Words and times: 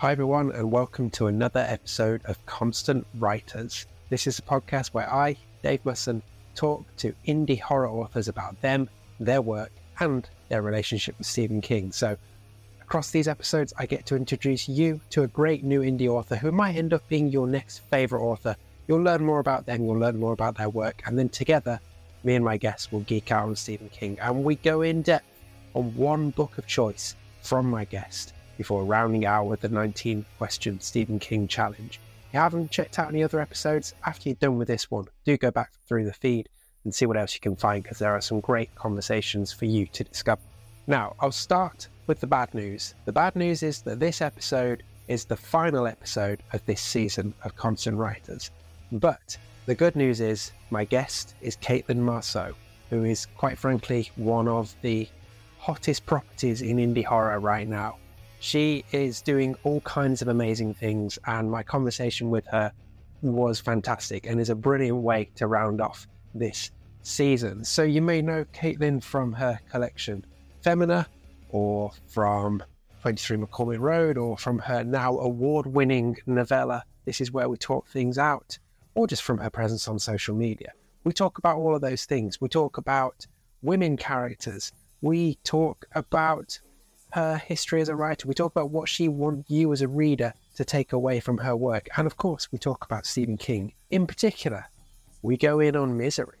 Hi, 0.00 0.12
everyone, 0.12 0.52
and 0.52 0.70
welcome 0.70 1.10
to 1.10 1.26
another 1.26 1.58
episode 1.58 2.24
of 2.26 2.46
Constant 2.46 3.04
Writers. 3.16 3.84
This 4.10 4.28
is 4.28 4.38
a 4.38 4.42
podcast 4.42 4.90
where 4.90 5.12
I, 5.12 5.36
Dave 5.64 5.84
Musson, 5.84 6.22
talk 6.54 6.84
to 6.98 7.12
indie 7.26 7.58
horror 7.58 7.88
authors 7.88 8.28
about 8.28 8.60
them, 8.60 8.88
their 9.18 9.42
work, 9.42 9.72
and 9.98 10.30
their 10.50 10.62
relationship 10.62 11.18
with 11.18 11.26
Stephen 11.26 11.60
King. 11.60 11.90
So, 11.90 12.16
across 12.80 13.10
these 13.10 13.26
episodes, 13.26 13.72
I 13.76 13.86
get 13.86 14.06
to 14.06 14.14
introduce 14.14 14.68
you 14.68 15.00
to 15.10 15.24
a 15.24 15.26
great 15.26 15.64
new 15.64 15.80
indie 15.80 16.06
author 16.06 16.36
who 16.36 16.52
might 16.52 16.76
end 16.76 16.92
up 16.92 17.02
being 17.08 17.26
your 17.26 17.48
next 17.48 17.80
favorite 17.90 18.22
author. 18.22 18.54
You'll 18.86 19.02
learn 19.02 19.26
more 19.26 19.40
about 19.40 19.66
them, 19.66 19.82
you'll 19.82 19.98
learn 19.98 20.20
more 20.20 20.32
about 20.32 20.56
their 20.56 20.70
work, 20.70 21.02
and 21.06 21.18
then 21.18 21.28
together, 21.28 21.80
me 22.22 22.36
and 22.36 22.44
my 22.44 22.56
guests 22.56 22.92
will 22.92 23.00
geek 23.00 23.32
out 23.32 23.48
on 23.48 23.56
Stephen 23.56 23.88
King 23.88 24.16
and 24.20 24.44
we 24.44 24.54
go 24.54 24.82
in 24.82 25.02
depth 25.02 25.26
on 25.74 25.92
one 25.96 26.30
book 26.30 26.56
of 26.56 26.68
choice 26.68 27.16
from 27.42 27.68
my 27.68 27.84
guest 27.84 28.32
before 28.58 28.84
rounding 28.84 29.24
out 29.24 29.46
with 29.46 29.62
the 29.62 29.68
19 29.70 30.26
question 30.36 30.78
Stephen 30.80 31.18
King 31.18 31.48
challenge. 31.48 31.98
If 32.26 32.34
you 32.34 32.40
haven't 32.40 32.70
checked 32.70 32.98
out 32.98 33.08
any 33.08 33.22
other 33.22 33.40
episodes, 33.40 33.94
after 34.04 34.28
you're 34.28 34.36
done 34.36 34.58
with 34.58 34.68
this 34.68 34.90
one, 34.90 35.06
do 35.24 35.38
go 35.38 35.50
back 35.50 35.70
through 35.86 36.04
the 36.04 36.12
feed 36.12 36.50
and 36.84 36.94
see 36.94 37.06
what 37.06 37.16
else 37.16 37.32
you 37.32 37.40
can 37.40 37.56
find 37.56 37.82
because 37.82 37.98
there 37.98 38.12
are 38.12 38.20
some 38.20 38.40
great 38.40 38.74
conversations 38.74 39.50
for 39.52 39.64
you 39.64 39.86
to 39.86 40.04
discover. 40.04 40.42
Now, 40.86 41.14
I'll 41.20 41.32
start 41.32 41.88
with 42.06 42.20
the 42.20 42.26
bad 42.26 42.52
news. 42.52 42.94
The 43.06 43.12
bad 43.12 43.36
news 43.36 43.62
is 43.62 43.80
that 43.82 44.00
this 44.00 44.20
episode 44.20 44.82
is 45.06 45.24
the 45.24 45.36
final 45.36 45.86
episode 45.86 46.42
of 46.52 46.64
this 46.66 46.82
season 46.82 47.32
of 47.44 47.56
Constant 47.56 47.96
Writers. 47.96 48.50
But 48.92 49.38
the 49.66 49.74
good 49.74 49.96
news 49.96 50.20
is 50.20 50.52
my 50.70 50.84
guest 50.84 51.34
is 51.40 51.56
Caitlin 51.56 51.98
Marceau, 51.98 52.54
who 52.90 53.04
is 53.04 53.26
quite 53.26 53.58
frankly 53.58 54.10
one 54.16 54.48
of 54.48 54.74
the 54.82 55.08
hottest 55.58 56.06
properties 56.06 56.62
in 56.62 56.76
indie 56.78 57.04
horror 57.04 57.38
right 57.40 57.68
now. 57.68 57.96
She 58.40 58.84
is 58.92 59.20
doing 59.20 59.56
all 59.64 59.80
kinds 59.80 60.22
of 60.22 60.28
amazing 60.28 60.74
things, 60.74 61.18
and 61.26 61.50
my 61.50 61.62
conversation 61.62 62.30
with 62.30 62.46
her 62.46 62.72
was 63.20 63.58
fantastic 63.58 64.26
and 64.26 64.40
is 64.40 64.50
a 64.50 64.54
brilliant 64.54 64.98
way 64.98 65.30
to 65.36 65.48
round 65.48 65.80
off 65.80 66.06
this 66.34 66.70
season. 67.02 67.64
So, 67.64 67.82
you 67.82 68.00
may 68.00 68.22
know 68.22 68.44
Caitlin 68.52 69.02
from 69.02 69.32
her 69.32 69.58
collection 69.70 70.24
Femina, 70.62 71.06
or 71.50 71.90
from 72.06 72.62
23 73.02 73.38
McCormick 73.38 73.80
Road, 73.80 74.18
or 74.18 74.36
from 74.36 74.58
her 74.60 74.84
now 74.84 75.18
award 75.18 75.66
winning 75.66 76.16
novella, 76.26 76.84
This 77.04 77.20
Is 77.20 77.32
Where 77.32 77.48
We 77.48 77.56
Talk 77.56 77.88
Things 77.88 78.18
Out, 78.18 78.58
or 78.94 79.06
just 79.06 79.22
from 79.22 79.38
her 79.38 79.50
presence 79.50 79.88
on 79.88 79.98
social 79.98 80.34
media. 80.34 80.72
We 81.04 81.12
talk 81.12 81.38
about 81.38 81.56
all 81.56 81.74
of 81.74 81.80
those 81.80 82.04
things. 82.04 82.40
We 82.40 82.48
talk 82.48 82.76
about 82.76 83.26
women 83.62 83.96
characters. 83.96 84.72
We 85.00 85.36
talk 85.44 85.86
about 85.92 86.58
her 87.12 87.36
history 87.36 87.80
as 87.80 87.88
a 87.88 87.96
writer. 87.96 88.28
We 88.28 88.34
talk 88.34 88.52
about 88.52 88.70
what 88.70 88.88
she 88.88 89.08
wants 89.08 89.50
you 89.50 89.72
as 89.72 89.82
a 89.82 89.88
reader 89.88 90.34
to 90.56 90.64
take 90.64 90.92
away 90.92 91.20
from 91.20 91.38
her 91.38 91.56
work. 91.56 91.88
And 91.96 92.06
of 92.06 92.16
course, 92.16 92.50
we 92.52 92.58
talk 92.58 92.84
about 92.84 93.06
Stephen 93.06 93.36
King. 93.36 93.72
In 93.90 94.06
particular, 94.06 94.66
we 95.22 95.36
go 95.36 95.60
in 95.60 95.76
on 95.76 95.96
misery 95.96 96.38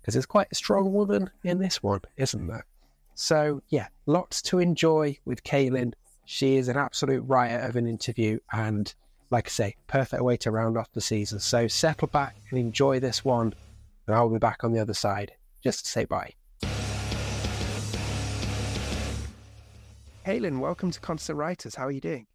because 0.00 0.14
there's 0.14 0.26
quite 0.26 0.48
a 0.50 0.56
strong 0.56 0.92
woman 0.92 1.30
in 1.44 1.58
this 1.58 1.82
one, 1.82 2.00
isn't 2.16 2.46
there? 2.46 2.66
So, 3.14 3.62
yeah, 3.68 3.88
lots 4.06 4.42
to 4.42 4.58
enjoy 4.58 5.18
with 5.24 5.44
Caitlin. 5.44 5.94
She 6.26 6.56
is 6.56 6.68
an 6.68 6.76
absolute 6.76 7.22
riot 7.26 7.68
of 7.68 7.76
an 7.76 7.86
interview 7.86 8.38
and, 8.52 8.92
like 9.30 9.46
I 9.46 9.50
say, 9.50 9.76
perfect 9.86 10.22
way 10.22 10.36
to 10.38 10.50
round 10.50 10.76
off 10.76 10.92
the 10.92 11.00
season. 11.00 11.38
So, 11.38 11.68
settle 11.68 12.08
back 12.08 12.36
and 12.50 12.58
enjoy 12.58 13.00
this 13.00 13.24
one. 13.24 13.54
And 14.06 14.14
I'll 14.14 14.28
be 14.28 14.38
back 14.38 14.64
on 14.64 14.72
the 14.72 14.80
other 14.80 14.94
side 14.94 15.32
just 15.62 15.86
to 15.86 15.90
say 15.90 16.04
bye. 16.04 16.34
Caitlin, 20.24 20.58
welcome 20.58 20.90
to 20.90 20.98
Constant 21.00 21.36
Writers. 21.38 21.74
How 21.74 21.86
are 21.86 21.90
you 21.90 22.00
doing? 22.00 22.26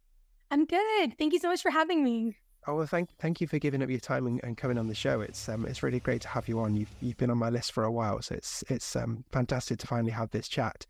I'm 0.52 0.64
good. 0.64 1.18
Thank 1.18 1.32
you 1.32 1.40
so 1.40 1.48
much 1.48 1.60
for 1.60 1.72
having 1.72 2.04
me. 2.04 2.36
Oh 2.68 2.76
well, 2.76 2.86
thank 2.86 3.08
thank 3.18 3.40
you 3.40 3.48
for 3.48 3.58
giving 3.58 3.82
up 3.82 3.90
your 3.90 3.98
time 3.98 4.28
and, 4.28 4.40
and, 4.44 4.56
coming 4.56 4.78
on 4.78 4.86
the 4.86 4.94
show. 4.94 5.22
It's 5.22 5.48
um 5.48 5.66
it's 5.66 5.82
really 5.82 5.98
great 5.98 6.20
to 6.22 6.28
have 6.28 6.46
you 6.46 6.60
on. 6.60 6.76
You've 6.76 6.94
you've 7.00 7.16
been 7.16 7.30
on 7.30 7.38
my 7.38 7.48
list 7.48 7.72
for 7.72 7.82
a 7.82 7.90
while, 7.90 8.22
so 8.22 8.36
it's 8.36 8.62
it's 8.68 8.94
um 8.94 9.24
fantastic 9.32 9.80
to 9.80 9.88
finally 9.88 10.12
have 10.12 10.30
this 10.30 10.46
chat. 10.46 10.86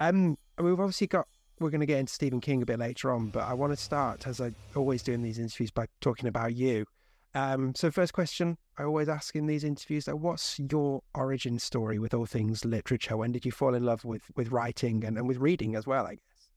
Um, 0.00 0.38
we've 0.58 0.80
obviously 0.80 1.06
got 1.06 1.26
we're 1.60 1.68
going 1.68 1.80
to 1.80 1.86
get 1.86 1.98
into 1.98 2.14
Stephen 2.14 2.40
King 2.40 2.62
a 2.62 2.66
bit 2.66 2.78
later 2.78 3.10
on, 3.12 3.28
but 3.28 3.42
I 3.42 3.52
want 3.52 3.74
to 3.74 3.76
start 3.76 4.26
as 4.26 4.40
I 4.40 4.52
always 4.74 5.02
do 5.02 5.12
in 5.12 5.20
these 5.20 5.38
interviews 5.38 5.70
by 5.70 5.86
talking 6.00 6.28
about 6.28 6.54
you. 6.54 6.86
Um, 7.34 7.74
so 7.74 7.90
first 7.90 8.12
question 8.12 8.58
I 8.76 8.84
always 8.84 9.08
ask 9.08 9.34
in 9.34 9.46
these 9.46 9.64
interviews: 9.64 10.06
like, 10.06 10.16
What's 10.16 10.58
your 10.58 11.02
origin 11.14 11.58
story 11.58 11.98
with 11.98 12.14
all 12.14 12.26
things 12.26 12.64
literature? 12.64 13.16
When 13.16 13.32
did 13.32 13.44
you 13.44 13.52
fall 13.52 13.74
in 13.74 13.84
love 13.84 14.04
with 14.04 14.22
with 14.36 14.50
writing 14.50 15.04
and, 15.04 15.16
and 15.16 15.26
with 15.26 15.38
reading 15.38 15.74
as 15.74 15.86
well? 15.86 16.06
I 16.06 16.14
guess. 16.14 16.48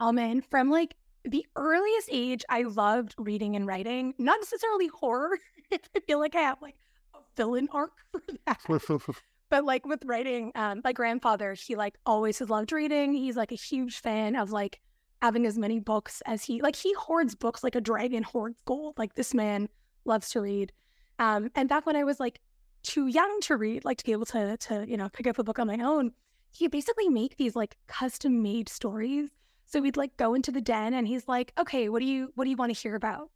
Oh 0.00 0.12
man, 0.12 0.40
from 0.40 0.70
like 0.70 0.94
the 1.24 1.46
earliest 1.56 2.08
age, 2.10 2.44
I 2.48 2.62
loved 2.62 3.14
reading 3.18 3.54
and 3.54 3.66
writing. 3.66 4.14
Not 4.18 4.40
necessarily 4.40 4.88
horror. 4.88 5.38
I 5.72 6.00
feel 6.06 6.18
like 6.18 6.34
I 6.34 6.40
have 6.40 6.62
like 6.62 6.76
a 7.14 7.18
villain 7.36 7.68
arc 7.72 7.92
for 8.12 8.22
that. 8.46 8.60
but 9.50 9.64
like 9.64 9.86
with 9.86 10.04
writing, 10.04 10.52
um, 10.54 10.80
my 10.82 10.92
grandfather, 10.92 11.54
he 11.54 11.76
like 11.76 11.96
always 12.06 12.38
has 12.38 12.50
loved 12.50 12.72
reading. 12.72 13.12
He's 13.12 13.36
like 13.36 13.52
a 13.52 13.56
huge 13.56 14.00
fan 14.00 14.34
of 14.34 14.50
like 14.50 14.80
having 15.22 15.46
as 15.46 15.58
many 15.58 15.78
books 15.78 16.22
as 16.26 16.42
he 16.42 16.62
like. 16.62 16.74
He 16.74 16.94
hoards 16.94 17.34
books 17.34 17.62
like 17.62 17.74
a 17.74 17.80
dragon 17.80 18.22
hoards 18.22 18.58
gold. 18.64 18.94
Like 18.96 19.14
this 19.14 19.34
man 19.34 19.68
loves 20.04 20.30
to 20.30 20.40
read. 20.40 20.72
Um, 21.18 21.50
and 21.54 21.68
back 21.68 21.86
when 21.86 21.96
I 21.96 22.04
was 22.04 22.20
like 22.20 22.40
too 22.82 23.06
young 23.06 23.40
to 23.42 23.56
read, 23.56 23.84
like 23.84 23.98
to 23.98 24.04
be 24.04 24.12
able 24.12 24.26
to 24.26 24.56
to 24.56 24.84
you 24.88 24.96
know 24.96 25.08
pick 25.08 25.26
up 25.26 25.38
a 25.38 25.44
book 25.44 25.58
on 25.58 25.66
my 25.66 25.78
own, 25.80 26.12
he 26.50 26.68
basically 26.68 27.08
make 27.08 27.36
these 27.36 27.56
like 27.56 27.76
custom 27.86 28.42
made 28.42 28.68
stories 28.68 29.30
so 29.70 29.80
we'd 29.80 29.96
like 29.96 30.16
go 30.16 30.34
into 30.34 30.50
the 30.50 30.60
den 30.60 30.94
and 30.94 31.06
he's 31.06 31.28
like, 31.28 31.52
okay, 31.56 31.88
what 31.88 32.00
do 32.00 32.06
you 32.06 32.32
what 32.34 32.44
do 32.44 32.50
you 32.50 32.56
want 32.56 32.74
to 32.74 32.80
hear 32.80 32.96
about? 32.96 33.30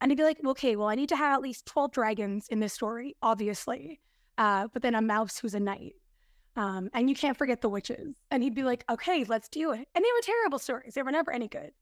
And 0.00 0.10
he'd 0.10 0.18
be 0.18 0.22
like, 0.22 0.38
okay, 0.44 0.76
well, 0.76 0.88
I 0.88 0.94
need 0.94 1.08
to 1.08 1.16
have 1.16 1.34
at 1.34 1.40
least 1.40 1.64
12 1.64 1.92
dragons 1.92 2.46
in 2.48 2.60
this 2.60 2.74
story, 2.74 3.16
obviously. 3.22 3.98
Uh, 4.36 4.68
but 4.72 4.82
then 4.82 4.94
a 4.94 5.00
mouse 5.00 5.38
who's 5.38 5.54
a 5.54 5.60
knight. 5.60 5.94
Um, 6.56 6.90
and 6.92 7.08
you 7.08 7.16
can't 7.16 7.38
forget 7.38 7.62
the 7.62 7.70
witches. 7.70 8.16
And 8.30 8.42
he'd 8.42 8.54
be 8.54 8.64
like, 8.64 8.84
okay, 8.90 9.24
let's 9.24 9.48
do 9.48 9.72
it. 9.72 9.88
And 9.94 10.04
they 10.04 10.08
were 10.14 10.22
terrible 10.22 10.58
stories. 10.58 10.92
They 10.92 11.02
were 11.02 11.10
never 11.10 11.32
any 11.32 11.48
good. 11.48 11.72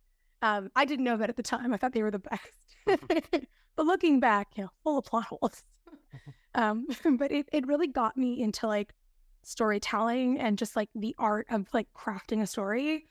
Um, 0.46 0.70
I 0.76 0.84
didn't 0.84 1.04
know 1.04 1.16
that 1.16 1.28
at 1.28 1.36
the 1.36 1.42
time. 1.42 1.72
I 1.72 1.76
thought 1.76 1.92
they 1.92 2.02
were 2.02 2.10
the 2.10 2.20
best. 2.20 2.50
but 3.76 3.86
looking 3.86 4.20
back, 4.20 4.48
you 4.56 4.64
know, 4.64 4.70
full 4.84 4.98
of 4.98 5.04
plot 5.04 5.24
holes. 5.24 5.64
um, 6.54 6.86
but 7.18 7.32
it, 7.32 7.48
it 7.52 7.66
really 7.66 7.88
got 7.88 8.16
me 8.16 8.40
into 8.40 8.66
like 8.66 8.94
storytelling 9.42 10.38
and 10.38 10.58
just 10.58 10.76
like 10.76 10.88
the 10.94 11.14
art 11.18 11.46
of 11.50 11.66
like 11.72 11.88
crafting 11.96 12.42
a 12.42 12.46
story 12.46 13.06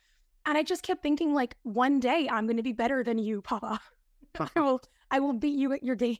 and 0.45 0.57
I 0.57 0.63
just 0.63 0.83
kept 0.83 1.01
thinking, 1.01 1.33
like, 1.33 1.55
one 1.63 1.99
day 1.99 2.29
I'm 2.31 2.45
going 2.45 2.57
to 2.57 2.63
be 2.63 2.73
better 2.73 3.03
than 3.03 3.17
you, 3.17 3.41
Papa. 3.41 3.79
I 4.55 4.59
will, 4.59 4.81
I 5.09 5.19
will 5.19 5.33
beat 5.33 5.57
you 5.57 5.73
at 5.73 5.83
your 5.83 5.95
game. 5.95 6.17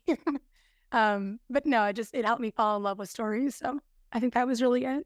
um, 0.91 1.39
but 1.49 1.65
no, 1.65 1.85
it 1.85 1.95
just 1.95 2.15
it 2.15 2.25
helped 2.25 2.41
me 2.41 2.51
fall 2.51 2.77
in 2.77 2.83
love 2.83 2.97
with 2.97 3.09
stories. 3.09 3.55
So 3.55 3.79
I 4.13 4.19
think 4.19 4.33
that 4.33 4.47
was 4.47 4.61
really 4.61 4.85
it. 4.85 5.05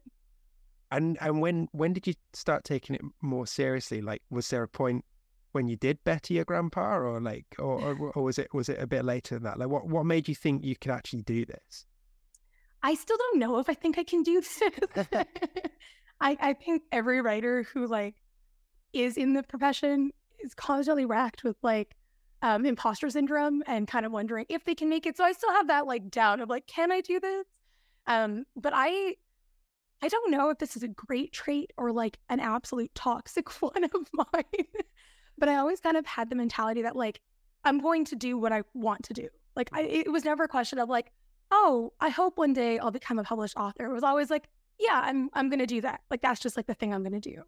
And 0.92 1.18
and 1.20 1.40
when 1.40 1.68
when 1.72 1.92
did 1.92 2.06
you 2.06 2.14
start 2.32 2.64
taking 2.64 2.96
it 2.96 3.02
more 3.20 3.46
seriously? 3.46 4.00
Like, 4.00 4.22
was 4.30 4.48
there 4.48 4.62
a 4.62 4.68
point 4.68 5.04
when 5.52 5.68
you 5.68 5.76
did 5.76 6.02
better 6.04 6.34
your 6.34 6.44
grandpa, 6.44 6.96
or 6.96 7.20
like, 7.20 7.46
or, 7.58 7.80
or, 7.80 8.10
or 8.14 8.22
was 8.22 8.38
it 8.38 8.52
was 8.52 8.68
it 8.68 8.80
a 8.80 8.86
bit 8.86 9.04
later 9.04 9.36
than 9.36 9.44
that? 9.44 9.58
Like, 9.58 9.68
what 9.68 9.86
what 9.86 10.04
made 10.04 10.28
you 10.28 10.34
think 10.34 10.64
you 10.64 10.76
could 10.76 10.90
actually 10.90 11.22
do 11.22 11.44
this? 11.44 11.86
I 12.82 12.94
still 12.94 13.18
don't 13.18 13.38
know 13.38 13.58
if 13.58 13.68
I 13.68 13.74
think 13.74 13.98
I 13.98 14.04
can 14.04 14.22
do 14.22 14.40
this. 14.94 15.08
I 16.20 16.36
I 16.40 16.52
think 16.54 16.82
every 16.92 17.20
writer 17.20 17.64
who 17.74 17.86
like 17.86 18.14
is 18.92 19.16
in 19.16 19.34
the 19.34 19.42
profession 19.42 20.10
is 20.40 20.54
constantly 20.54 21.04
racked 21.04 21.44
with 21.44 21.56
like 21.62 21.94
um, 22.42 22.64
imposter 22.64 23.10
syndrome 23.10 23.62
and 23.66 23.86
kind 23.86 24.06
of 24.06 24.12
wondering 24.12 24.46
if 24.48 24.64
they 24.64 24.74
can 24.74 24.88
make 24.88 25.06
it. 25.06 25.16
So 25.16 25.24
I 25.24 25.32
still 25.32 25.52
have 25.52 25.68
that 25.68 25.86
like 25.86 26.10
doubt 26.10 26.40
of 26.40 26.48
like, 26.48 26.66
can 26.66 26.90
I 26.90 27.00
do 27.00 27.20
this? 27.20 27.46
Um, 28.06 28.44
but 28.56 28.72
I, 28.74 29.16
I 30.02 30.08
don't 30.08 30.30
know 30.30 30.48
if 30.50 30.58
this 30.58 30.76
is 30.76 30.82
a 30.82 30.88
great 30.88 31.32
trait 31.32 31.72
or 31.76 31.92
like 31.92 32.18
an 32.28 32.40
absolute 32.40 32.94
toxic 32.94 33.50
one 33.62 33.84
of 33.84 34.08
mine. 34.12 34.66
But 35.40 35.48
I 35.48 35.56
always 35.56 35.80
kind 35.80 35.96
of 35.96 36.06
had 36.06 36.30
the 36.30 36.36
mentality 36.36 36.82
that 36.82 36.94
like 36.94 37.20
I'm 37.64 37.80
going 37.80 38.04
to 38.06 38.16
do 38.16 38.38
what 38.38 38.52
I 38.52 38.62
want 38.74 39.02
to 39.04 39.14
do. 39.14 39.28
Like 39.56 39.70
I, 39.72 39.82
it 39.82 40.12
was 40.12 40.24
never 40.24 40.44
a 40.44 40.48
question 40.48 40.78
of 40.78 40.88
like, 40.88 41.10
oh, 41.50 41.92
I 42.00 42.10
hope 42.10 42.38
one 42.38 42.52
day 42.52 42.78
I'll 42.78 42.92
become 42.92 43.18
a 43.18 43.24
published 43.24 43.56
author. 43.56 43.86
It 43.86 43.92
was 43.92 44.04
always 44.04 44.30
like, 44.30 44.48
yeah, 44.78 45.02
I'm 45.04 45.28
I'm 45.32 45.50
gonna 45.50 45.66
do 45.66 45.80
that. 45.80 46.02
Like 46.10 46.22
that's 46.22 46.40
just 46.40 46.56
like 46.56 46.66
the 46.66 46.74
thing 46.74 46.94
I'm 46.94 47.02
gonna 47.02 47.20
do. 47.20 47.42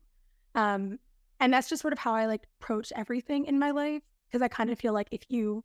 Um, 0.54 0.98
and 1.38 1.52
that's 1.52 1.68
just 1.68 1.82
sort 1.82 1.92
of 1.92 1.98
how 1.98 2.14
I 2.14 2.26
like 2.26 2.42
approach 2.60 2.92
everything 2.96 3.44
in 3.46 3.58
my 3.58 3.70
life. 3.70 4.02
Cause 4.32 4.42
I 4.42 4.48
kind 4.48 4.70
of 4.70 4.78
feel 4.78 4.94
like 4.94 5.08
if 5.10 5.22
you 5.28 5.62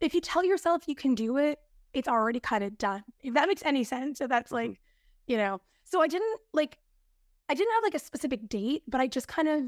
if 0.00 0.14
you 0.14 0.20
tell 0.20 0.44
yourself 0.44 0.82
you 0.86 0.94
can 0.94 1.14
do 1.14 1.38
it, 1.38 1.58
it's 1.94 2.08
already 2.08 2.40
kind 2.40 2.62
of 2.62 2.76
done. 2.76 3.02
If 3.22 3.34
that 3.34 3.48
makes 3.48 3.62
any 3.64 3.84
sense. 3.84 4.18
So 4.18 4.26
that's 4.26 4.52
mm-hmm. 4.52 4.70
like, 4.70 4.80
you 5.26 5.38
know. 5.38 5.60
So 5.84 6.02
I 6.02 6.06
didn't 6.06 6.40
like 6.52 6.78
I 7.48 7.54
didn't 7.54 7.72
have 7.72 7.82
like 7.82 7.94
a 7.94 7.98
specific 7.98 8.48
date, 8.48 8.82
but 8.86 9.00
I 9.00 9.06
just 9.06 9.26
kind 9.26 9.48
of 9.48 9.62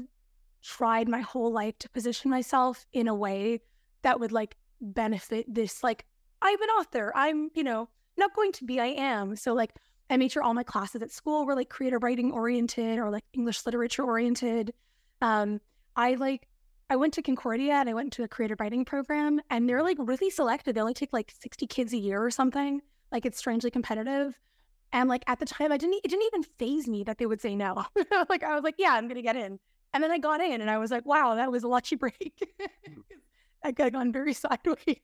tried 0.63 1.09
my 1.09 1.21
whole 1.21 1.51
life 1.51 1.77
to 1.79 1.89
position 1.89 2.31
myself 2.31 2.85
in 2.93 3.07
a 3.07 3.15
way 3.15 3.61
that 4.03 4.19
would 4.19 4.31
like 4.31 4.55
benefit 4.79 5.45
this 5.53 5.83
like 5.83 6.05
I'm 6.41 6.61
an 6.61 6.69
author. 6.69 7.11
I'm, 7.15 7.51
you 7.53 7.63
know, 7.63 7.87
not 8.17 8.35
going 8.35 8.51
to 8.53 8.65
be, 8.65 8.79
I 8.79 8.87
am. 8.87 9.35
So 9.35 9.53
like 9.53 9.73
I 10.09 10.17
made 10.17 10.31
sure 10.31 10.43
all 10.43 10.53
my 10.53 10.63
classes 10.63 11.01
at 11.01 11.11
school 11.11 11.45
were 11.45 11.55
like 11.55 11.69
creative 11.69 12.03
writing 12.03 12.31
oriented 12.31 12.97
or 12.99 13.09
like 13.09 13.23
English 13.33 13.65
literature 13.65 14.03
oriented. 14.03 14.73
Um, 15.21 15.61
I 15.95 16.15
like 16.15 16.47
I 16.89 16.97
went 16.97 17.13
to 17.13 17.21
Concordia 17.21 17.75
and 17.75 17.89
I 17.89 17.93
went 17.93 18.11
to 18.13 18.23
a 18.23 18.27
creative 18.27 18.59
writing 18.59 18.83
program, 18.83 19.39
and 19.49 19.69
they're 19.69 19.83
like 19.83 19.95
really 19.99 20.29
selective. 20.29 20.75
They 20.75 20.81
only 20.81 20.93
take 20.93 21.13
like 21.13 21.31
60 21.39 21.65
kids 21.67 21.93
a 21.93 21.97
year 21.97 22.21
or 22.21 22.29
something. 22.29 22.81
Like 23.11 23.25
it's 23.25 23.37
strangely 23.37 23.71
competitive. 23.71 24.37
And 24.91 25.07
like 25.07 25.23
at 25.27 25.39
the 25.39 25.45
time, 25.45 25.71
I 25.71 25.77
didn't 25.77 26.01
it 26.03 26.09
didn't 26.09 26.25
even 26.25 26.43
phase 26.43 26.87
me 26.87 27.03
that 27.05 27.17
they 27.17 27.25
would 27.25 27.39
say 27.39 27.55
no. 27.55 27.85
like 28.29 28.43
I 28.43 28.55
was 28.55 28.63
like, 28.63 28.75
yeah, 28.77 28.93
I'm 28.93 29.07
gonna 29.07 29.21
get 29.21 29.37
in. 29.37 29.59
And 29.93 30.03
then 30.03 30.11
I 30.11 30.17
got 30.17 30.41
in, 30.41 30.61
and 30.61 30.69
I 30.69 30.77
was 30.77 30.91
like, 30.91 31.05
wow, 31.05 31.35
that 31.35 31.51
was 31.51 31.63
a 31.63 31.67
lucky 31.67 31.95
break. 31.97 32.55
I 33.63 33.71
got 33.71 33.93
gone 33.93 34.11
very 34.11 34.33
sideways. 34.33 34.99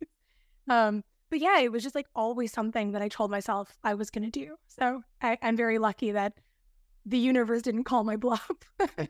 Um, 0.68 1.04
but 1.30 1.40
yeah, 1.40 1.60
it 1.60 1.72
was 1.72 1.84
just 1.84 1.96
like 1.96 2.08
always 2.16 2.52
something 2.52 2.92
that 2.92 3.02
I 3.02 3.10
told 3.10 3.32
myself 3.32 3.78
I 3.84 3.94
was 3.94 4.10
gonna 4.10 4.32
do. 4.32 4.56
So 4.68 5.04
I, 5.22 5.38
I'm 5.42 5.58
very 5.58 5.78
lucky 5.78 6.12
that 6.12 6.34
the 7.06 7.18
universe 7.18 7.62
didn't 7.62 7.84
call 7.84 8.04
my 8.04 8.16
bluff. 8.16 8.50
Uh, 8.80 8.86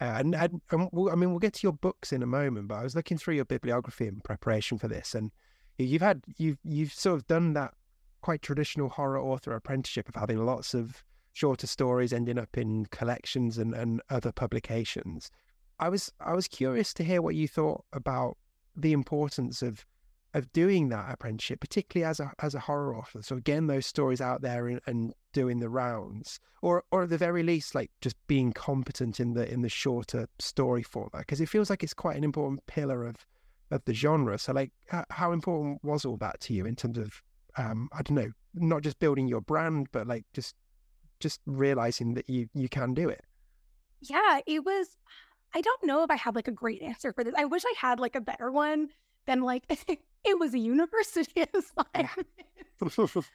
and, 0.00 0.34
and, 0.34 0.60
and 0.70 0.88
we'll, 0.92 1.10
I 1.10 1.14
mean, 1.14 1.30
we'll 1.30 1.38
get 1.38 1.54
to 1.54 1.60
your 1.62 1.72
books 1.72 2.12
in 2.12 2.22
a 2.22 2.26
moment, 2.26 2.68
but 2.68 2.76
I 2.76 2.82
was 2.82 2.94
looking 2.94 3.18
through 3.18 3.34
your 3.34 3.44
bibliography 3.44 4.06
in 4.06 4.20
preparation 4.20 4.78
for 4.78 4.88
this, 4.88 5.14
and 5.14 5.30
you've 5.78 6.02
had 6.02 6.22
you've 6.36 6.58
you've 6.64 6.92
sort 6.92 7.16
of 7.16 7.26
done 7.26 7.54
that 7.54 7.72
quite 8.20 8.42
traditional 8.42 8.88
horror 8.88 9.20
author 9.20 9.52
apprenticeship 9.52 10.08
of 10.08 10.14
having 10.14 10.44
lots 10.44 10.74
of 10.74 11.02
shorter 11.34 11.66
stories 11.66 12.12
ending 12.12 12.38
up 12.38 12.56
in 12.56 12.86
collections 12.86 13.58
and, 13.58 13.74
and 13.74 14.00
other 14.08 14.32
publications. 14.32 15.30
I 15.78 15.88
was 15.90 16.10
I 16.20 16.32
was 16.32 16.48
curious 16.48 16.94
to 16.94 17.04
hear 17.04 17.20
what 17.20 17.34
you 17.34 17.46
thought 17.46 17.84
about 17.92 18.38
the 18.74 18.92
importance 18.92 19.60
of 19.60 19.84
of 20.32 20.52
doing 20.52 20.88
that 20.88 21.12
apprenticeship, 21.12 21.60
particularly 21.60 22.08
as 22.08 22.20
a 22.20 22.32
as 22.38 22.54
a 22.54 22.60
horror 22.60 22.96
author. 22.96 23.22
So 23.22 23.36
again, 23.36 23.66
those 23.66 23.86
stories 23.86 24.20
out 24.20 24.40
there 24.40 24.68
and, 24.68 24.80
and, 24.86 25.12
doing 25.32 25.58
the 25.58 25.68
rounds, 25.68 26.38
or 26.62 26.84
or 26.92 27.02
at 27.02 27.10
the 27.10 27.18
very 27.18 27.42
least, 27.42 27.74
like 27.74 27.90
just 28.00 28.16
being 28.28 28.52
competent 28.52 29.18
in 29.18 29.34
the 29.34 29.52
in 29.52 29.62
the 29.62 29.68
shorter 29.68 30.28
story 30.38 30.84
format, 30.84 31.22
because 31.22 31.40
it 31.40 31.48
feels 31.48 31.70
like 31.70 31.82
it's 31.82 31.94
quite 31.94 32.16
an 32.16 32.22
important 32.22 32.64
pillar 32.66 33.04
of 33.04 33.16
of 33.72 33.84
the 33.84 33.94
genre. 33.94 34.38
So, 34.38 34.52
like, 34.52 34.70
how 35.10 35.32
important 35.32 35.82
was 35.82 36.04
all 36.04 36.16
that 36.18 36.38
to 36.42 36.54
you 36.54 36.66
in 36.66 36.76
terms 36.76 36.98
of, 36.98 37.20
um, 37.56 37.88
I 37.92 38.02
don't 38.02 38.16
know, 38.16 38.30
not 38.54 38.82
just 38.82 39.00
building 39.00 39.26
your 39.26 39.40
brand, 39.40 39.88
but 39.90 40.06
like 40.06 40.24
just 40.32 40.54
just 41.20 41.40
realizing 41.46 42.14
that 42.14 42.28
you 42.28 42.48
you 42.54 42.68
can 42.68 42.94
do 42.94 43.08
it. 43.08 43.24
Yeah, 44.00 44.40
it 44.46 44.64
was. 44.64 44.88
I 45.54 45.60
don't 45.60 45.84
know 45.84 46.02
if 46.02 46.10
I 46.10 46.16
have 46.16 46.34
like 46.34 46.48
a 46.48 46.52
great 46.52 46.82
answer 46.82 47.12
for 47.12 47.22
this. 47.22 47.34
I 47.36 47.44
wish 47.44 47.62
I 47.64 47.74
had 47.78 48.00
like 48.00 48.16
a 48.16 48.20
better 48.20 48.50
one 48.50 48.88
than 49.26 49.42
like 49.42 49.64
it 50.24 50.38
was 50.38 50.54
a 50.54 50.58
university 50.58 51.44
assignment. 51.54 52.26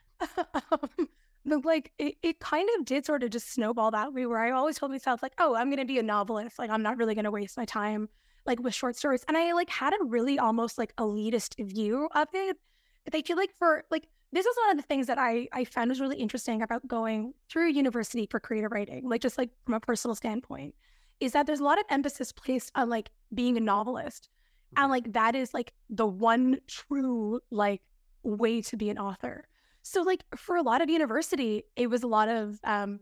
um, 0.72 1.08
but 1.46 1.66
like 1.66 1.92
it, 1.98 2.16
it 2.22 2.40
kind 2.40 2.70
of 2.78 2.86
did 2.86 3.06
sort 3.06 3.24
of 3.24 3.30
just 3.30 3.54
snowball 3.54 3.92
that 3.92 4.14
way 4.14 4.26
where 4.26 4.40
I 4.40 4.52
always 4.52 4.78
told 4.78 4.92
myself 4.92 5.24
like, 5.24 5.34
oh, 5.38 5.56
I'm 5.56 5.70
gonna 5.70 5.86
be 5.86 6.00
a 6.00 6.04
novelist. 6.04 6.60
Like 6.60 6.70
I'm 6.70 6.84
not 6.84 6.98
really 6.98 7.16
gonna 7.16 7.32
waste 7.32 7.58
my 7.58 7.66
time 7.66 8.10
like 8.46 8.60
with 8.62 8.74
short 8.74 8.96
stories. 8.96 9.24
And 9.28 9.38
I 9.38 9.54
like 9.54 9.70
had 9.70 9.94
a 9.94 10.04
really 10.04 10.40
almost 10.40 10.78
like 10.78 10.96
elitist 10.98 11.56
view 11.66 12.10
of 12.14 12.28
it. 12.34 12.58
But 13.06 13.16
I 13.16 13.22
feel 13.22 13.38
like 13.38 13.52
for 13.58 13.86
like 13.90 14.08
this 14.32 14.46
is 14.46 14.56
one 14.58 14.72
of 14.72 14.78
the 14.78 14.84
things 14.84 15.08
that 15.08 15.18
I 15.18 15.48
I 15.52 15.66
found 15.66 15.90
was 15.90 16.00
really 16.00 16.18
interesting 16.18 16.62
about 16.62 16.88
going 16.88 17.34
through 17.50 17.70
university 17.70 18.28
for 18.30 18.40
creative 18.40 18.72
writing, 18.72 19.08
like 19.10 19.22
just 19.22 19.38
like 19.38 19.50
from 19.66 19.74
a 19.74 19.80
personal 19.80 20.16
standpoint, 20.16 20.76
is 21.20 21.32
that 21.34 21.48
there's 21.48 21.60
a 21.60 21.64
lot 21.64 21.80
of 21.80 21.86
emphasis 21.90 22.32
placed 22.32 22.72
on 22.76 22.90
like 22.90 23.10
being 23.34 23.58
a 23.58 23.60
novelist 23.60 24.30
and 24.76 24.84
mm-hmm. 24.84 24.92
like 24.92 25.14
that 25.14 25.36
is 25.36 25.54
like 25.54 25.74
the 25.90 26.06
one 26.06 26.60
true 26.68 27.40
like 27.52 27.82
way 28.24 28.62
to 28.62 28.78
be 28.78 28.90
an 28.90 28.98
author. 28.98 29.46
So 29.82 30.02
like 30.02 30.24
for 30.36 30.56
a 30.56 30.62
lot 30.62 30.82
of 30.82 30.90
university, 30.90 31.64
it 31.76 31.90
was 31.90 32.04
a 32.04 32.08
lot 32.08 32.30
of 32.30 32.60
um 32.64 33.00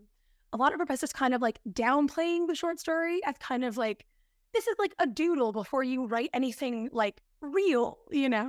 a 0.53 0.57
lot 0.57 0.71
of 0.71 0.77
professors 0.77 1.11
kind 1.11 1.33
of 1.33 1.41
like 1.41 1.59
downplaying 1.69 2.47
the 2.47 2.55
short 2.55 2.79
story 2.79 3.19
as 3.25 3.35
kind 3.39 3.65
of 3.65 3.77
like 3.77 4.05
this 4.53 4.67
is 4.67 4.75
like 4.79 4.95
a 4.99 5.05
doodle 5.05 5.51
before 5.51 5.83
you 5.83 6.05
write 6.05 6.29
anything 6.33 6.89
like 6.91 7.21
real, 7.41 7.97
you 8.09 8.29
know? 8.29 8.47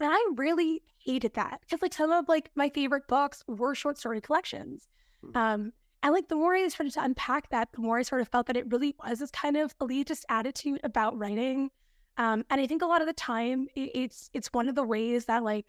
And 0.00 0.10
I 0.12 0.30
really 0.36 0.82
hated 0.98 1.34
that 1.34 1.60
because 1.60 1.82
like 1.82 1.94
some 1.94 2.10
of 2.10 2.28
like 2.28 2.50
my 2.54 2.68
favorite 2.68 3.06
books 3.08 3.44
were 3.46 3.74
short 3.74 3.98
story 3.98 4.20
collections. 4.20 4.88
Mm-hmm. 5.24 5.36
Um 5.36 5.72
and 6.04 6.12
like 6.12 6.28
the 6.28 6.34
more 6.34 6.54
I 6.54 6.66
started 6.66 6.94
to 6.94 7.04
unpack 7.04 7.50
that, 7.50 7.68
the 7.72 7.80
more 7.80 7.98
I 7.98 8.02
sort 8.02 8.22
of 8.22 8.28
felt 8.28 8.46
that 8.48 8.56
it 8.56 8.70
really 8.72 8.96
was 9.04 9.20
this 9.20 9.30
kind 9.30 9.56
of 9.56 9.78
elitist 9.78 10.24
attitude 10.28 10.80
about 10.82 11.16
writing 11.16 11.70
um, 12.18 12.44
and 12.50 12.60
I 12.60 12.66
think 12.66 12.82
a 12.82 12.86
lot 12.86 13.00
of 13.00 13.06
the 13.06 13.12
time 13.14 13.68
it's 13.74 14.28
it's 14.34 14.52
one 14.52 14.68
of 14.68 14.74
the 14.74 14.84
ways 14.84 15.26
that 15.26 15.42
like 15.42 15.66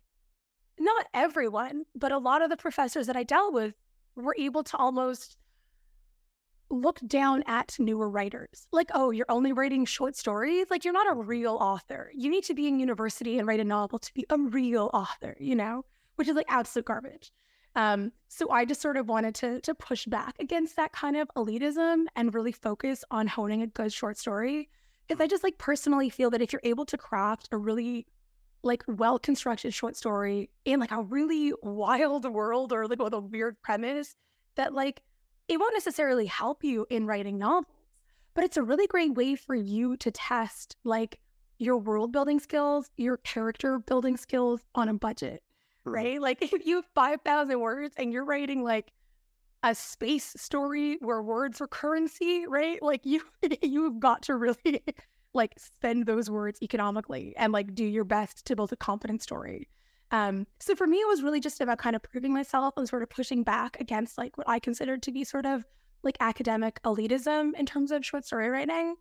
not 0.79 1.05
everyone, 1.13 1.85
but 1.95 2.11
a 2.11 2.17
lot 2.17 2.41
of 2.41 2.49
the 2.49 2.57
professors 2.57 3.07
that 3.07 3.15
I 3.15 3.23
dealt 3.23 3.53
with 3.53 3.75
were 4.15 4.35
able 4.37 4.63
to 4.63 4.77
almost 4.77 5.37
look 6.73 6.99
down 7.07 7.43
at 7.47 7.75
newer 7.79 8.09
writers. 8.09 8.67
Like, 8.71 8.89
oh, 8.93 9.11
you're 9.11 9.25
only 9.29 9.53
writing 9.53 9.85
short 9.85 10.15
stories? 10.15 10.67
Like 10.69 10.83
you're 10.83 10.93
not 10.93 11.09
a 11.09 11.15
real 11.15 11.55
author. 11.55 12.11
You 12.13 12.29
need 12.29 12.43
to 12.45 12.53
be 12.53 12.67
in 12.67 12.79
university 12.79 13.37
and 13.37 13.47
write 13.47 13.59
a 13.59 13.63
novel 13.65 13.99
to 13.99 14.13
be 14.13 14.25
a 14.29 14.37
real 14.37 14.89
author, 14.93 15.35
you 15.39 15.55
know? 15.55 15.85
Which 16.15 16.27
is 16.27 16.35
like 16.35 16.45
absolute 16.49 16.85
garbage. 16.85 17.31
Um, 17.75 18.11
so 18.27 18.51
I 18.51 18.65
just 18.65 18.81
sort 18.81 18.97
of 18.97 19.07
wanted 19.07 19.33
to 19.35 19.59
to 19.61 19.73
push 19.73 20.05
back 20.05 20.35
against 20.39 20.75
that 20.75 20.91
kind 20.91 21.17
of 21.17 21.29
elitism 21.35 22.05
and 22.15 22.33
really 22.33 22.51
focus 22.51 23.03
on 23.09 23.25
honing 23.25 23.63
a 23.63 23.67
good 23.67 23.91
short 23.91 24.17
story 24.17 24.69
because 25.07 25.21
I 25.21 25.27
just 25.27 25.43
like 25.43 25.57
personally 25.57 26.09
feel 26.09 26.29
that 26.31 26.41
if 26.41 26.53
you're 26.53 26.61
able 26.63 26.85
to 26.85 26.97
craft 26.97 27.49
a 27.51 27.57
really 27.57 28.05
like 28.63 28.83
well 28.87 29.19
constructed 29.19 29.73
short 29.73 29.97
story 29.97 30.49
in 30.65 30.79
like 30.79 30.91
a 30.91 31.01
really 31.01 31.51
wild 31.61 32.25
world 32.31 32.71
or 32.71 32.87
like 32.87 33.01
with 33.01 33.13
a 33.13 33.19
weird 33.19 33.61
premise, 33.61 34.15
that 34.55 34.73
like 34.73 35.01
it 35.47 35.59
won't 35.59 35.73
necessarily 35.73 36.25
help 36.25 36.63
you 36.63 36.85
in 36.89 37.05
writing 37.05 37.37
novels, 37.37 37.65
but 38.33 38.43
it's 38.43 38.57
a 38.57 38.63
really 38.63 38.87
great 38.87 39.13
way 39.13 39.35
for 39.35 39.55
you 39.55 39.97
to 39.97 40.11
test 40.11 40.75
like 40.83 41.19
your 41.59 41.77
world 41.77 42.11
building 42.11 42.39
skills, 42.39 42.89
your 42.97 43.17
character 43.17 43.79
building 43.79 44.17
skills 44.17 44.61
on 44.75 44.89
a 44.89 44.93
budget, 44.93 45.43
mm-hmm. 45.85 45.91
right? 45.91 46.21
Like 46.21 46.41
if 46.53 46.65
you 46.65 46.77
have 46.77 46.85
5,000 46.95 47.59
words 47.59 47.95
and 47.97 48.11
you're 48.11 48.25
writing 48.25 48.63
like 48.63 48.91
a 49.63 49.73
space 49.73 50.33
story 50.35 50.97
where 50.99 51.21
words 51.21 51.61
are 51.61 51.67
currency, 51.67 52.45
right? 52.47 52.81
Like 52.81 53.05
you 53.05 53.21
you've 53.61 53.99
got 53.99 54.23
to 54.23 54.35
really 54.35 54.83
like 55.33 55.53
spend 55.57 56.05
those 56.05 56.29
words 56.29 56.61
economically 56.61 57.33
and 57.37 57.53
like 57.53 57.73
do 57.73 57.85
your 57.85 58.03
best 58.03 58.45
to 58.45 58.55
build 58.55 58.73
a 58.73 58.75
confident 58.75 59.21
story. 59.23 59.67
Um, 60.13 60.45
so 60.59 60.75
for 60.75 60.85
me, 60.85 60.97
it 60.97 61.07
was 61.07 61.23
really 61.23 61.39
just 61.39 61.59
about 61.59 61.79
kind 61.79 61.95
of 61.95 62.03
proving 62.03 62.31
myself 62.31 62.75
and 62.77 62.87
sort 62.87 63.01
of 63.01 63.09
pushing 63.09 63.43
back 63.43 63.77
against 63.81 64.15
like 64.17 64.37
what 64.37 64.47
I 64.47 64.59
considered 64.59 65.01
to 65.03 65.11
be 65.11 65.23
sort 65.23 65.47
of 65.47 65.65
like 66.03 66.17
academic 66.19 66.79
elitism 66.83 67.55
in 67.55 67.65
terms 67.65 67.91
of 67.91 68.05
short 68.05 68.23
story 68.23 68.47
writing. 68.47 68.95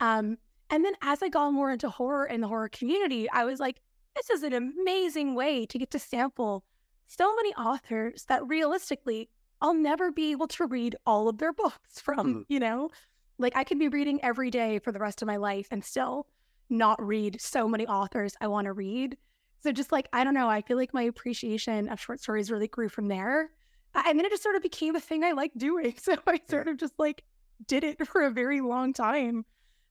Um, 0.00 0.38
and 0.70 0.82
then 0.82 0.94
as 1.02 1.22
I 1.22 1.28
got 1.28 1.52
more 1.52 1.70
into 1.70 1.90
horror 1.90 2.24
and 2.24 2.42
the 2.42 2.48
horror 2.48 2.70
community, 2.70 3.28
I 3.30 3.44
was 3.44 3.60
like, 3.60 3.82
this 4.16 4.30
is 4.30 4.42
an 4.42 4.54
amazing 4.54 5.34
way 5.34 5.66
to 5.66 5.78
get 5.78 5.90
to 5.90 5.98
sample 5.98 6.64
so 7.08 7.36
many 7.36 7.52
authors 7.54 8.24
that 8.28 8.46
realistically 8.48 9.28
I'll 9.60 9.74
never 9.74 10.10
be 10.10 10.32
able 10.32 10.48
to 10.48 10.66
read 10.66 10.96
all 11.04 11.28
of 11.28 11.36
their 11.36 11.52
books 11.52 12.00
from, 12.00 12.34
mm. 12.34 12.44
you 12.48 12.58
know? 12.58 12.90
Like 13.36 13.54
I 13.54 13.64
could 13.64 13.78
be 13.78 13.88
reading 13.88 14.18
every 14.22 14.50
day 14.50 14.78
for 14.78 14.92
the 14.92 14.98
rest 14.98 15.20
of 15.20 15.26
my 15.26 15.36
life 15.36 15.68
and 15.70 15.84
still 15.84 16.26
not 16.70 17.04
read 17.04 17.38
so 17.38 17.68
many 17.68 17.86
authors 17.86 18.34
I 18.40 18.46
want 18.46 18.64
to 18.64 18.72
read. 18.72 19.18
So 19.64 19.72
just 19.72 19.92
like, 19.92 20.08
I 20.12 20.24
don't 20.24 20.34
know, 20.34 20.46
I 20.46 20.60
feel 20.60 20.76
like 20.76 20.92
my 20.92 21.04
appreciation 21.04 21.88
of 21.88 21.98
short 21.98 22.20
stories 22.20 22.50
really 22.50 22.68
grew 22.68 22.90
from 22.90 23.08
there. 23.08 23.48
And 23.94 24.18
then 24.18 24.26
it 24.26 24.30
just 24.30 24.42
sort 24.42 24.56
of 24.56 24.62
became 24.62 24.94
a 24.94 25.00
thing 25.00 25.24
I 25.24 25.32
like 25.32 25.52
doing. 25.56 25.94
So 25.98 26.16
I 26.26 26.38
sort 26.50 26.68
of 26.68 26.76
just 26.76 26.92
like 26.98 27.24
did 27.66 27.82
it 27.82 28.06
for 28.06 28.24
a 28.24 28.30
very 28.30 28.60
long 28.60 28.92
time 28.92 29.46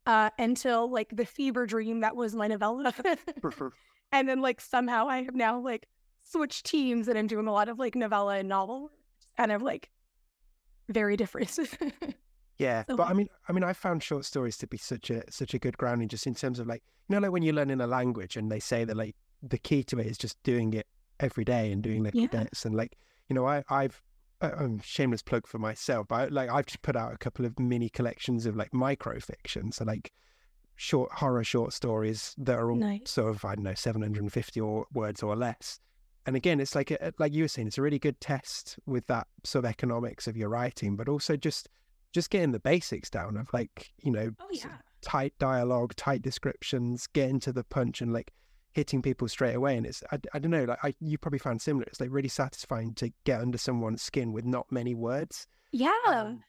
uh, 0.05 0.29
until 0.37 0.91
like 0.91 1.15
the 1.15 1.25
fever 1.25 1.65
dream 1.65 2.01
that 2.01 2.15
was 2.15 2.35
my 2.35 2.47
novella. 2.47 2.93
and 4.11 4.29
then 4.29 4.41
like 4.41 4.61
somehow 4.61 5.07
I 5.07 5.23
have 5.23 5.33
now 5.33 5.59
like 5.59 5.87
switched 6.21 6.67
teams 6.67 7.07
and 7.07 7.17
I'm 7.17 7.25
doing 7.25 7.47
a 7.47 7.51
lot 7.51 7.67
of 7.67 7.79
like 7.79 7.95
novella 7.95 8.37
and 8.37 8.47
novel 8.47 8.91
kind 9.37 9.51
of 9.51 9.63
like 9.63 9.89
very 10.87 11.17
different. 11.17 11.57
yeah, 12.59 12.83
so, 12.87 12.95
but 12.95 13.07
I 13.07 13.13
mean, 13.13 13.27
I 13.49 13.53
mean, 13.53 13.63
I 13.63 13.73
found 13.73 14.03
short 14.03 14.25
stories 14.25 14.55
to 14.57 14.67
be 14.67 14.77
such 14.77 15.09
a 15.09 15.23
such 15.31 15.55
a 15.55 15.57
good 15.57 15.79
grounding, 15.79 16.09
just 16.09 16.27
in 16.27 16.35
terms 16.35 16.59
of 16.59 16.67
like 16.67 16.83
you 17.09 17.15
know, 17.15 17.21
like 17.21 17.31
when 17.31 17.41
you're 17.41 17.55
learning 17.55 17.81
a 17.81 17.87
language 17.87 18.37
and 18.37 18.51
they 18.51 18.59
say 18.59 18.83
that 18.83 18.95
like 18.95 19.15
the 19.47 19.57
key 19.57 19.83
to 19.83 20.00
it 20.00 20.07
is 20.07 20.17
just 20.17 20.41
doing 20.43 20.73
it 20.73 20.88
every 21.19 21.45
day 21.45 21.71
and 21.71 21.83
doing 21.83 22.03
little 22.03 22.21
yeah. 22.21 22.27
bits 22.27 22.65
and 22.65 22.75
like 22.75 22.97
you 23.29 23.35
know, 23.35 23.47
I 23.47 23.63
I've 23.69 24.01
I'm 24.41 24.79
shameless 24.81 25.21
plug 25.21 25.47
for 25.47 25.59
myself, 25.59 26.07
but 26.07 26.31
like 26.31 26.50
I've 26.50 26.65
just 26.65 26.81
put 26.81 26.95
out 26.95 27.13
a 27.13 27.17
couple 27.17 27.45
of 27.45 27.57
mini 27.59 27.89
collections 27.89 28.45
of 28.45 28.55
like 28.55 28.71
microfiction, 28.71 29.73
so 29.73 29.85
like 29.85 30.12
short 30.75 31.12
horror 31.12 31.43
short 31.43 31.71
stories 31.71 32.33
that 32.38 32.57
are 32.57 32.71
all 32.71 32.77
nice. 32.77 33.12
sort 33.12 33.29
of 33.29 33.45
I 33.45 33.55
don't 33.55 33.63
know 33.63 33.75
750 33.75 34.59
or 34.59 34.85
words 34.93 35.21
or 35.21 35.35
less 35.35 35.79
and 36.25 36.35
again, 36.35 36.59
it's 36.59 36.75
like 36.75 36.91
a, 36.91 37.13
like 37.19 37.33
you 37.33 37.43
were 37.43 37.47
saying, 37.47 37.67
it's 37.67 37.77
a 37.77 37.81
really 37.81 38.00
good 38.00 38.19
test 38.21 38.79
with 38.85 39.05
that 39.07 39.27
sort 39.43 39.65
of 39.65 39.69
economics 39.69 40.27
of 40.27 40.38
your 40.38 40.50
writing, 40.50 40.95
but 40.95 41.09
also 41.09 41.35
just 41.35 41.69
just 42.13 42.29
getting 42.29 42.51
the 42.51 42.59
basics 42.59 43.09
down 43.09 43.38
of 43.38 43.51
like 43.53 43.91
you 44.03 44.12
know 44.12 44.31
oh, 44.39 44.47
yeah. 44.51 44.77
tight 45.01 45.33
dialogue, 45.39 45.95
tight 45.95 46.21
descriptions, 46.21 47.07
getting 47.07 47.39
to 47.41 47.51
the 47.51 47.63
punch, 47.63 48.01
and 48.01 48.13
like 48.13 48.31
hitting 48.73 49.01
people 49.01 49.27
straight 49.27 49.55
away. 49.55 49.77
And 49.77 49.85
it's 49.85 50.03
I, 50.11 50.19
I 50.33 50.39
don't 50.39 50.51
know, 50.51 50.65
like 50.65 50.79
I, 50.83 50.93
you 50.99 51.17
probably 51.17 51.39
found 51.39 51.61
similar. 51.61 51.85
It's 51.85 51.99
like 51.99 52.09
really 52.11 52.29
satisfying 52.29 52.93
to 52.95 53.11
get 53.23 53.41
under 53.41 53.57
someone's 53.57 54.01
skin 54.01 54.33
with 54.33 54.45
not 54.45 54.71
many 54.71 54.93
words. 54.95 55.47
Yeah. 55.71 55.91
Um, 56.07 56.43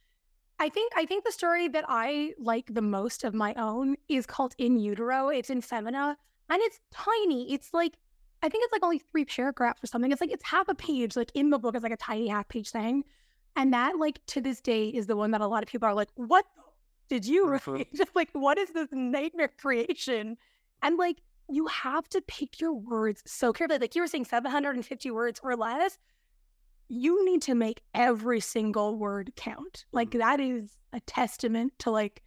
I 0.59 0.69
think 0.69 0.93
I 0.97 1.05
think 1.05 1.25
the 1.25 1.33
story 1.33 1.69
that 1.69 1.85
I 1.89 2.33
like 2.39 2.73
the 2.73 2.83
most 2.83 3.25
of 3.25 3.35
my 3.35 3.55
own 3.55 3.97
is 4.09 4.27
called 4.27 4.55
In 4.59 4.79
Utero. 4.79 5.29
It's 5.29 5.51
in 5.51 5.61
Femina, 5.61 6.17
and 6.49 6.63
it's 6.63 6.81
tiny. 6.93 7.53
It's 7.53 7.75
like 7.75 7.95
I 8.43 8.49
think 8.49 8.65
it's 8.65 8.73
like 8.73 8.85
only 8.85 8.99
three 8.99 9.25
paragraphs 9.25 9.83
or 9.83 9.87
something. 9.87 10.13
It's 10.13 10.21
like 10.21 10.31
it's 10.31 10.45
half 10.45 10.69
a 10.69 10.75
page. 10.75 11.17
Like 11.17 11.33
in 11.35 11.51
the 11.51 11.59
book, 11.59 11.75
it's 11.75 11.83
like 11.83 11.93
a 11.93 11.97
tiny 11.97 12.29
half 12.29 12.49
page 12.49 12.71
thing, 12.71 13.05
and 13.57 13.73
that 13.73 13.99
like 13.99 14.25
to 14.27 14.41
this 14.41 14.61
day 14.61 14.89
is 14.89 15.07
the 15.07 15.17
one 15.17 15.33
that 15.33 15.41
a 15.41 15.47
lot 15.47 15.63
of 15.63 15.69
people 15.69 15.89
are 15.89 15.95
like, 15.95 16.11
"What 16.15 16.45
did 17.09 17.27
you 17.27 17.47
mm-hmm. 17.47 17.73
write? 17.73 17.95
Just 17.95 18.11
like 18.15 18.31
what 18.33 18.57
is 18.57 18.71
this 18.71 18.89
nightmare 18.93 19.51
creation?" 19.59 20.37
And 20.83 20.97
like 20.99 21.21
you 21.51 21.67
have 21.67 22.09
to 22.11 22.23
pick 22.23 22.61
your 22.61 22.73
words 22.73 23.23
so 23.27 23.53
carefully. 23.53 23.79
Like 23.79 23.95
you 23.95 24.03
were 24.03 24.09
saying, 24.09 24.27
seven 24.27 24.51
hundred 24.51 24.77
and 24.77 24.87
fifty 24.87 25.11
words 25.11 25.41
or 25.43 25.57
less 25.57 25.99
you 26.89 27.25
need 27.25 27.43
to 27.43 27.55
make 27.55 27.83
every 27.95 28.41
single 28.41 28.97
word 28.97 29.33
count. 29.37 29.85
Like 29.93 30.11
mm-hmm. 30.11 30.19
that 30.19 30.41
is 30.41 30.71
a 30.93 31.01
testament 31.01 31.73
to 31.81 31.91
like 31.91 32.23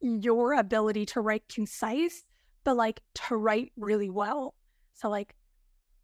your 0.00 0.54
ability 0.54 1.06
to 1.06 1.20
write 1.20 1.44
concise, 1.48 2.24
but 2.64 2.76
like 2.76 3.00
to 3.14 3.36
write 3.36 3.72
really 3.76 4.10
well. 4.10 4.54
So 4.94 5.08
like 5.08 5.34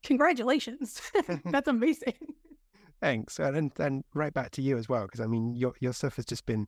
congratulations. 0.02 1.00
That's 1.44 1.68
amazing. 1.68 2.14
Thanks. 3.00 3.38
And 3.38 3.72
then 3.76 4.04
right 4.14 4.32
back 4.32 4.52
to 4.52 4.62
you 4.62 4.78
as 4.78 4.88
well, 4.88 5.02
because 5.02 5.20
I 5.20 5.26
mean 5.26 5.54
your 5.54 5.74
your 5.80 5.92
stuff 5.92 6.16
has 6.16 6.24
just 6.24 6.46
been 6.46 6.66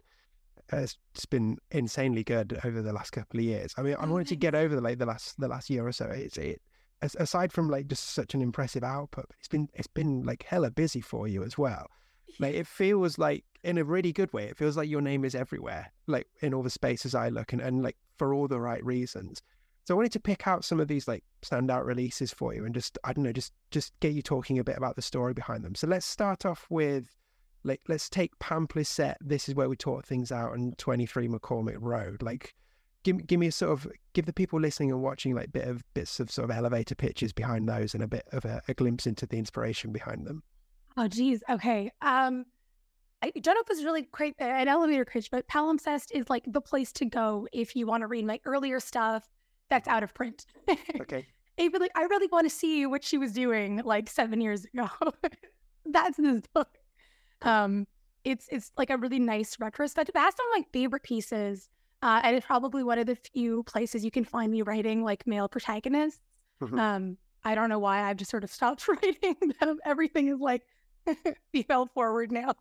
has 0.71 0.97
been 1.31 1.59
insanely 1.71 2.25
good 2.25 2.59
over 2.65 2.83
the 2.83 2.93
last 2.93 3.11
couple 3.11 3.39
of 3.39 3.45
years. 3.45 3.75
I 3.77 3.83
mean, 3.83 3.97
I 3.99 4.07
wanted 4.07 4.29
to 4.29 4.35
mm-hmm. 4.35 4.41
get 4.41 4.55
over 4.55 4.75
the 4.75 4.81
like 4.81 4.99
the 4.99 5.07
last 5.07 5.39
the 5.41 5.49
last 5.49 5.71
year 5.71 5.87
or 5.87 5.93
so. 5.93 6.07
It's 6.07 6.37
it 6.39 6.61
aside 7.19 7.53
from 7.53 7.69
like 7.69 7.87
just 7.87 8.11
such 8.15 8.35
an 8.35 8.43
impressive 8.43 8.83
output, 8.85 9.27
it's 9.39 9.49
been 9.49 9.69
it's 9.75 9.87
been 9.87 10.23
like 10.23 10.45
hella 10.45 10.71
busy 10.71 11.01
for 11.01 11.29
you 11.29 11.43
as 11.43 11.59
well. 11.59 11.87
Like 12.39 12.55
it 12.55 12.67
feels 12.67 13.19
like 13.19 13.45
in 13.63 13.79
a 13.79 13.85
really 13.85 14.13
good 14.13 14.33
way. 14.33 14.45
It 14.45 14.57
feels 14.57 14.77
like 14.77 14.89
your 14.89 15.01
name 15.01 15.25
is 15.25 15.35
everywhere, 15.35 15.93
like 16.07 16.27
in 16.41 16.53
all 16.53 16.63
the 16.63 16.71
spaces 16.71 17.15
I 17.15 17.29
look 17.29 17.53
and, 17.53 17.63
and 17.63 17.83
like 17.83 17.97
for 18.19 18.35
all 18.35 18.49
the 18.49 18.61
right 18.61 18.85
reasons. 18.85 19.43
So 19.85 19.95
I 19.95 19.97
wanted 19.97 20.13
to 20.13 20.21
pick 20.21 20.47
out 20.47 20.65
some 20.65 20.81
of 20.81 20.89
these 20.89 21.07
like 21.07 21.25
standout 21.43 21.85
releases 21.85 22.33
for 22.33 22.55
you 22.55 22.65
and 22.65 22.75
just 22.75 22.99
I 23.05 23.13
don't 23.13 23.25
know, 23.25 23.33
just 23.33 23.53
just 23.71 23.93
get 24.01 24.15
you 24.15 24.23
talking 24.23 24.59
a 24.59 24.65
bit 24.65 24.77
about 24.77 24.97
the 24.97 25.03
story 25.03 25.35
behind 25.35 25.65
them. 25.65 25.75
So 25.75 25.87
let's 25.87 26.07
start 26.07 26.47
off 26.47 26.67
with 26.71 27.09
like 27.65 27.81
let's 27.89 28.09
take 28.09 28.39
Palimpsest. 28.39 29.17
This 29.21 29.49
is 29.49 29.55
where 29.55 29.69
we 29.69 29.77
talk 29.77 30.07
things 30.07 30.31
out 30.31 30.53
on 30.53 30.75
23 30.79 31.29
McCormick 31.29 31.79
Road. 31.81 32.23
Like 32.23 32.55
give 33.03 33.27
give 33.27 33.41
me 33.41 33.47
a 33.47 33.53
sort 33.53 33.73
of 33.73 33.87
give 34.13 34.27
the 34.27 34.33
people 34.33 34.61
listening 34.61 34.91
and 34.91 35.03
watching 35.03 35.35
like 35.35 35.53
bit 35.53 35.67
of 35.67 35.83
bits 35.95 36.21
of 36.21 36.31
sort 36.31 36.51
of 36.51 36.57
elevator 36.57 36.95
pitches 36.95 37.33
behind 37.33 37.69
those 37.69 37.95
and 37.95 38.03
a 38.03 38.09
bit 38.09 38.27
of 38.33 38.45
a, 38.45 38.63
a 38.69 38.75
glimpse 38.75 39.07
into 39.07 39.27
the 39.27 39.39
inspiration 39.39 39.93
behind 39.93 40.27
them. 40.27 40.43
Oh, 40.97 41.09
geez. 41.09 41.43
Okay. 41.51 41.91
Um, 42.03 42.47
I 43.23 43.31
don't 43.31 43.55
know 43.55 43.63
if 43.67 43.71
is 43.71 43.85
really 43.85 44.03
quite 44.03 44.35
an 44.39 44.69
elevator 44.69 45.05
pitch, 45.05 45.31
but 45.31 45.49
Palimpsest 45.49 46.13
is 46.13 46.29
like 46.29 46.45
the 46.47 46.61
place 46.61 46.93
to 46.93 47.05
go 47.05 47.49
if 47.53 47.75
you 47.75 47.87
want 47.87 48.03
to 48.03 48.07
read 48.07 48.27
my 48.27 48.39
earlier 48.45 48.81
stuff 48.81 49.29
that's 49.71 49.89
out 49.89 50.03
of 50.03 50.13
print. 50.15 50.47
okay. 51.01 51.27
I 51.59 51.71
really, 51.73 51.89
I 51.95 52.03
really 52.03 52.27
want 52.27 52.49
to 52.49 52.55
see 52.55 52.85
what 52.85 53.05
she 53.05 53.17
was 53.17 53.33
doing 53.33 53.81
like 53.85 54.11
seven 54.11 54.41
years 54.41 54.65
ago. 54.65 54.89
that's 55.87 56.17
this 56.17 56.43
book. 56.53 56.69
Um, 57.45 57.87
it's 58.25 58.49
it's 58.51 58.73
like 58.77 58.91
a 58.91 58.97
really 58.97 59.19
nice 59.19 59.57
retrospective. 59.61 60.15
That's 60.15 60.37
one 60.39 60.49
of 60.59 60.65
my 60.65 60.67
favorite 60.73 61.03
pieces 61.03 61.69
uh, 62.05 62.21
and 62.23 62.37
it's 62.37 62.45
probably 62.45 62.85
one 62.85 62.99
of 62.99 63.07
the 63.07 63.17
few 63.17 63.63
places 63.63 64.05
you 64.05 64.11
can 64.11 64.25
find 64.25 64.53
me 64.53 64.61
writing 64.61 65.03
like 65.03 65.27
male 65.27 65.49
protagonists. 65.49 66.21
Mm-hmm. 66.63 66.79
Um, 66.79 67.17
I 67.45 67.55
don't 67.55 67.71
know 67.71 67.79
why 67.79 68.03
I've 68.03 68.19
just 68.19 68.31
sort 68.31 68.45
of 68.45 68.51
stopped 68.51 68.87
writing 68.89 69.37
them. 69.59 69.79
Everything 69.87 70.29
is 70.29 70.39
like 70.39 70.67
female 71.53 71.87
forward 71.95 72.31
now. 72.31 72.53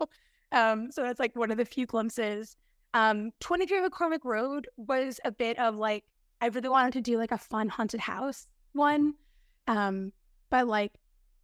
Um, 0.54 0.94
so 0.94 1.04
that's 1.04 1.20
like 1.20 1.36
one 1.36 1.52
of 1.52 1.58
the 1.58 1.66
few 1.66 1.86
glimpses. 1.86 2.56
Um, 2.94 3.32
23 3.42 3.82
McCormick 3.82 4.24
Road 4.24 4.70
was 4.78 5.20
a 5.26 5.32
bit 5.32 5.60
of 5.60 5.76
like, 5.76 6.06
I 6.40 6.48
really 6.48 6.70
wanted 6.70 6.94
to 6.94 7.02
do 7.02 7.18
like 7.18 7.34
a 7.34 7.38
fun 7.38 7.68
haunted 7.68 8.00
house 8.00 8.48
one, 8.72 9.16
um, 9.68 10.14
but 10.52 10.68
like 10.68 10.94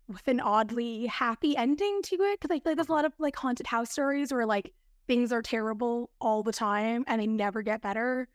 with 0.09 0.27
an 0.27 0.39
oddly 0.39 1.05
happy 1.05 1.55
ending 1.55 2.01
to 2.03 2.15
it. 2.15 2.41
Cause 2.41 2.49
I 2.51 2.55
feel 2.55 2.71
like 2.71 2.77
there's 2.77 2.89
a 2.89 2.93
lot 2.93 3.05
of 3.05 3.13
like 3.19 3.35
haunted 3.35 3.67
house 3.67 3.91
stories 3.91 4.33
where 4.33 4.45
like 4.45 4.73
things 5.07 5.31
are 5.31 5.41
terrible 5.41 6.09
all 6.19 6.43
the 6.43 6.51
time 6.51 7.03
and 7.07 7.21
they 7.21 7.27
never 7.27 7.61
get 7.61 7.81
better. 7.81 8.27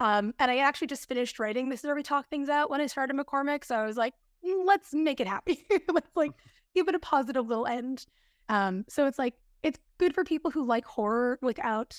Um, 0.00 0.34
and 0.38 0.50
I 0.50 0.58
actually 0.58 0.86
just 0.86 1.08
finished 1.08 1.38
writing 1.38 1.68
This 1.68 1.80
is 1.80 1.86
where 1.86 1.94
we 1.94 2.02
talk 2.02 2.28
things 2.28 2.48
out 2.48 2.70
when 2.70 2.80
I 2.80 2.86
started 2.86 3.16
McCormick. 3.16 3.64
So 3.64 3.76
I 3.76 3.84
was 3.84 3.96
like, 3.96 4.14
mm, 4.44 4.66
let's 4.66 4.94
make 4.94 5.20
it 5.20 5.26
happy. 5.26 5.64
let's 5.92 6.16
like 6.16 6.32
give 6.74 6.88
it 6.88 6.94
a 6.94 7.00
positive 7.00 7.46
little 7.46 7.66
end. 7.66 8.06
Um, 8.48 8.84
so 8.88 9.06
it's 9.06 9.18
like 9.18 9.34
it's 9.62 9.78
good 9.98 10.14
for 10.14 10.24
people 10.24 10.50
who 10.50 10.64
like 10.64 10.84
horror 10.84 11.38
without 11.42 11.98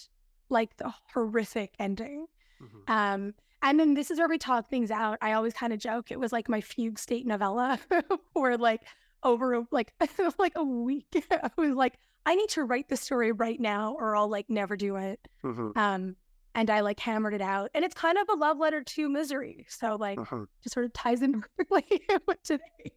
like 0.49 0.75
the 0.77 0.91
horrific 1.13 1.73
ending. 1.79 2.25
Mm-hmm. 2.61 2.91
Um, 2.91 3.33
and 3.61 3.79
then 3.79 3.93
this 3.93 4.09
is 4.09 4.17
where 4.17 4.29
we 4.29 4.37
talk 4.37 4.69
things 4.69 4.89
out. 4.89 5.17
I 5.21 5.33
always 5.33 5.53
kind 5.53 5.73
of 5.73 5.79
joke 5.79 6.11
it 6.11 6.19
was 6.19 6.31
like 6.31 6.47
my 6.47 6.61
fugue 6.61 6.97
state 6.97 7.27
novella, 7.27 7.79
where 8.33 8.57
like 8.57 8.81
over 9.23 9.65
like 9.71 9.93
like 10.37 10.53
a 10.55 10.63
week 10.63 11.25
I 11.31 11.49
was 11.57 11.75
like, 11.75 11.97
I 12.25 12.35
need 12.35 12.49
to 12.49 12.63
write 12.63 12.89
the 12.89 12.97
story 12.97 13.31
right 13.31 13.59
now 13.59 13.95
or 13.99 14.15
I'll 14.15 14.29
like 14.29 14.49
never 14.49 14.75
do 14.75 14.95
it. 14.95 15.19
Mm-hmm. 15.43 15.77
Um, 15.77 16.15
and 16.55 16.69
I 16.69 16.81
like 16.81 16.99
hammered 16.99 17.33
it 17.33 17.41
out. 17.41 17.69
And 17.73 17.85
it's 17.85 17.93
kind 17.93 18.17
of 18.17 18.27
a 18.29 18.35
love 18.35 18.57
letter 18.57 18.83
to 18.83 19.09
misery. 19.09 19.65
So 19.69 19.95
like 19.95 20.19
uh-huh. 20.19 20.45
just 20.63 20.73
sort 20.73 20.85
of 20.85 20.93
ties 20.93 21.21
in 21.21 21.41
perfectly 21.57 22.01
with 22.27 22.41
today. 22.43 22.91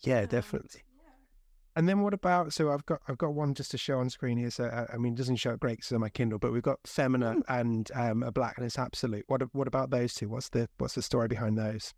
Yeah, 0.00 0.20
um, 0.20 0.26
definitely. 0.26 0.82
Yeah. 0.96 1.02
And 1.76 1.88
then 1.88 2.00
what 2.00 2.14
about? 2.14 2.52
So 2.52 2.70
I've 2.70 2.86
got 2.86 3.00
I've 3.08 3.18
got 3.18 3.34
one 3.34 3.54
just 3.54 3.70
to 3.72 3.78
show 3.78 3.98
on 3.98 4.08
screen 4.08 4.38
here. 4.38 4.50
So 4.50 4.64
uh, 4.64 4.86
I 4.92 4.96
mean, 4.96 5.14
it 5.14 5.16
doesn't 5.16 5.36
show 5.36 5.50
up 5.52 5.60
great 5.60 5.78
because 5.78 5.92
on 5.92 6.00
my 6.00 6.08
Kindle, 6.08 6.38
but 6.38 6.52
we've 6.52 6.62
got 6.62 6.78
Femina 6.86 7.36
mm. 7.36 7.42
and 7.48 7.90
um, 7.94 8.22
a 8.22 8.32
Blackness 8.32 8.78
Absolute. 8.78 9.24
What 9.26 9.42
what 9.54 9.68
about 9.68 9.90
those 9.90 10.14
two? 10.14 10.28
What's 10.28 10.48
the 10.48 10.68
what's 10.78 10.94
the 10.94 11.02
story 11.02 11.28
behind 11.28 11.58
those? 11.58 11.92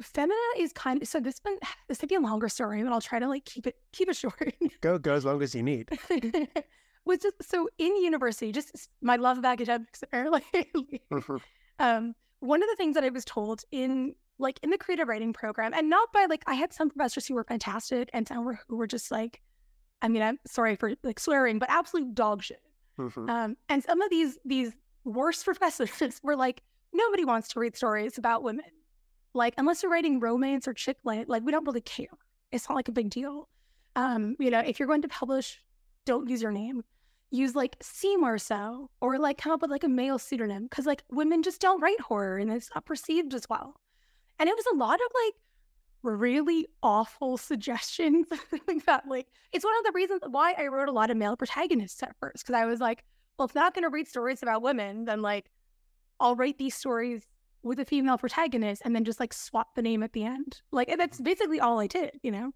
Femina 0.00 0.34
is 0.58 0.72
kind 0.72 1.00
of 1.02 1.08
so 1.08 1.20
this 1.20 1.40
one 1.42 1.58
this 1.88 1.98
could 1.98 2.08
be 2.08 2.14
a 2.14 2.20
longer 2.20 2.48
story, 2.48 2.82
but 2.82 2.92
I'll 2.92 3.00
try 3.00 3.18
to 3.18 3.28
like 3.28 3.44
keep 3.44 3.66
it 3.66 3.76
keep 3.92 4.08
it 4.08 4.16
short. 4.16 4.54
go 4.80 4.98
go 4.98 5.14
as 5.14 5.24
long 5.24 5.42
as 5.42 5.54
you 5.54 5.62
need. 5.62 5.88
was 7.04 7.20
just 7.20 7.36
so 7.42 7.68
in 7.78 7.96
university, 7.96 8.52
just 8.52 8.88
my 9.00 9.16
love 9.16 9.38
of 9.38 9.44
academics 9.44 10.02
apparently. 10.02 10.44
Mm-hmm. 10.54 11.36
um, 11.78 12.14
one 12.40 12.62
of 12.62 12.68
the 12.68 12.76
things 12.76 12.94
that 12.94 13.04
I 13.04 13.08
was 13.08 13.24
told 13.24 13.62
in 13.72 14.14
like 14.38 14.60
in 14.62 14.70
the 14.70 14.78
creative 14.78 15.08
writing 15.08 15.32
program, 15.32 15.72
and 15.72 15.88
not 15.88 16.12
by 16.12 16.26
like 16.28 16.42
I 16.46 16.54
had 16.54 16.72
some 16.72 16.90
professors 16.90 17.26
who 17.26 17.34
were 17.34 17.44
fantastic 17.44 18.10
and 18.12 18.28
some 18.28 18.44
were, 18.44 18.58
who 18.68 18.76
were 18.76 18.86
just 18.86 19.10
like, 19.10 19.40
I 20.02 20.08
mean, 20.08 20.22
I'm 20.22 20.38
sorry 20.46 20.76
for 20.76 20.92
like 21.02 21.18
swearing, 21.18 21.58
but 21.58 21.70
absolute 21.70 22.14
dog 22.14 22.42
shit. 22.42 22.60
Mm-hmm. 22.98 23.30
Um, 23.30 23.56
and 23.68 23.82
some 23.82 24.02
of 24.02 24.10
these 24.10 24.38
these 24.44 24.72
worst 25.04 25.44
professors 25.44 26.20
were 26.22 26.36
like, 26.36 26.62
nobody 26.92 27.24
wants 27.24 27.48
to 27.48 27.60
read 27.60 27.76
stories 27.76 28.18
about 28.18 28.42
women 28.42 28.66
like, 29.36 29.54
unless 29.58 29.82
you're 29.82 29.92
writing 29.92 30.18
romance 30.20 30.66
or 30.66 30.74
chick 30.74 30.96
lit, 31.04 31.28
like 31.28 31.42
we 31.44 31.52
don't 31.52 31.66
really 31.66 31.80
care. 31.80 32.06
It's 32.50 32.68
not 32.68 32.74
like 32.74 32.88
a 32.88 32.92
big 32.92 33.10
deal. 33.10 33.48
Um, 33.94 34.36
you 34.38 34.50
know, 34.50 34.60
if 34.60 34.78
you're 34.78 34.88
going 34.88 35.02
to 35.02 35.08
publish, 35.08 35.62
don't 36.04 36.28
use 36.28 36.42
your 36.42 36.52
name. 36.52 36.82
Use 37.30 37.54
like 37.54 37.76
C 37.82 38.16
Marceau 38.16 38.88
or 39.00 39.18
like 39.18 39.38
come 39.38 39.52
up 39.52 39.60
with 39.60 39.70
like 39.70 39.84
a 39.84 39.88
male 39.88 40.18
pseudonym 40.18 40.64
because 40.64 40.86
like 40.86 41.02
women 41.10 41.42
just 41.42 41.60
don't 41.60 41.80
write 41.80 42.00
horror 42.00 42.38
and 42.38 42.52
it's 42.52 42.70
not 42.74 42.86
perceived 42.86 43.34
as 43.34 43.48
well. 43.48 43.80
And 44.38 44.48
it 44.48 44.56
was 44.56 44.66
a 44.72 44.76
lot 44.76 44.94
of 44.94 45.10
like 45.24 45.34
really 46.02 46.66
awful 46.82 47.36
suggestions 47.36 48.26
like 48.68 48.84
that. 48.86 49.08
Like 49.08 49.26
it's 49.52 49.64
one 49.64 49.76
of 49.78 49.84
the 49.84 49.92
reasons 49.92 50.20
why 50.30 50.54
I 50.56 50.68
wrote 50.68 50.88
a 50.88 50.92
lot 50.92 51.10
of 51.10 51.16
male 51.16 51.36
protagonists 51.36 52.02
at 52.02 52.16
first 52.20 52.44
because 52.46 52.54
I 52.54 52.64
was 52.64 52.80
like, 52.80 53.04
well, 53.38 53.46
if 53.46 53.54
not 53.54 53.74
going 53.74 53.84
to 53.84 53.90
read 53.90 54.08
stories 54.08 54.42
about 54.42 54.62
women, 54.62 55.04
then 55.04 55.20
like 55.20 55.50
I'll 56.20 56.36
write 56.36 56.58
these 56.58 56.74
stories 56.74 57.22
with 57.66 57.80
a 57.80 57.84
female 57.84 58.16
protagonist 58.16 58.82
and 58.84 58.94
then 58.94 59.04
just 59.04 59.20
like 59.20 59.32
swap 59.32 59.74
the 59.74 59.82
name 59.82 60.02
at 60.02 60.12
the 60.12 60.24
end. 60.24 60.60
Like 60.70 60.94
that's 60.96 61.20
basically 61.20 61.60
all 61.60 61.80
I 61.80 61.86
did, 61.86 62.12
you 62.22 62.30
know? 62.30 62.52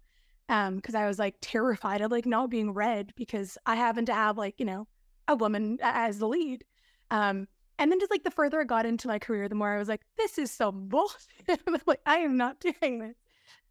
Um, 0.49 0.77
because 0.77 0.95
I 0.95 1.05
was 1.05 1.19
like 1.19 1.35
terrified 1.41 2.01
of 2.01 2.11
like 2.11 2.25
not 2.25 2.49
being 2.49 2.73
read 2.73 3.13
because 3.15 3.57
I 3.65 3.75
happen 3.75 4.05
to 4.07 4.13
have 4.13 4.37
like, 4.37 4.55
you 4.57 4.65
know, 4.65 4.87
a 5.27 5.35
woman 5.35 5.77
as 5.81 6.19
the 6.19 6.27
lead. 6.27 6.63
Um, 7.09 7.47
and 7.77 7.91
then 7.91 7.99
just 7.99 8.11
like 8.11 8.23
the 8.23 8.31
further 8.31 8.61
I 8.61 8.63
got 8.63 8.85
into 8.85 9.07
my 9.07 9.19
career, 9.19 9.49
the 9.49 9.55
more 9.55 9.73
I 9.73 9.77
was 9.77 9.87
like, 9.87 10.01
this 10.17 10.37
is 10.37 10.51
so 10.51 10.71
bullshit. 10.71 11.61
like, 11.87 12.01
I 12.05 12.17
am 12.17 12.37
not 12.37 12.59
doing 12.59 12.99
this. 12.99 13.15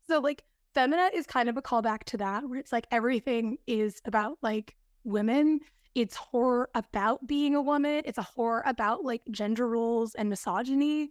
So 0.09 0.21
like 0.21 0.43
Femina 0.75 1.11
is 1.15 1.27
kind 1.27 1.49
of 1.49 1.57
a 1.57 1.63
callback 1.63 2.05
to 2.05 2.17
that, 2.19 2.49
where 2.49 2.59
it's 2.59 2.73
like 2.73 2.87
everything 2.91 3.59
is 3.67 4.01
about 4.05 4.39
like 4.43 4.77
women. 5.05 5.61
It's 5.95 6.15
horror 6.15 6.71
about 6.75 7.27
being 7.27 7.55
a 7.55 7.63
woman. 7.63 8.03
It's 8.05 8.19
a 8.19 8.23
horror 8.23 8.63
about 8.67 9.05
like 9.05 9.23
gender 9.31 9.67
roles 9.67 10.15
and 10.15 10.29
misogyny. 10.29 11.11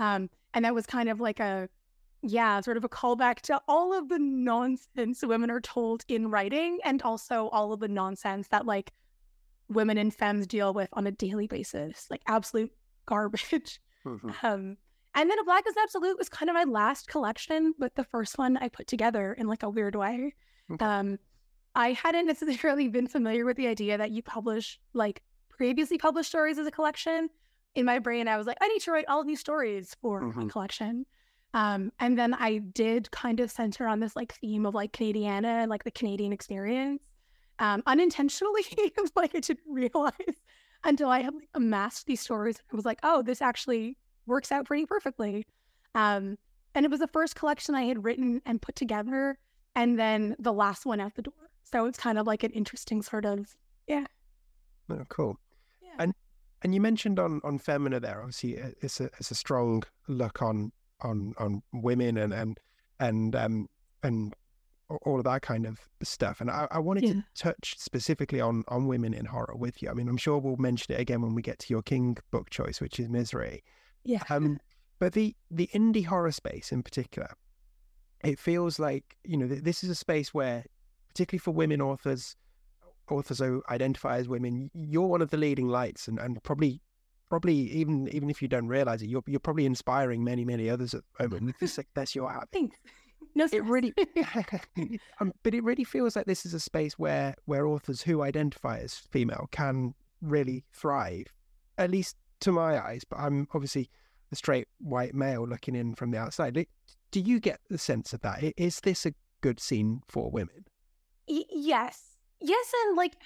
Um, 0.00 0.30
and 0.54 0.64
that 0.64 0.74
was 0.74 0.86
kind 0.86 1.08
of 1.08 1.20
like 1.20 1.38
a, 1.38 1.68
yeah, 2.22 2.60
sort 2.60 2.76
of 2.76 2.84
a 2.84 2.88
callback 2.88 3.40
to 3.42 3.60
all 3.68 3.96
of 3.96 4.08
the 4.08 4.18
nonsense 4.18 5.22
women 5.22 5.50
are 5.50 5.60
told 5.60 6.04
in 6.08 6.30
writing 6.30 6.78
and 6.84 7.00
also 7.02 7.48
all 7.48 7.72
of 7.72 7.80
the 7.80 7.88
nonsense 7.88 8.48
that 8.48 8.66
like 8.66 8.92
women 9.68 9.98
and 9.98 10.12
femmes 10.12 10.46
deal 10.46 10.74
with 10.74 10.88
on 10.94 11.06
a 11.06 11.12
daily 11.12 11.46
basis, 11.46 12.06
like 12.10 12.22
absolute 12.26 12.72
garbage. 13.06 13.80
Mm-hmm. 14.04 14.30
Um, 14.42 14.76
and 15.14 15.28
then 15.28 15.38
A 15.40 15.44
Blackness 15.44 15.74
Absolute 15.82 16.16
was 16.16 16.28
kind 16.28 16.48
of 16.48 16.54
my 16.54 16.64
last 16.64 17.08
collection, 17.08 17.74
but 17.78 17.94
the 17.96 18.04
first 18.04 18.38
one 18.38 18.56
I 18.56 18.68
put 18.68 18.86
together 18.86 19.34
in 19.34 19.48
like 19.48 19.62
a 19.62 19.68
weird 19.68 19.96
way. 19.96 20.34
Okay. 20.70 20.84
Um, 20.84 21.18
I 21.74 21.92
hadn't 21.92 22.26
necessarily 22.34 22.88
been 22.88 23.08
familiar 23.08 23.44
with 23.44 23.56
the 23.56 23.66
idea 23.66 23.98
that 23.98 24.12
you 24.12 24.22
publish 24.22 24.78
like 24.94 25.22
previously 25.48 25.98
published 25.98 26.30
stories 26.30 26.58
as 26.58 26.66
a 26.66 26.70
collection, 26.70 27.28
in 27.74 27.84
my 27.84 27.98
brain, 27.98 28.28
I 28.28 28.36
was 28.36 28.46
like, 28.46 28.58
I 28.60 28.68
need 28.68 28.80
to 28.82 28.92
write 28.92 29.06
all 29.08 29.24
these 29.24 29.40
stories 29.40 29.94
for 30.00 30.22
Mhm. 30.22 30.46
a 30.46 30.48
collection. 30.50 31.06
Um, 31.54 31.92
and 31.98 32.16
then 32.18 32.34
I 32.34 32.58
did 32.58 33.10
kind 33.10 33.40
of 33.40 33.50
center 33.50 33.86
on 33.86 34.00
this 34.00 34.14
like 34.14 34.32
theme 34.34 34.66
of 34.66 34.74
like 34.74 34.92
Canadiana 34.92 35.62
and 35.62 35.70
like 35.70 35.84
the 35.84 35.90
Canadian 35.90 36.32
experience. 36.32 37.02
Um, 37.58 37.82
unintentionally, 37.86 38.62
like 39.16 39.34
I 39.34 39.40
didn't 39.40 39.60
realize 39.66 40.12
until 40.84 41.08
I 41.10 41.20
had 41.22 41.34
like 41.34 41.48
amassed 41.54 42.06
these 42.06 42.20
stories. 42.20 42.58
I 42.72 42.76
was 42.76 42.84
like, 42.84 43.00
oh, 43.02 43.22
this 43.22 43.42
actually 43.42 43.96
works 44.26 44.50
out 44.52 44.64
pretty 44.64 44.86
perfectly. 44.86 45.46
Um, 45.94 46.38
and 46.74 46.84
it 46.86 46.90
was 46.90 47.00
the 47.00 47.08
first 47.08 47.34
collection 47.34 47.74
I 47.74 47.82
had 47.82 48.04
written 48.04 48.40
and 48.46 48.62
put 48.62 48.76
together, 48.76 49.36
and 49.74 49.98
then 49.98 50.36
the 50.38 50.52
last 50.52 50.86
one 50.86 51.00
out 51.00 51.14
the 51.16 51.22
door. 51.22 51.34
So 51.64 51.86
it's 51.86 51.98
kind 51.98 52.16
of 52.18 52.26
like 52.26 52.42
an 52.44 52.52
interesting 52.52 53.02
sort 53.02 53.24
of 53.24 53.56
yeah. 53.88 54.06
Oh, 54.88 55.04
cool. 55.08 55.36
Yeah. 55.82 55.96
And 55.98 56.14
and 56.62 56.74
you 56.74 56.80
mentioned 56.80 57.18
on 57.18 57.40
on 57.44 57.58
Femina 57.58 58.00
there, 58.00 58.18
obviously 58.20 58.54
it's 58.80 59.00
a 59.00 59.04
it's 59.18 59.30
a 59.30 59.34
strong 59.34 59.82
look 60.08 60.42
on 60.42 60.72
on 61.02 61.34
on 61.38 61.62
women 61.72 62.16
and 62.18 62.32
and 62.34 62.58
and 62.98 63.34
um 63.36 63.68
and 64.02 64.34
all 65.02 65.18
of 65.18 65.24
that 65.24 65.40
kind 65.42 65.66
of 65.66 65.78
stuff. 66.02 66.40
And 66.40 66.50
I, 66.50 66.66
I 66.70 66.78
wanted 66.80 67.04
Yeah. 67.04 67.12
to 67.12 67.24
touch 67.34 67.76
specifically 67.78 68.40
on 68.40 68.64
on 68.68 68.86
women 68.88 69.14
in 69.14 69.26
horror 69.26 69.54
with 69.56 69.82
you. 69.82 69.88
I 69.88 69.94
mean, 69.94 70.08
I'm 70.08 70.16
sure 70.16 70.38
we'll 70.38 70.56
mention 70.56 70.94
it 70.94 71.00
again 71.00 71.22
when 71.22 71.34
we 71.34 71.42
get 71.42 71.58
to 71.60 71.72
your 71.72 71.82
King 71.82 72.16
book 72.30 72.50
choice, 72.50 72.80
which 72.80 72.98
is 72.98 73.08
Misery. 73.08 73.62
Yeah. 74.04 74.22
Um, 74.28 74.58
but 74.98 75.12
the 75.12 75.34
the 75.50 75.68
indie 75.72 76.06
horror 76.06 76.32
space 76.32 76.72
in 76.72 76.82
particular, 76.82 77.30
it 78.24 78.38
feels 78.38 78.78
like 78.78 79.16
you 79.24 79.36
know 79.36 79.46
th- 79.48 79.62
this 79.62 79.82
is 79.84 79.90
a 79.90 79.94
space 79.94 80.34
where, 80.34 80.64
particularly 81.08 81.38
for 81.38 81.52
women 81.52 81.80
authors, 81.80 82.34
authors 83.10 83.38
who 83.38 83.62
identify 83.70 84.18
as 84.18 84.28
women, 84.28 84.70
you're 84.74 85.06
one 85.06 85.22
of 85.22 85.30
the 85.30 85.36
leading 85.36 85.68
lights, 85.68 86.08
and, 86.08 86.18
and 86.18 86.42
probably 86.42 86.80
probably 87.30 87.54
even 87.54 88.08
even 88.08 88.28
if 88.28 88.42
you 88.42 88.48
don't 88.48 88.68
realize 88.68 89.02
it, 89.02 89.08
you're 89.08 89.22
you're 89.26 89.40
probably 89.40 89.64
inspiring 89.64 90.22
many 90.22 90.44
many 90.44 90.68
others 90.68 90.92
at 90.94 91.02
the 91.18 91.24
moment 91.24 91.46
with 91.46 91.58
the 91.58 91.68
success 91.68 92.14
you're 92.14 92.30
having. 92.30 92.48
Thanks. 92.52 92.76
No, 93.36 93.46
It 93.52 93.62
really, 93.62 93.94
um, 95.20 95.32
but 95.44 95.54
it 95.54 95.62
really 95.62 95.84
feels 95.84 96.16
like 96.16 96.26
this 96.26 96.44
is 96.44 96.52
a 96.52 96.58
space 96.58 96.98
where 96.98 97.36
where 97.44 97.64
authors 97.64 98.02
who 98.02 98.22
identify 98.22 98.78
as 98.78 98.94
female 98.94 99.46
can 99.52 99.94
really 100.20 100.64
thrive, 100.72 101.26
at 101.78 101.92
least 101.92 102.16
to 102.40 102.50
my 102.50 102.84
eyes. 102.84 103.04
But 103.08 103.20
I'm 103.20 103.46
obviously 103.54 103.88
a 104.32 104.36
straight 104.36 104.66
white 104.80 105.14
male 105.14 105.46
looking 105.46 105.76
in 105.76 105.94
from 105.94 106.10
the 106.10 106.18
outside. 106.18 106.54
Do 107.12 107.20
you 107.20 107.38
get 107.38 107.60
the 107.68 107.78
sense 107.78 108.12
of 108.12 108.20
that? 108.22 108.42
Is 108.56 108.80
this 108.80 109.06
a 109.06 109.14
good 109.42 109.60
scene 109.60 110.00
for 110.08 110.28
women? 110.28 110.64
Y- 111.28 111.44
yes 111.50 112.09
yes 112.40 112.72
and 112.86 112.96
like 112.96 113.16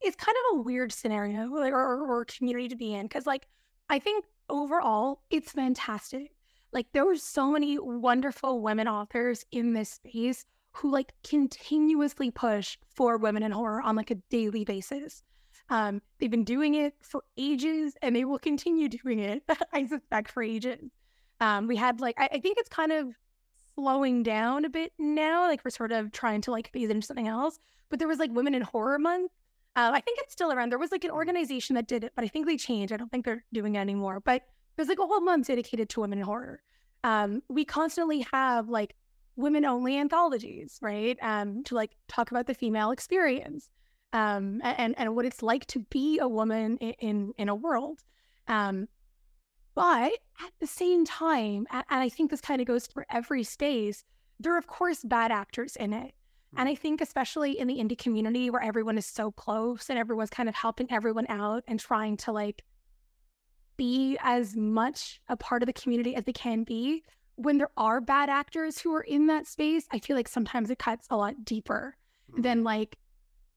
it's 0.00 0.16
kind 0.16 0.36
of 0.50 0.58
a 0.58 0.62
weird 0.62 0.92
scenario 0.92 1.46
like, 1.48 1.72
or, 1.72 2.04
or, 2.04 2.24
community 2.24 2.68
to 2.68 2.76
be 2.76 2.94
in 2.94 3.02
because 3.06 3.26
like 3.26 3.46
i 3.88 3.98
think 3.98 4.24
overall 4.52 5.22
it's 5.30 5.52
fantastic. 5.52 6.32
Like 6.72 6.86
there 6.92 7.04
were 7.04 7.16
so 7.16 7.50
many 7.50 7.78
wonderful 7.78 8.62
women 8.62 8.88
authors 8.88 9.44
in 9.50 9.72
this 9.72 9.90
space 9.90 10.44
who 10.72 10.90
like 10.90 11.12
continuously 11.28 12.30
push 12.30 12.78
for 12.94 13.18
women 13.18 13.42
in 13.42 13.52
horror 13.52 13.82
on 13.82 13.96
like 13.96 14.10
a 14.10 14.16
daily 14.30 14.64
basis. 14.64 15.22
Um 15.68 16.00
they've 16.18 16.30
been 16.30 16.44
doing 16.44 16.74
it 16.74 16.94
for 17.02 17.22
ages 17.36 17.94
and 18.02 18.14
they 18.14 18.24
will 18.24 18.38
continue 18.38 18.88
doing 19.02 19.18
it 19.18 19.42
i 19.72 19.86
suspect 19.86 20.30
for 20.30 20.42
ages. 20.42 20.78
Um 21.40 21.66
we 21.66 21.76
had 21.76 22.00
like 22.00 22.14
I, 22.18 22.28
I 22.32 22.40
think 22.40 22.58
it's 22.58 22.68
kind 22.68 22.92
of 22.92 23.08
slowing 23.74 24.22
down 24.22 24.64
a 24.66 24.70
bit 24.70 24.92
now 24.98 25.46
like 25.46 25.64
we're 25.64 25.70
sort 25.70 25.92
of 25.92 26.12
trying 26.12 26.42
to 26.42 26.50
like 26.50 26.70
phase 26.72 26.90
into 26.90 27.06
something 27.06 27.28
else 27.28 27.58
but 27.92 27.98
there 27.98 28.08
was 28.08 28.18
like 28.18 28.32
Women 28.32 28.54
in 28.54 28.62
Horror 28.62 28.98
Month. 28.98 29.32
Um, 29.76 29.92
I 29.92 30.00
think 30.00 30.18
it's 30.22 30.32
still 30.32 30.50
around. 30.50 30.72
There 30.72 30.78
was 30.78 30.90
like 30.90 31.04
an 31.04 31.10
organization 31.10 31.74
that 31.74 31.86
did 31.86 32.04
it, 32.04 32.12
but 32.16 32.24
I 32.24 32.28
think 32.28 32.46
they 32.46 32.56
changed. 32.56 32.90
I 32.90 32.96
don't 32.96 33.10
think 33.10 33.26
they're 33.26 33.44
doing 33.52 33.74
it 33.74 33.80
anymore. 33.80 34.18
But 34.18 34.44
there's 34.74 34.88
like 34.88 34.98
a 34.98 35.06
whole 35.06 35.20
month 35.20 35.48
dedicated 35.48 35.90
to 35.90 36.00
women 36.00 36.18
in 36.18 36.24
horror. 36.24 36.62
Um, 37.04 37.42
we 37.50 37.66
constantly 37.66 38.26
have 38.32 38.70
like 38.70 38.96
women 39.36 39.66
only 39.66 39.98
anthologies, 39.98 40.78
right? 40.80 41.18
Um, 41.20 41.64
to 41.64 41.74
like 41.74 41.90
talk 42.08 42.30
about 42.30 42.46
the 42.46 42.54
female 42.54 42.92
experience 42.92 43.68
um, 44.14 44.62
and 44.64 44.94
and 44.98 45.14
what 45.14 45.26
it's 45.26 45.42
like 45.42 45.66
to 45.66 45.80
be 45.90 46.18
a 46.18 46.26
woman 46.26 46.78
in 46.78 46.92
in, 46.92 47.32
in 47.36 47.48
a 47.50 47.54
world. 47.54 48.00
Um, 48.48 48.88
but 49.74 50.12
at 50.40 50.52
the 50.60 50.66
same 50.66 51.04
time, 51.04 51.66
and 51.70 51.84
I 51.90 52.08
think 52.08 52.30
this 52.30 52.40
kind 52.40 52.62
of 52.62 52.66
goes 52.66 52.86
for 52.86 53.04
every 53.10 53.44
space, 53.44 54.02
there 54.40 54.54
are 54.54 54.58
of 54.58 54.66
course 54.66 55.04
bad 55.04 55.30
actors 55.30 55.76
in 55.76 55.92
it. 55.92 56.14
And 56.56 56.66
mm-hmm. 56.66 56.72
I 56.72 56.74
think, 56.74 57.00
especially 57.00 57.58
in 57.58 57.66
the 57.66 57.76
indie 57.76 57.98
community 57.98 58.50
where 58.50 58.62
everyone 58.62 58.98
is 58.98 59.06
so 59.06 59.30
close 59.30 59.88
and 59.88 59.98
everyone's 59.98 60.30
kind 60.30 60.48
of 60.48 60.54
helping 60.54 60.90
everyone 60.90 61.26
out 61.28 61.64
and 61.66 61.80
trying 61.80 62.16
to 62.18 62.32
like 62.32 62.62
be 63.76 64.18
as 64.22 64.54
much 64.54 65.20
a 65.28 65.36
part 65.36 65.62
of 65.62 65.66
the 65.66 65.72
community 65.72 66.14
as 66.14 66.24
they 66.24 66.32
can 66.32 66.62
be, 66.64 67.02
when 67.36 67.58
there 67.58 67.70
are 67.76 68.00
bad 68.00 68.28
actors 68.28 68.78
who 68.78 68.94
are 68.94 69.02
in 69.02 69.26
that 69.26 69.46
space, 69.46 69.86
I 69.90 69.98
feel 69.98 70.16
like 70.16 70.28
sometimes 70.28 70.70
it 70.70 70.78
cuts 70.78 71.06
a 71.10 71.16
lot 71.16 71.44
deeper 71.44 71.96
mm-hmm. 72.30 72.42
than 72.42 72.64
like 72.64 72.96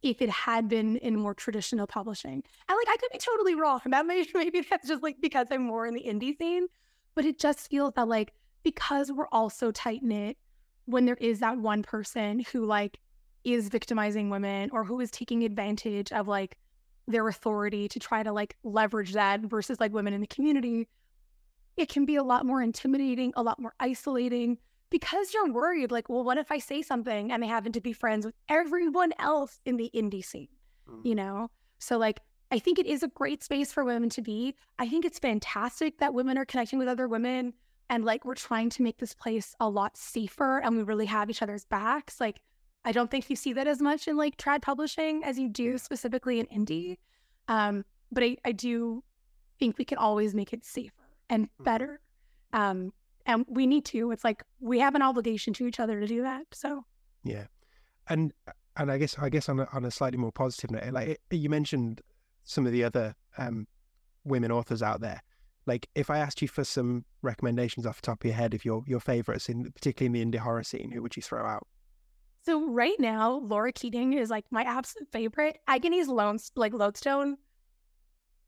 if 0.01 0.21
it 0.21 0.29
had 0.29 0.69
been 0.69 0.97
in 0.97 1.15
more 1.15 1.33
traditional 1.33 1.87
publishing. 1.87 2.43
And 2.69 2.77
like 2.77 2.87
I 2.87 2.97
could 2.97 3.11
be 3.11 3.17
totally 3.17 3.55
wrong. 3.55 3.81
That 3.85 4.05
may 4.05 4.25
maybe 4.33 4.65
that's 4.69 4.87
just 4.87 5.03
like 5.03 5.17
because 5.21 5.47
I'm 5.51 5.63
more 5.63 5.85
in 5.85 5.93
the 5.93 6.03
indie 6.03 6.37
scene, 6.37 6.67
but 7.13 7.25
it 7.25 7.39
just 7.39 7.69
feels 7.69 7.93
that 7.95 8.07
like 8.07 8.33
because 8.63 9.11
we're 9.11 9.27
all 9.31 9.49
so 9.49 9.71
tight 9.71 10.01
knit, 10.03 10.37
when 10.85 11.05
there 11.05 11.17
is 11.19 11.39
that 11.39 11.57
one 11.57 11.83
person 11.83 12.43
who 12.51 12.65
like 12.65 12.99
is 13.43 13.69
victimizing 13.69 14.29
women 14.29 14.69
or 14.71 14.83
who 14.83 14.99
is 14.99 15.11
taking 15.11 15.43
advantage 15.43 16.11
of 16.11 16.27
like 16.27 16.57
their 17.07 17.27
authority 17.27 17.87
to 17.87 17.99
try 17.99 18.23
to 18.23 18.31
like 18.31 18.55
leverage 18.63 19.13
that 19.13 19.41
versus 19.41 19.79
like 19.79 19.93
women 19.93 20.13
in 20.13 20.21
the 20.21 20.27
community, 20.27 20.87
it 21.77 21.89
can 21.89 22.05
be 22.05 22.15
a 22.15 22.23
lot 22.23 22.45
more 22.45 22.61
intimidating, 22.61 23.31
a 23.35 23.43
lot 23.43 23.59
more 23.59 23.73
isolating 23.79 24.57
because 24.89 25.33
you're 25.33 25.51
worried 25.51 25.91
like, 25.91 26.09
well, 26.09 26.23
what 26.23 26.37
if 26.37 26.51
I 26.51 26.59
say 26.59 26.81
something 26.81 27.31
and 27.31 27.43
I 27.43 27.47
happen 27.47 27.71
to 27.73 27.81
be 27.81 27.93
friends 27.93 28.25
with 28.25 28.35
everyone 28.49 29.13
else 29.19 29.59
in 29.65 29.77
the 29.77 29.91
indie 29.93 30.25
scene, 30.25 30.47
mm-hmm. 30.89 31.05
you 31.05 31.15
know? 31.15 31.49
So 31.79 31.97
like 31.97 32.21
I 32.51 32.59
think 32.59 32.79
it 32.79 32.85
is 32.85 33.03
a 33.03 33.07
great 33.09 33.43
space 33.43 33.73
for 33.73 33.83
women 33.83 34.09
to 34.09 34.21
be. 34.21 34.55
I 34.79 34.87
think 34.87 35.03
it's 35.05 35.19
fantastic 35.19 35.97
that 35.97 36.13
women 36.13 36.37
are 36.37 36.45
connecting 36.45 36.79
with 36.79 36.87
other 36.87 37.07
women 37.07 37.53
and 37.89 38.03
like 38.03 38.25
we're 38.25 38.35
trying 38.35 38.69
to 38.71 38.81
make 38.81 38.97
this 38.97 39.13
place 39.13 39.55
a 39.59 39.69
lot 39.69 39.97
safer 39.97 40.59
and 40.59 40.75
we 40.75 40.83
really 40.83 41.05
have 41.05 41.29
each 41.29 41.41
other's 41.41 41.65
backs. 41.65 42.19
Like 42.19 42.41
I 42.83 42.91
don't 42.91 43.09
think 43.09 43.29
you 43.29 43.35
see 43.35 43.53
that 43.53 43.67
as 43.67 43.81
much 43.81 44.07
in 44.07 44.17
like 44.17 44.37
trad 44.37 44.61
publishing 44.61 45.23
as 45.23 45.37
you 45.37 45.49
do 45.49 45.77
specifically 45.77 46.39
in 46.39 46.47
indie. 46.47 46.97
Um, 47.47 47.85
but 48.11 48.23
I, 48.23 48.37
I 48.45 48.51
do 48.51 49.03
think 49.59 49.77
we 49.77 49.85
can 49.85 49.97
always 49.97 50.33
make 50.33 50.53
it 50.53 50.63
safer 50.65 50.93
and 51.29 51.49
better. 51.59 51.99
Um, 52.53 52.93
and 53.25 53.45
we 53.47 53.65
need 53.65 53.85
to. 53.85 54.11
It's 54.11 54.23
like 54.23 54.43
we 54.59 54.79
have 54.79 54.95
an 54.95 55.01
obligation 55.01 55.53
to 55.55 55.67
each 55.67 55.79
other 55.79 55.99
to 55.99 56.07
do 56.07 56.21
that. 56.21 56.43
So 56.53 56.85
Yeah, 57.23 57.45
and 58.07 58.31
and 58.77 58.91
I 58.91 58.97
guess 58.97 59.17
I 59.17 59.29
guess 59.29 59.49
on 59.49 59.59
a, 59.59 59.67
on 59.73 59.85
a 59.85 59.91
slightly 59.91 60.17
more 60.17 60.31
positive 60.31 60.71
note, 60.71 60.91
like 60.91 61.19
you 61.31 61.49
mentioned 61.49 62.01
some 62.43 62.65
of 62.65 62.71
the 62.71 62.83
other 62.83 63.15
um, 63.37 63.67
women 64.23 64.51
authors 64.51 64.83
out 64.83 65.01
there. 65.01 65.21
Like 65.65 65.87
if 65.95 66.09
I 66.09 66.19
asked 66.19 66.41
you 66.41 66.47
for 66.47 66.63
some 66.63 67.05
recommendations 67.21 67.85
off 67.85 68.01
the 68.01 68.05
top 68.05 68.21
of 68.21 68.25
your 68.25 68.35
head 68.35 68.53
of 68.53 68.65
your 68.65 68.83
your 68.85 68.99
favorites 68.99 69.49
in 69.49 69.71
particularly 69.71 70.21
in 70.21 70.31
the 70.31 70.37
indie 70.37 70.41
horror 70.41 70.63
scene, 70.63 70.91
who 70.91 71.01
would 71.01 71.15
you 71.15 71.21
throw 71.21 71.45
out? 71.45 71.67
So 72.45 72.69
right 72.69 72.99
now, 72.99 73.39
Laura 73.43 73.71
Keating 73.71 74.13
is 74.13 74.29
like 74.29 74.45
my 74.51 74.61
absolute 74.61 75.11
favorite. 75.11 75.57
Agony's 75.67 76.07
Lone 76.07 76.37
like 76.55 76.73
Lodestone. 76.73 77.37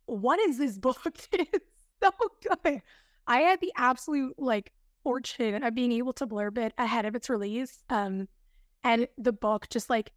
What 0.05 0.39
is 0.39 0.59
this 0.59 0.77
book? 0.77 1.01
it's 1.33 1.65
so 2.01 2.11
good. 2.43 2.81
I 3.25 3.39
had 3.39 3.59
the 3.59 3.73
absolute 3.75 4.35
like 4.37 4.71
fortune 5.03 5.63
of 5.63 5.73
being 5.73 5.91
able 5.93 6.13
to 6.13 6.27
blurb 6.27 6.57
it 6.57 6.73
ahead 6.77 7.05
of 7.05 7.15
its 7.15 7.29
release. 7.29 7.83
Um, 7.89 8.27
and 8.83 9.07
the 9.17 9.33
book 9.33 9.67
just 9.69 9.89
like 9.89 10.11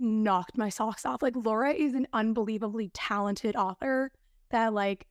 knocked 0.00 0.56
my 0.56 0.68
socks 0.68 1.06
off. 1.06 1.22
Like 1.22 1.36
Laura 1.36 1.72
is 1.72 1.94
an 1.94 2.08
unbelievably 2.12 2.90
talented 2.92 3.54
author 3.54 4.10
that 4.50 4.74
like 4.74 5.06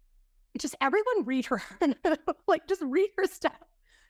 just 0.57 0.75
everyone 0.81 1.25
read 1.25 1.45
her. 1.45 1.62
like 2.47 2.67
just 2.67 2.81
read 2.81 3.09
her 3.17 3.25
stuff 3.25 3.69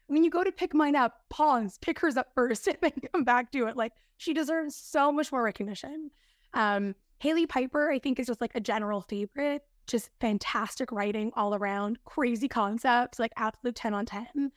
when 0.10 0.24
you 0.24 0.32
go 0.32 0.44
to 0.44 0.52
pick 0.52 0.74
mine 0.74 0.96
up, 0.96 1.22
pause, 1.30 1.78
pick 1.82 2.00
hers 2.00 2.18
up 2.18 2.34
first, 2.34 2.68
and 2.68 2.78
then 2.82 2.92
come 3.14 3.24
back 3.24 3.52
to 3.52 3.68
it. 3.68 3.78
Like 3.78 3.94
she 4.18 4.34
deserves 4.34 4.76
so 4.76 5.12
much 5.12 5.32
more 5.32 5.44
recognition. 5.44 6.12
Um, 6.54 6.96
Hailey 7.20 7.46
Piper, 7.46 7.92
I 7.92 8.00
think, 8.00 8.20
is 8.20 8.28
just 8.28 8.42
like 8.42 8.56
a 8.56 8.60
general 8.60 9.02
favorite. 9.02 9.64
Just 9.88 10.10
fantastic 10.20 10.92
writing 10.92 11.32
all 11.36 11.56
around, 11.56 12.00
crazy 12.06 12.48
concepts, 12.48 13.18
like 13.20 13.32
absolute 13.38 13.76
10 13.76 13.94
on 13.94 14.06
10. 14.06 14.52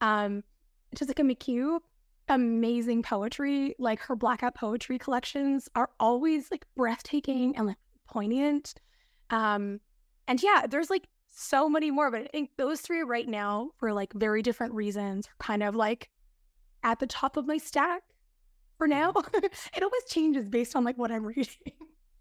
Um, 0.00 0.44
Jessica 0.94 1.22
McHugh, 1.22 1.80
amazing 2.28 3.02
poetry. 3.02 3.74
Like 3.78 4.00
her 4.00 4.14
blackout 4.16 4.54
poetry 4.54 4.98
collections 4.98 5.68
are 5.74 5.90
always 5.98 6.50
like 6.50 6.66
breathtaking 6.76 7.56
and 7.56 7.66
like 7.66 7.78
poignant. 8.08 8.74
Um, 9.30 9.80
and 10.28 10.42
yeah, 10.42 10.66
there's 10.68 10.90
like 10.90 11.08
so 11.36 11.68
many 11.68 11.90
more, 11.90 12.10
but 12.10 12.22
I 12.22 12.26
think 12.26 12.50
those 12.56 12.80
three 12.80 13.02
right 13.02 13.28
now, 13.28 13.70
for 13.76 13.92
like 13.92 14.12
very 14.14 14.42
different 14.42 14.72
reasons, 14.72 15.26
are 15.26 15.44
kind 15.44 15.62
of 15.62 15.76
like 15.76 16.08
at 16.82 16.98
the 16.98 17.06
top 17.06 17.36
of 17.36 17.46
my 17.46 17.58
stack 17.58 18.02
for 18.78 18.88
now. 18.88 19.12
Mm-hmm. 19.12 19.44
it 19.76 19.82
always 19.82 20.04
changes 20.08 20.48
based 20.48 20.74
on 20.74 20.84
like 20.84 20.96
what 20.96 21.12
I'm 21.12 21.26
reading. 21.36 21.72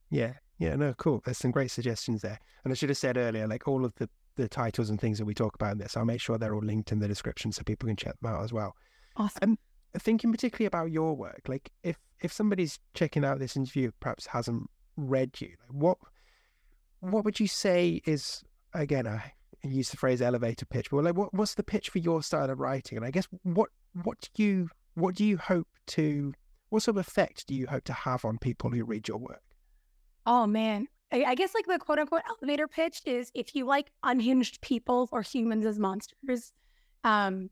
Yeah, 0.09 0.33
Yeah, 0.59 0.75
no, 0.75 0.93
cool. 0.95 1.21
There's 1.23 1.37
some 1.37 1.51
great 1.51 1.71
suggestions 1.71 2.21
there. 2.21 2.39
And 2.63 2.71
I 2.71 2.75
should 2.75 2.89
have 2.89 2.97
said 2.97 3.17
earlier, 3.17 3.47
like 3.47 3.67
all 3.67 3.85
of 3.85 3.93
the, 3.95 4.09
the 4.35 4.49
titles 4.49 4.89
and 4.89 4.99
things 4.99 5.17
that 5.17 5.25
we 5.25 5.33
talk 5.33 5.55
about 5.55 5.73
in 5.73 5.77
this, 5.77 5.95
I'll 5.95 6.05
make 6.05 6.21
sure 6.21 6.37
they're 6.37 6.55
all 6.55 6.61
linked 6.61 6.91
in 6.91 6.99
the 6.99 7.07
description 7.07 7.51
so 7.51 7.63
people 7.63 7.87
can 7.87 7.95
check 7.95 8.19
them 8.19 8.33
out 8.33 8.43
as 8.43 8.51
well. 8.51 8.75
Awesome. 9.15 9.57
And 9.93 10.01
thinking 10.01 10.31
particularly 10.31 10.67
about 10.67 10.91
your 10.91 11.15
work, 11.15 11.41
like 11.47 11.71
if 11.83 11.97
if 12.21 12.33
somebody's 12.33 12.79
checking 12.93 13.23
out 13.23 13.39
this 13.39 13.55
interview, 13.55 13.91
perhaps 14.01 14.25
hasn't 14.27 14.69
read 14.97 15.39
you, 15.39 15.49
like 15.61 15.71
what 15.71 15.97
what 16.99 17.23
would 17.23 17.39
you 17.39 17.47
say 17.47 18.01
is 18.05 18.43
again? 18.81 19.07
I 19.07 19.33
use 19.63 19.89
the 19.89 19.97
phrase 19.97 20.21
elevator 20.21 20.65
pitch, 20.65 20.89
but 20.91 21.03
like 21.03 21.15
what 21.15 21.33
what's 21.33 21.55
the 21.55 21.63
pitch 21.63 21.89
for 21.89 21.99
your 21.99 22.21
style 22.21 22.49
of 22.49 22.59
writing? 22.59 22.97
And 22.97 23.05
I 23.05 23.11
guess 23.11 23.27
what 23.43 23.69
what 24.03 24.29
do 24.33 24.43
you 24.43 24.69
what 24.93 25.15
do 25.15 25.25
you 25.25 25.37
hope 25.37 25.67
to 25.87 26.33
what 26.69 26.83
sort 26.83 26.97
of 26.97 27.07
effect 27.07 27.47
do 27.47 27.55
you 27.55 27.67
hope 27.67 27.83
to 27.85 27.93
have 27.93 28.25
on 28.25 28.37
people 28.37 28.69
who 28.69 28.83
read 28.83 29.07
your 29.07 29.17
work? 29.17 29.41
Oh 30.25 30.47
man. 30.47 30.87
I, 31.11 31.23
I 31.23 31.35
guess 31.35 31.53
like 31.53 31.67
the 31.67 31.77
quote 31.77 31.99
unquote 31.99 32.23
elevator 32.27 32.67
pitch 32.67 33.01
is 33.05 33.31
if 33.33 33.55
you 33.55 33.65
like 33.65 33.91
unhinged 34.03 34.61
people 34.61 35.07
or 35.11 35.21
humans 35.21 35.65
as 35.65 35.77
monsters, 35.79 36.51
um, 37.03 37.49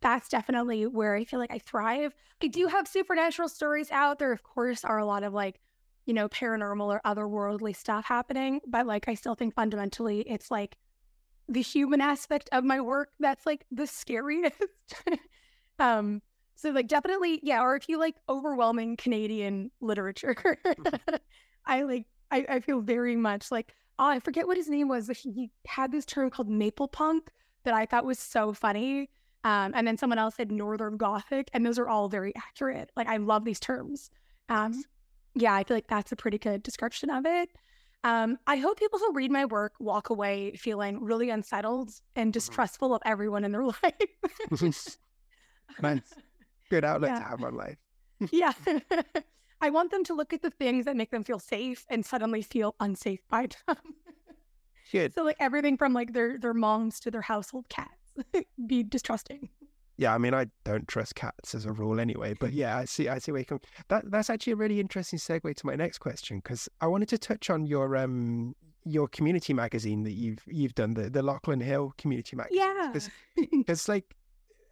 that's 0.00 0.28
definitely 0.28 0.86
where 0.86 1.14
I 1.14 1.24
feel 1.24 1.38
like 1.38 1.52
I 1.52 1.58
thrive. 1.58 2.14
I 2.42 2.48
do 2.48 2.66
have 2.66 2.88
supernatural 2.88 3.48
stories 3.48 3.90
out. 3.90 4.18
There, 4.18 4.32
of 4.32 4.42
course, 4.42 4.84
are 4.84 4.98
a 4.98 5.04
lot 5.04 5.22
of 5.22 5.32
like, 5.32 5.60
you 6.06 6.14
know, 6.14 6.28
paranormal 6.28 6.86
or 6.86 7.00
otherworldly 7.04 7.74
stuff 7.76 8.04
happening, 8.04 8.60
but 8.66 8.86
like 8.86 9.08
I 9.08 9.14
still 9.14 9.34
think 9.34 9.54
fundamentally 9.54 10.20
it's 10.22 10.50
like 10.50 10.76
the 11.48 11.62
human 11.62 12.00
aspect 12.00 12.48
of 12.52 12.64
my 12.64 12.80
work 12.80 13.10
that's 13.20 13.46
like 13.46 13.64
the 13.70 13.86
scariest. 13.86 14.56
um, 15.78 16.22
so 16.54 16.70
like 16.70 16.88
definitely, 16.88 17.40
yeah, 17.42 17.62
or 17.62 17.76
if 17.76 17.88
you 17.88 17.98
like 17.98 18.16
overwhelming 18.28 18.96
Canadian 18.96 19.70
literature, 19.80 20.36
I 21.66 21.82
like 21.82 22.06
I, 22.30 22.46
I 22.48 22.60
feel 22.60 22.80
very 22.80 23.16
much 23.16 23.50
like 23.50 23.74
oh, 23.98 24.06
I 24.06 24.20
forget 24.20 24.46
what 24.46 24.56
his 24.56 24.68
name 24.68 24.88
was. 24.88 25.08
He 25.08 25.50
had 25.66 25.92
this 25.92 26.04
term 26.04 26.30
called 26.30 26.48
maple 26.48 26.88
punk 26.88 27.30
that 27.64 27.74
I 27.74 27.86
thought 27.86 28.04
was 28.04 28.18
so 28.18 28.52
funny. 28.52 29.10
Um, 29.44 29.72
and 29.74 29.86
then 29.86 29.96
someone 29.96 30.18
else 30.18 30.36
said 30.36 30.52
Northern 30.52 30.96
Gothic, 30.96 31.50
and 31.52 31.66
those 31.66 31.78
are 31.78 31.88
all 31.88 32.08
very 32.08 32.34
accurate. 32.36 32.90
Like 32.96 33.08
I 33.08 33.16
love 33.16 33.44
these 33.44 33.60
terms. 33.60 34.10
Um, 34.48 34.82
yeah, 35.34 35.54
I 35.54 35.64
feel 35.64 35.76
like 35.76 35.88
that's 35.88 36.12
a 36.12 36.16
pretty 36.16 36.38
good 36.38 36.62
description 36.62 37.10
of 37.10 37.24
it. 37.26 37.50
Um, 38.04 38.38
I 38.46 38.56
hope 38.56 38.78
people 38.78 38.98
who 38.98 39.12
read 39.12 39.30
my 39.30 39.44
work 39.44 39.74
walk 39.78 40.10
away 40.10 40.54
feeling 40.56 41.02
really 41.02 41.30
unsettled 41.30 41.90
and 42.16 42.26
mm-hmm. 42.26 42.32
distrustful 42.32 42.94
of 42.94 43.02
everyone 43.04 43.44
in 43.44 43.52
their 43.52 43.64
life. 43.82 43.94
Good 46.70 46.84
outlet 46.84 47.10
yeah. 47.12 47.18
to 47.18 47.24
have 47.24 47.44
on 47.44 47.54
life. 47.54 47.76
yeah. 48.32 48.52
I 49.60 49.70
want 49.70 49.90
them 49.90 50.02
to 50.04 50.14
look 50.14 50.32
at 50.32 50.42
the 50.42 50.50
things 50.50 50.86
that 50.86 50.96
make 50.96 51.10
them 51.10 51.22
feel 51.22 51.38
safe 51.38 51.86
and 51.88 52.04
suddenly 52.04 52.42
feel 52.42 52.74
unsafe 52.80 53.20
by 53.28 53.48
them. 53.66 53.76
Good. 54.90 55.14
So 55.14 55.22
like 55.22 55.36
everything 55.38 55.76
from 55.76 55.92
like 55.92 56.12
their 56.12 56.38
their 56.38 56.54
moms 56.54 57.00
to 57.00 57.10
their 57.10 57.22
household 57.22 57.68
cats. 57.68 58.12
Be 58.66 58.82
distrusting. 58.82 59.48
Yeah, 59.96 60.14
I 60.14 60.18
mean 60.18 60.34
I 60.34 60.46
don't 60.64 60.88
trust 60.88 61.14
cats 61.14 61.54
as 61.54 61.66
a 61.66 61.72
rule 61.72 62.00
anyway, 62.00 62.34
but 62.38 62.52
yeah, 62.52 62.78
I 62.78 62.84
see 62.84 63.08
I 63.08 63.18
see 63.18 63.32
where 63.32 63.40
you 63.40 63.46
come. 63.46 63.60
That 63.88 64.10
that's 64.10 64.30
actually 64.30 64.54
a 64.54 64.56
really 64.56 64.80
interesting 64.80 65.18
segue 65.18 65.54
to 65.54 65.66
my 65.66 65.74
next 65.74 65.98
question 65.98 66.38
because 66.38 66.68
I 66.80 66.86
wanted 66.86 67.08
to 67.10 67.18
touch 67.18 67.50
on 67.50 67.66
your 67.66 67.96
um 67.96 68.54
your 68.84 69.06
community 69.08 69.52
magazine 69.52 70.02
that 70.04 70.12
you've 70.12 70.42
you've 70.46 70.74
done 70.74 70.94
the 70.94 71.10
the 71.10 71.22
Lachlan 71.22 71.60
Hill 71.60 71.94
community 71.98 72.36
magazine. 72.36 72.58
Yeah, 72.60 72.92
because 73.52 73.88
like 73.88 74.14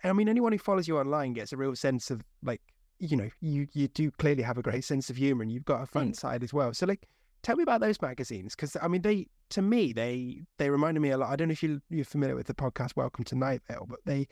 I 0.02 0.12
mean 0.12 0.28
anyone 0.28 0.52
who 0.52 0.58
follows 0.58 0.88
you 0.88 0.98
online 0.98 1.34
gets 1.34 1.52
a 1.52 1.56
real 1.56 1.76
sense 1.76 2.10
of 2.10 2.22
like 2.42 2.62
you 3.00 3.16
know, 3.16 3.30
you 3.40 3.66
you 3.72 3.88
do 3.88 4.10
clearly 4.10 4.42
have 4.42 4.58
a 4.58 4.62
great 4.62 4.84
sense 4.84 5.10
of 5.10 5.16
humor 5.16 5.42
and 5.42 5.50
you've 5.50 5.64
got 5.64 5.82
a 5.82 5.86
fun 5.86 6.12
side 6.12 6.42
as 6.42 6.52
well. 6.52 6.72
So 6.74 6.86
like 6.86 7.06
tell 7.42 7.56
me 7.56 7.62
about 7.62 7.80
those 7.80 8.00
magazines 8.02 8.54
because 8.54 8.76
I 8.80 8.88
mean 8.88 9.02
they 9.02 9.26
to 9.50 9.62
me 9.62 9.92
they 9.92 10.42
they 10.58 10.68
reminded 10.70 11.00
me 11.00 11.10
a 11.10 11.18
lot. 11.18 11.30
I 11.30 11.36
don't 11.36 11.48
know 11.48 11.52
if 11.52 11.62
you 11.62 11.80
you're 11.88 12.04
familiar 12.04 12.36
with 12.36 12.46
the 12.46 12.54
podcast 12.54 12.96
Welcome 12.96 13.24
to 13.24 13.34
Night 13.34 13.62
Vale, 13.68 13.86
but 13.88 14.00
they 14.04 14.28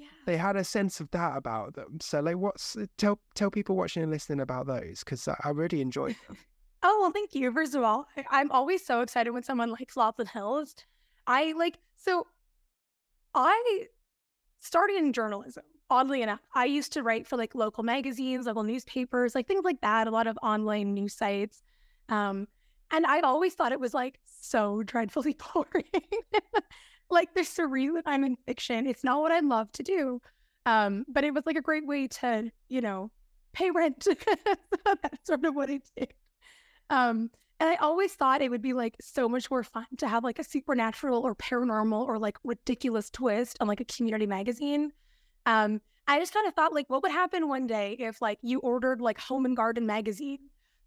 yeah. 0.00 0.06
they 0.26 0.36
had 0.36 0.56
a 0.56 0.64
sense 0.64 1.00
of 1.00 1.10
that 1.10 1.36
about 1.36 1.74
them. 1.74 1.98
So 2.00 2.20
like 2.20 2.36
what's 2.36 2.76
tell 2.98 3.20
tell 3.34 3.50
people 3.50 3.76
watching 3.76 4.02
and 4.02 4.10
listening 4.10 4.40
about 4.40 4.66
those 4.66 5.00
because 5.00 5.26
I, 5.28 5.36
I, 5.44 5.50
really 5.50 5.80
enjoyed 5.80 6.16
them. 6.26 6.36
oh 6.82 6.98
well, 7.00 7.10
thank 7.10 7.34
you. 7.34 7.52
First 7.52 7.74
of 7.74 7.82
all, 7.82 8.06
I, 8.30 8.40
am 8.40 8.50
always 8.50 8.84
so 8.84 9.00
excited 9.02 9.30
when 9.30 9.42
someone 9.42 9.70
likes 9.70 9.96
Lachlan 9.96 10.28
Hills. 10.28 10.74
I 11.26 11.52
like 11.56 11.78
so 11.96 12.26
I 13.34 13.86
started 14.60 14.96
in 14.96 15.12
journalism 15.12 15.64
oddly 15.90 16.22
enough, 16.22 16.40
I 16.54 16.64
used 16.66 16.92
to 16.92 17.02
write 17.02 17.26
for 17.26 17.36
like 17.36 17.54
local 17.54 17.82
magazines, 17.82 18.46
local 18.46 18.62
newspapers, 18.62 19.34
like 19.34 19.46
things 19.46 19.64
like 19.64 19.80
that, 19.80 20.06
a 20.06 20.10
lot 20.10 20.26
of 20.26 20.38
online 20.42 20.94
news 20.94 21.14
sites. 21.14 21.62
Um, 22.08 22.46
and 22.92 23.04
I 23.06 23.20
always 23.20 23.54
thought 23.54 23.72
it 23.72 23.80
was 23.80 23.92
like 23.92 24.20
so 24.24 24.82
dreadfully 24.84 25.36
boring. 25.54 25.84
Like 27.10 27.34
there's 27.34 27.58
a 27.58 27.66
reason 27.66 28.02
I'm 28.06 28.24
in 28.24 28.36
fiction. 28.46 28.86
It's 28.86 29.04
not 29.04 29.20
what 29.20 29.32
I 29.32 29.40
love 29.40 29.70
to 29.72 29.82
do. 29.82 30.20
Um, 30.66 31.04
but 31.08 31.24
it 31.24 31.32
was 31.32 31.44
like 31.46 31.56
a 31.56 31.62
great 31.62 31.86
way 31.86 32.06
to, 32.08 32.50
you 32.68 32.80
know, 32.80 33.10
pay 33.52 33.70
rent. 33.70 34.06
that's 34.84 35.26
sort 35.26 35.44
of 35.44 35.54
what 35.54 35.70
I 35.70 35.80
did. 35.96 36.14
Um, 36.90 37.30
and 37.58 37.68
I 37.68 37.76
always 37.76 38.14
thought 38.14 38.42
it 38.42 38.50
would 38.50 38.62
be 38.62 38.72
like 38.72 38.96
so 39.00 39.28
much 39.28 39.50
more 39.50 39.62
fun 39.62 39.86
to 39.98 40.08
have 40.08 40.24
like 40.24 40.38
a 40.38 40.44
supernatural 40.44 41.20
or 41.20 41.34
paranormal 41.34 42.06
or 42.06 42.18
like 42.18 42.38
ridiculous 42.44 43.10
twist 43.10 43.58
on 43.60 43.68
like 43.68 43.80
a 43.80 43.84
community 43.84 44.26
magazine. 44.26 44.92
Um, 45.46 45.80
I 46.08 46.18
just 46.18 46.32
kind 46.32 46.48
of 46.48 46.54
thought 46.54 46.72
like, 46.72 46.88
what 46.88 47.02
would 47.02 47.12
happen 47.12 47.48
one 47.48 47.66
day 47.66 47.96
if 47.98 48.20
like 48.22 48.38
you 48.42 48.60
ordered 48.60 49.00
like 49.00 49.20
Home 49.20 49.44
and 49.44 49.56
Garden 49.56 49.86
magazine 49.86 50.38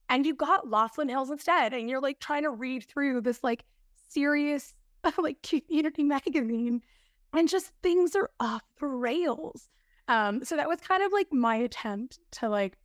and 0.10 0.26
you 0.26 0.36
got 0.36 0.70
Laughlin 0.70 1.10
Hills 1.10 1.32
instead, 1.32 1.74
and 1.74 1.90
you're 1.90 2.02
like 2.02 2.20
trying 2.20 2.44
to 2.44 2.52
read 2.52 2.86
through 2.88 3.22
this 3.22 3.44
like 3.44 3.64
serious 4.10 4.74
like 5.18 5.42
community 5.42 6.04
magazine, 6.04 6.82
and 7.34 7.50
just 7.50 7.72
things 7.82 8.16
are 8.16 8.30
off 8.40 8.64
the 8.80 8.88
rails. 8.88 9.70
Um, 10.08 10.44
so 10.44 10.56
that 10.56 10.68
was 10.68 10.80
kind 10.82 11.04
of 11.04 11.12
like 11.12 11.32
my 11.32 11.56
attempt 11.56 12.20
to 12.32 12.50
like 12.50 12.78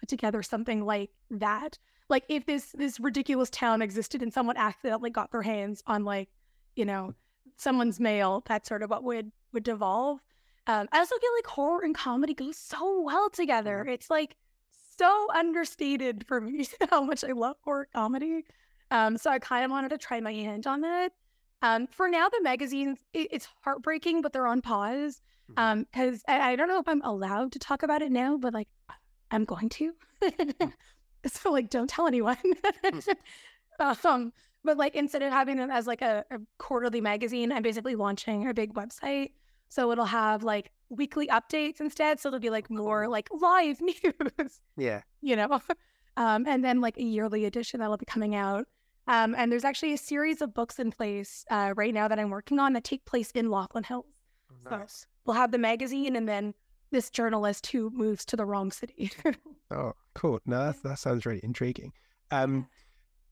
put 0.00 0.08
together 0.08 0.42
something 0.42 0.84
like 0.84 1.10
that. 1.30 1.78
Like 2.08 2.24
if 2.28 2.46
this 2.46 2.72
this 2.72 3.00
ridiculous 3.00 3.50
town 3.50 3.82
existed 3.82 4.22
and 4.22 4.32
someone 4.32 4.56
accidentally 4.56 5.10
got 5.10 5.32
their 5.32 5.42
hands 5.42 5.82
on 5.86 6.04
like, 6.04 6.28
you 6.74 6.84
know, 6.84 7.14
someone's 7.56 7.98
mail, 7.98 8.44
that's 8.46 8.68
sort 8.68 8.82
of 8.82 8.90
what 8.90 9.04
would 9.04 9.32
would 9.52 9.64
devolve. 9.64 10.20
Um, 10.68 10.88
I 10.92 10.98
also 10.98 11.16
feel 11.18 11.30
like 11.36 11.46
horror 11.46 11.84
and 11.84 11.94
comedy 11.94 12.34
go 12.34 12.52
so 12.52 13.02
well 13.02 13.30
together. 13.30 13.78
Mm-hmm. 13.80 13.90
It's 13.90 14.10
like 14.10 14.36
so 14.98 15.28
understated 15.34 16.26
for 16.26 16.40
me 16.40 16.66
how 16.90 17.02
much 17.02 17.24
I 17.24 17.32
love 17.32 17.56
horror 17.62 17.88
comedy. 17.94 18.44
Um, 18.90 19.16
so 19.16 19.30
I 19.30 19.38
kind 19.38 19.64
of 19.64 19.70
wanted 19.70 19.90
to 19.90 19.98
try 19.98 20.20
my 20.20 20.32
hand 20.32 20.66
on 20.66 20.82
that. 20.82 21.12
Um, 21.62 21.86
for 21.86 22.08
now, 22.08 22.28
the 22.28 22.40
magazines, 22.42 22.98
it, 23.12 23.28
it's 23.30 23.48
heartbreaking, 23.62 24.22
but 24.22 24.32
they're 24.32 24.46
on 24.46 24.62
pause. 24.62 25.20
Mm-hmm. 25.50 25.60
Um, 25.60 25.86
because 25.92 26.22
I, 26.28 26.52
I, 26.52 26.56
don't 26.56 26.68
know 26.68 26.80
if 26.80 26.88
I'm 26.88 27.02
allowed 27.02 27.52
to 27.52 27.58
talk 27.58 27.82
about 27.82 28.02
it 28.02 28.10
now, 28.10 28.36
but 28.36 28.52
like 28.52 28.68
I'm 29.30 29.44
going 29.44 29.68
to. 29.70 29.92
Mm. 30.22 30.72
so 31.26 31.52
like, 31.52 31.70
don't 31.70 31.88
tell 31.88 32.06
anyone. 32.06 32.36
um, 34.04 34.32
but 34.64 34.76
like 34.76 34.96
instead 34.96 35.22
of 35.22 35.32
having 35.32 35.56
them 35.56 35.70
as 35.70 35.86
like 35.86 36.02
a, 36.02 36.24
a 36.30 36.38
quarterly 36.58 37.00
magazine, 37.00 37.52
I'm 37.52 37.62
basically 37.62 37.94
launching 37.94 38.48
a 38.48 38.54
big 38.54 38.74
website 38.74 39.30
so 39.68 39.90
it'll 39.90 40.04
have 40.04 40.42
like 40.42 40.70
weekly 40.88 41.26
updates 41.28 41.80
instead. 41.80 42.20
So 42.20 42.28
it'll 42.28 42.40
be 42.40 42.50
like 42.50 42.70
more 42.70 43.08
like 43.08 43.28
live 43.32 43.80
news. 43.80 44.60
Yeah. 44.76 45.02
You 45.20 45.36
know? 45.36 45.60
Um, 46.16 46.46
and 46.46 46.64
then 46.64 46.80
like 46.80 46.96
a 46.96 47.02
yearly 47.02 47.44
edition 47.44 47.80
that'll 47.80 47.96
be 47.96 48.06
coming 48.06 48.34
out. 48.34 48.66
Um, 49.08 49.34
and 49.36 49.52
there's 49.52 49.64
actually 49.64 49.92
a 49.92 49.98
series 49.98 50.42
of 50.42 50.52
books 50.52 50.78
in 50.78 50.90
place 50.90 51.44
uh, 51.50 51.74
right 51.76 51.94
now 51.94 52.08
that 52.08 52.18
I'm 52.18 52.30
working 52.30 52.58
on 52.58 52.72
that 52.72 52.84
take 52.84 53.04
place 53.04 53.30
in 53.32 53.50
Laughlin 53.50 53.84
Hills. 53.84 54.06
Oh, 54.50 54.78
nice. 54.78 55.00
So 55.00 55.06
we'll 55.26 55.36
have 55.36 55.52
the 55.52 55.58
magazine 55.58 56.16
and 56.16 56.28
then 56.28 56.54
this 56.90 57.10
journalist 57.10 57.66
who 57.68 57.90
moves 57.90 58.24
to 58.26 58.36
the 58.36 58.44
wrong 58.44 58.70
city. 58.70 59.10
oh, 59.70 59.92
cool. 60.14 60.40
No, 60.46 60.66
that, 60.66 60.82
that 60.82 60.98
sounds 60.98 61.26
really 61.26 61.40
intriguing. 61.42 61.92
Um, 62.30 62.66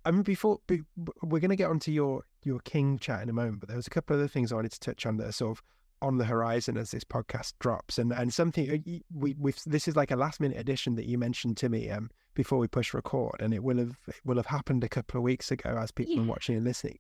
I 0.05 0.11
mean, 0.11 0.23
before 0.23 0.59
be, 0.67 0.83
we're 1.23 1.41
going 1.41 1.51
to 1.51 1.57
get 1.57 1.71
onto 1.71 1.91
your 1.91 2.23
your 2.43 2.61
King 2.61 2.99
chat 2.99 3.23
in 3.23 3.31
a 3.31 3.33
moment, 3.33 3.61
but 3.61 3.69
there 3.69 3.77
was 3.77 3.87
a 3.87 3.91
couple 3.91 4.15
of 4.15 4.21
other 4.21 4.29
things 4.29 4.53
I 4.53 4.57
wanted 4.57 4.73
to 4.73 4.81
touch 4.81 5.07
on 5.07 5.17
that 5.17 5.29
are 5.29 5.33
sort 5.33 5.57
of 5.57 5.63
on 6.03 6.19
the 6.19 6.25
horizon 6.25 6.77
as 6.77 6.91
this 6.91 7.05
podcast 7.05 7.55
drops 7.61 7.99
and 7.99 8.13
and 8.13 8.33
something 8.33 8.71
uh, 8.71 9.01
we 9.15 9.35
we 9.39 9.55
this 9.65 9.89
is 9.89 9.97
like 9.97 10.11
a 10.11 10.17
last 10.17 10.39
minute 10.39 10.59
addition 10.59 10.97
that 10.97 11.07
you 11.07 11.17
mentioned 11.17 11.57
to 11.57 11.71
me 11.71 11.89
um 11.89 12.11
before 12.35 12.59
we 12.59 12.67
push 12.67 12.95
record 12.95 13.37
and 13.41 13.55
it 13.55 13.63
will 13.63 13.79
have 13.79 13.97
it 14.07 14.17
will 14.25 14.37
have 14.37 14.47
happened 14.47 14.85
a 14.85 14.89
couple 14.89 15.19
of 15.19 15.25
weeks 15.25 15.51
ago 15.51 15.77
as 15.79 15.91
people 15.91 16.15
yeah. 16.15 16.23
are 16.23 16.27
watching 16.27 16.57
and 16.57 16.65
listening 16.65 16.99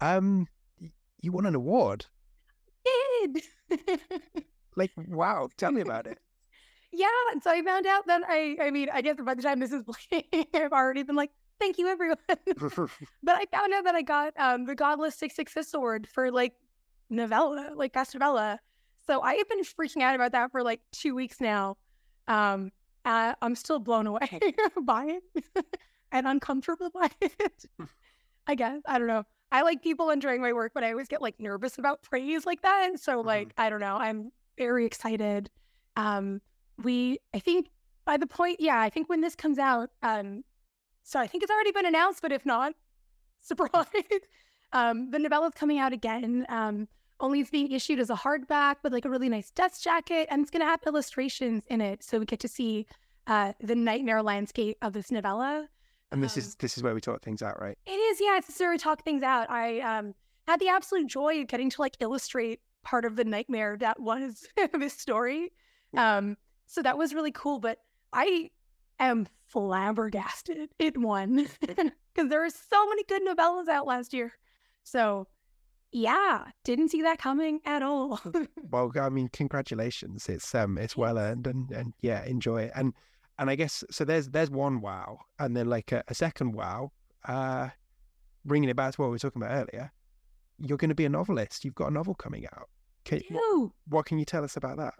um 0.00 0.46
you 1.20 1.32
won 1.32 1.46
an 1.46 1.54
award 1.54 2.06
did 2.84 3.42
like 4.76 4.90
wow 5.08 5.48
tell 5.56 5.72
me 5.72 5.80
about 5.82 6.06
it 6.06 6.18
yeah 6.92 7.06
and 7.32 7.42
so 7.42 7.50
i 7.50 7.62
found 7.62 7.86
out 7.86 8.06
that 8.06 8.22
i 8.28 8.56
i 8.60 8.70
mean 8.70 8.88
i 8.92 9.00
guess 9.00 9.16
by 9.24 9.34
the 9.34 9.42
time 9.42 9.60
this 9.60 9.72
is 9.72 9.82
playing 10.10 10.46
i've 10.54 10.72
already 10.72 11.02
been 11.02 11.16
like 11.16 11.30
thank 11.60 11.78
you 11.78 11.86
everyone 11.86 12.16
but 12.26 13.36
i 13.36 13.44
found 13.52 13.72
out 13.72 13.84
that 13.84 13.94
i 13.94 14.02
got 14.02 14.32
um 14.38 14.64
the 14.64 14.74
godless 14.74 15.14
666 15.16 15.74
award 15.74 16.08
for 16.12 16.30
like 16.30 16.54
novella, 17.12 17.72
like 17.76 17.92
best 17.92 18.14
novella. 18.14 18.58
So 19.06 19.20
I 19.20 19.34
have 19.34 19.48
been 19.48 19.60
freaking 19.60 20.02
out 20.02 20.14
about 20.14 20.32
that 20.32 20.50
for 20.50 20.62
like 20.62 20.80
two 20.90 21.14
weeks 21.14 21.40
now. 21.40 21.76
Um, 22.26 22.70
uh, 23.04 23.34
I'm 23.42 23.54
still 23.54 23.78
blown 23.78 24.06
away 24.06 24.40
by 24.82 25.06
it. 25.06 25.44
and 26.12 26.26
uncomfortable 26.26 26.90
by 26.90 27.10
it. 27.20 27.66
I 28.46 28.54
guess 28.54 28.80
I 28.86 28.98
don't 28.98 29.08
know. 29.08 29.24
I 29.50 29.62
like 29.62 29.82
people 29.82 30.10
enjoying 30.10 30.40
my 30.40 30.52
work, 30.52 30.72
but 30.74 30.82
I 30.82 30.90
always 30.90 31.08
get 31.08 31.20
like 31.20 31.38
nervous 31.38 31.78
about 31.78 32.02
praise 32.02 32.46
like 32.46 32.62
that. 32.62 32.88
And 32.88 32.98
so, 32.98 33.20
like, 33.20 33.48
mm-hmm. 33.48 33.60
I 33.60 33.70
don't 33.70 33.80
know. 33.80 33.96
I'm 33.96 34.32
very 34.56 34.86
excited. 34.86 35.50
Um, 35.96 36.40
we, 36.82 37.18
I 37.34 37.38
think, 37.38 37.68
by 38.04 38.16
the 38.16 38.26
point, 38.26 38.60
yeah, 38.60 38.80
I 38.80 38.88
think 38.88 39.08
when 39.08 39.20
this 39.20 39.34
comes 39.34 39.58
out, 39.58 39.90
um, 40.02 40.42
so 41.02 41.20
I 41.20 41.26
think 41.26 41.42
it's 41.42 41.52
already 41.52 41.72
been 41.72 41.86
announced, 41.86 42.22
but 42.22 42.32
if 42.32 42.46
not, 42.46 42.72
surprise. 43.42 43.86
um, 44.72 45.10
the 45.10 45.18
novella 45.18 45.48
is 45.48 45.54
coming 45.54 45.78
out 45.78 45.92
again. 45.92 46.46
Um, 46.48 46.88
only 47.22 47.40
it's 47.40 47.50
being 47.50 47.70
issued 47.70 48.00
as 48.00 48.10
a 48.10 48.14
hardback 48.14 48.76
with 48.82 48.92
like 48.92 49.04
a 49.04 49.10
really 49.10 49.28
nice 49.28 49.50
dust 49.50 49.82
jacket, 49.82 50.26
and 50.30 50.42
it's 50.42 50.50
going 50.50 50.60
to 50.60 50.66
have 50.66 50.80
illustrations 50.86 51.62
in 51.68 51.80
it, 51.80 52.02
so 52.02 52.18
we 52.18 52.26
get 52.26 52.40
to 52.40 52.48
see 52.48 52.86
uh, 53.26 53.52
the 53.60 53.74
nightmare 53.74 54.22
landscape 54.22 54.76
of 54.82 54.92
this 54.92 55.10
novella. 55.10 55.68
And 56.10 56.22
this 56.22 56.36
um, 56.36 56.40
is 56.40 56.54
this 56.56 56.76
is 56.76 56.82
where 56.82 56.94
we 56.94 57.00
talk 57.00 57.22
things 57.22 57.40
out, 57.40 57.58
right? 57.60 57.78
It 57.86 57.92
is, 57.92 58.20
yeah. 58.20 58.36
It's 58.36 58.60
where 58.60 58.70
we 58.70 58.78
talk 58.78 59.04
things 59.04 59.22
out. 59.22 59.48
I 59.48 59.80
um, 59.80 60.14
had 60.46 60.60
the 60.60 60.68
absolute 60.68 61.06
joy 61.06 61.40
of 61.40 61.46
getting 61.46 61.70
to 61.70 61.80
like 61.80 61.96
illustrate 62.00 62.60
part 62.82 63.04
of 63.04 63.16
the 63.16 63.24
nightmare 63.24 63.76
that 63.78 64.00
was 64.00 64.46
this 64.78 64.92
story. 64.92 65.52
Um, 65.96 66.36
so 66.66 66.82
that 66.82 66.98
was 66.98 67.14
really 67.14 67.32
cool. 67.32 67.60
But 67.60 67.78
I 68.12 68.50
am 68.98 69.26
flabbergasted 69.46 70.70
it 70.78 70.98
won 70.98 71.46
because 71.60 71.90
there 72.28 72.44
are 72.44 72.50
so 72.50 72.88
many 72.88 73.04
good 73.04 73.22
novellas 73.22 73.68
out 73.68 73.86
last 73.86 74.12
year. 74.12 74.32
So 74.82 75.28
yeah, 75.92 76.44
didn't 76.64 76.88
see 76.88 77.02
that 77.02 77.18
coming 77.18 77.60
at 77.66 77.82
all. 77.82 78.20
well, 78.70 78.90
I 78.98 79.10
mean, 79.10 79.28
congratulations. 79.28 80.28
It's 80.28 80.54
um 80.54 80.78
it's 80.78 80.96
well 80.96 81.18
earned 81.18 81.46
and 81.46 81.70
and 81.70 81.92
yeah, 82.00 82.24
enjoy 82.24 82.62
it. 82.62 82.72
And 82.74 82.94
and 83.38 83.50
I 83.50 83.54
guess 83.54 83.84
so 83.90 84.04
there's 84.04 84.28
there's 84.28 84.50
one 84.50 84.80
wow 84.80 85.18
and 85.38 85.56
then 85.56 85.68
like 85.68 85.92
a, 85.92 86.02
a 86.08 86.14
second 86.14 86.54
wow 86.54 86.92
uh 87.26 87.68
bringing 88.44 88.68
it 88.68 88.76
back 88.76 88.94
to 88.94 89.00
what 89.00 89.08
we 89.08 89.12
were 89.12 89.18
talking 89.18 89.42
about 89.42 89.68
earlier. 89.68 89.92
You're 90.58 90.78
going 90.78 90.88
to 90.90 90.94
be 90.94 91.04
a 91.04 91.08
novelist. 91.08 91.64
You've 91.64 91.74
got 91.74 91.88
a 91.88 91.94
novel 91.94 92.14
coming 92.14 92.46
out. 92.46 92.68
Can, 93.04 93.20
what, 93.30 93.70
what 93.88 94.06
can 94.06 94.18
you 94.18 94.24
tell 94.24 94.44
us 94.44 94.56
about 94.56 94.76
that? 94.78 94.94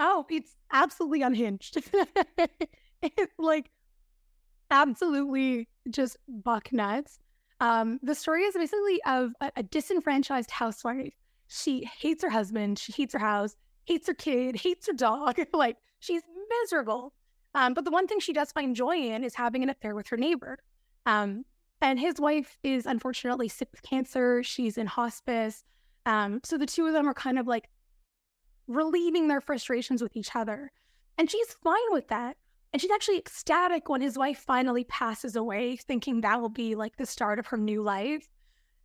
Oh, 0.00 0.26
it's 0.30 0.56
absolutely 0.72 1.22
unhinged. 1.22 1.82
it's 3.02 3.34
like 3.38 3.70
absolutely 4.70 5.68
just 5.90 6.16
buck 6.28 6.72
nuts. 6.72 7.18
Um, 7.60 7.98
the 8.02 8.14
story 8.14 8.42
is 8.42 8.54
basically 8.54 9.00
of 9.06 9.32
a, 9.40 9.50
a, 9.56 9.62
disenfranchised 9.62 10.50
housewife. 10.50 11.14
She 11.48 11.88
hates 11.98 12.22
her 12.22 12.28
husband, 12.28 12.78
she 12.78 12.92
hates 12.92 13.14
her 13.14 13.18
house, 13.18 13.56
hates 13.84 14.06
her 14.08 14.14
kid, 14.14 14.56
hates 14.56 14.86
her 14.86 14.92
dog. 14.92 15.38
like 15.54 15.78
she's 16.00 16.22
miserable. 16.62 17.14
Um, 17.54 17.72
but 17.72 17.84
the 17.84 17.90
one 17.90 18.06
thing 18.06 18.20
she 18.20 18.34
does 18.34 18.52
find 18.52 18.76
joy 18.76 18.96
in 18.96 19.24
is 19.24 19.34
having 19.34 19.62
an 19.62 19.70
affair 19.70 19.94
with 19.94 20.08
her 20.08 20.18
neighbor. 20.18 20.58
Um, 21.06 21.44
and 21.80 21.98
his 21.98 22.20
wife 22.20 22.58
is 22.62 22.84
unfortunately 22.84 23.48
sick 23.48 23.68
with 23.72 23.82
cancer. 23.82 24.42
She's 24.42 24.76
in 24.76 24.86
hospice. 24.86 25.64
Um, 26.04 26.40
so 26.44 26.58
the 26.58 26.66
two 26.66 26.86
of 26.86 26.92
them 26.92 27.08
are 27.08 27.14
kind 27.14 27.38
of 27.38 27.46
like 27.46 27.68
relieving 28.66 29.28
their 29.28 29.40
frustrations 29.40 30.02
with 30.02 30.16
each 30.16 30.34
other. 30.34 30.72
And 31.16 31.30
she's 31.30 31.56
fine 31.64 31.76
with 31.90 32.08
that. 32.08 32.36
And 32.72 32.82
she's 32.82 32.90
actually 32.90 33.18
ecstatic 33.18 33.88
when 33.88 34.00
his 34.00 34.18
wife 34.18 34.38
finally 34.38 34.84
passes 34.84 35.36
away, 35.36 35.76
thinking 35.76 36.20
that 36.20 36.40
will 36.40 36.48
be 36.48 36.74
like 36.74 36.96
the 36.96 37.06
start 37.06 37.38
of 37.38 37.46
her 37.46 37.56
new 37.56 37.82
life. 37.82 38.28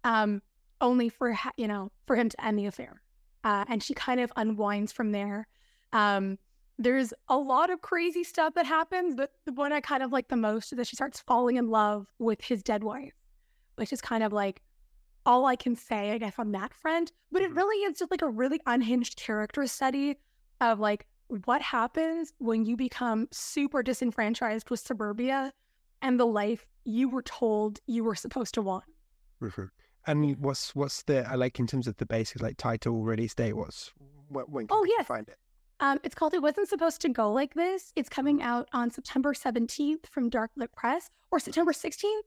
Um, 0.04 0.41
only 0.82 1.10
for 1.10 1.38
you 1.58 1.67
know 1.67 1.91
for 2.08 2.15
him 2.15 2.30
to 2.30 2.46
end 2.46 2.58
the 2.58 2.65
affair, 2.65 3.02
uh, 3.44 3.65
and 3.67 3.82
she 3.84 3.94
kind 3.94 4.20
of 4.20 4.32
unwinds 4.36 4.91
from 4.91 5.12
there. 5.12 5.48
Um, 5.94 6.38
there's 6.78 7.13
a 7.30 7.38
lot 7.38 7.70
of 7.70 7.82
crazy 7.82 8.24
stuff 8.24 8.56
that 8.56 8.65
happens, 8.65 9.13
but 9.13 9.32
the 9.46 9.54
one 9.54 9.72
I 9.72 9.82
kind 9.82 10.02
of 10.02 10.12
like 10.12 10.28
the 10.30 10.36
most 10.36 10.72
is 10.72 10.78
that 10.78 10.88
she 10.88 10.96
starts 10.96 11.20
falling 11.20 11.58
in 11.58 11.70
love 11.70 12.08
with 12.17 12.41
his 12.41 12.63
dead 12.63 12.84
wife, 12.84 13.13
which 13.76 13.94
is 13.94 14.02
kind 14.02 14.24
of 14.24 14.34
like 14.34 14.62
all 15.26 15.46
I 15.46 15.56
can 15.56 15.76
say, 15.76 16.12
I 16.12 16.17
guess, 16.17 16.34
on 16.39 16.52
that 16.54 16.74
front. 16.74 17.12
But 17.32 17.44
it 17.44 17.50
mm-hmm. 17.50 17.58
really 17.58 17.84
is 17.86 18.00
just 18.00 18.10
like 18.10 18.24
a 18.24 18.30
really 18.30 18.60
unhinged 18.65 19.17
character 19.17 19.67
study 19.67 20.17
of 20.60 20.80
like 20.80 21.06
what 21.46 21.62
happens 21.62 22.34
when 22.39 22.65
you 22.65 22.76
become 22.76 23.28
super 23.32 23.82
disenfranchised 23.82 24.70
with 24.70 24.80
suburbia 24.80 25.54
and 26.02 26.20
the 26.20 26.26
life 26.26 26.65
you 26.84 27.08
were 27.08 27.22
told 27.22 27.80
you 27.88 28.04
were 28.04 28.15
supposed 28.15 28.54
to 28.56 28.62
want. 28.62 28.84
Mm-hmm. 29.41 29.65
And 30.08 30.38
what's 30.39 30.76
what's 30.76 31.04
the 31.04 31.28
I 31.28 31.36
like 31.36 31.60
in 31.60 31.67
terms 31.67 31.88
of 31.88 31.96
the 31.98 32.06
basic 32.06 32.41
like 32.41 32.58
title 32.58 33.04
release 33.04 33.34
date? 33.34 33.54
What's 33.54 33.91
what 34.30 34.50
when 34.50 34.67
can 34.67 34.78
oh 34.78 34.84
yes 34.84 35.08
find 35.08 35.28
it? 35.28 35.38
Um, 35.80 36.00
it's 36.04 36.13
called 36.13 36.36
It 36.36 36.44
Wasn't 36.44 36.70
Supposed 36.70 37.02
to 37.02 37.10
Go 37.10 37.32
Like 37.32 37.56
This. 37.56 37.91
It's 37.96 38.10
coming 38.10 38.38
mm-hmm. 38.38 38.48
out 38.48 38.70
on 38.72 38.91
September 38.91 39.34
17th 39.34 40.06
from 40.08 40.30
Dark 40.30 40.52
Lit 40.56 40.72
Press 40.74 41.10
or 41.32 41.39
September 41.39 41.72
16th, 41.72 42.22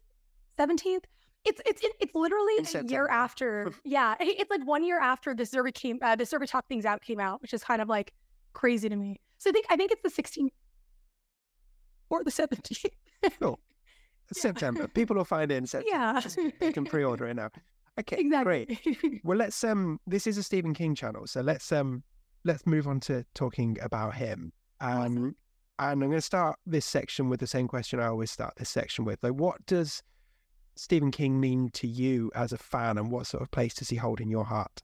17th. 0.58 1.04
It's 1.44 1.60
it's 1.66 1.82
it's 2.00 2.14
literally 2.14 2.54
a 2.74 2.84
year 2.84 3.06
after. 3.08 3.70
yeah, 3.84 4.14
it's 4.18 4.50
like 4.50 4.66
one 4.66 4.82
year 4.82 4.98
after 4.98 5.34
the 5.34 5.44
survey 5.44 5.72
came, 5.72 5.98
uh, 6.00 6.16
the 6.16 6.24
survey 6.24 6.46
talk 6.46 6.66
things 6.68 6.84
out 6.84 7.02
came 7.02 7.20
out, 7.20 7.42
which 7.42 7.52
is 7.52 7.62
kind 7.62 7.82
of 7.82 7.88
like 7.88 8.12
crazy 8.54 8.88
to 8.88 8.96
me. 8.96 9.20
So 9.38 9.50
I 9.50 9.52
think 9.52 9.66
I 9.68 9.76
think 9.76 9.92
it's 9.92 10.02
the 10.02 10.22
16th 10.22 10.48
or 12.10 12.24
the 12.24 12.30
17th. 12.30 12.84
cool. 13.40 13.60
September. 14.32 14.88
People 14.88 15.16
will 15.16 15.24
find 15.24 15.52
it 15.52 15.56
in 15.56 15.66
September. 15.66 15.90
Yeah. 15.94 16.66
you 16.66 16.72
can 16.72 16.84
pre-order 16.86 17.26
it 17.26 17.34
now. 17.34 17.50
Okay, 18.00 18.16
exactly. 18.18 18.78
great. 18.86 19.20
Well, 19.24 19.38
let's 19.38 19.62
um. 19.62 20.00
This 20.06 20.26
is 20.26 20.38
a 20.38 20.42
Stephen 20.42 20.74
King 20.74 20.94
channel, 20.94 21.26
so 21.26 21.42
let's 21.42 21.70
um. 21.70 22.02
Let's 22.44 22.66
move 22.66 22.88
on 22.88 23.00
to 23.00 23.24
talking 23.34 23.78
about 23.80 24.14
him. 24.14 24.52
Um, 24.80 24.90
awesome. 24.90 25.24
and 25.26 25.34
I'm 25.78 26.00
going 26.00 26.12
to 26.12 26.20
start 26.20 26.58
this 26.66 26.84
section 26.84 27.28
with 27.30 27.40
the 27.40 27.46
same 27.46 27.68
question 27.68 28.00
I 28.00 28.06
always 28.06 28.30
start 28.30 28.54
this 28.56 28.68
section 28.68 29.04
with. 29.04 29.22
Like, 29.22 29.32
what 29.32 29.64
does 29.66 30.02
Stephen 30.76 31.10
King 31.10 31.40
mean 31.40 31.70
to 31.70 31.86
you 31.86 32.30
as 32.34 32.52
a 32.52 32.58
fan, 32.58 32.98
and 32.98 33.10
what 33.10 33.26
sort 33.26 33.42
of 33.42 33.50
place 33.50 33.74
does 33.74 33.88
he 33.90 33.96
hold 33.96 34.20
in 34.20 34.28
your 34.28 34.44
heart? 34.44 34.82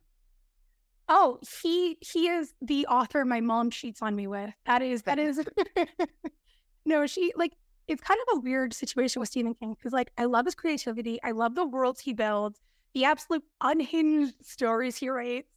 Oh, 1.12 1.40
he 1.62 1.98
he 2.00 2.28
is 2.28 2.54
the 2.62 2.86
author 2.86 3.24
my 3.24 3.40
mom 3.40 3.70
cheats 3.70 4.00
on 4.00 4.14
me 4.14 4.28
with. 4.28 4.50
That 4.64 4.80
is 4.80 5.02
that 5.02 5.18
is 5.18 5.44
no, 6.86 7.06
she 7.08 7.32
like 7.34 7.52
it's 7.88 8.00
kind 8.00 8.20
of 8.28 8.38
a 8.38 8.40
weird 8.40 8.72
situation 8.72 9.18
with 9.18 9.28
Stephen 9.28 9.54
King 9.54 9.74
because 9.74 9.92
like 9.92 10.12
I 10.16 10.26
love 10.26 10.44
his 10.44 10.54
creativity, 10.54 11.18
I 11.24 11.32
love 11.32 11.56
the 11.56 11.66
worlds 11.66 12.00
he 12.00 12.12
builds, 12.12 12.60
the 12.94 13.04
absolute 13.04 13.42
unhinged 13.60 14.34
stories 14.40 14.96
he 14.96 15.08
writes, 15.08 15.48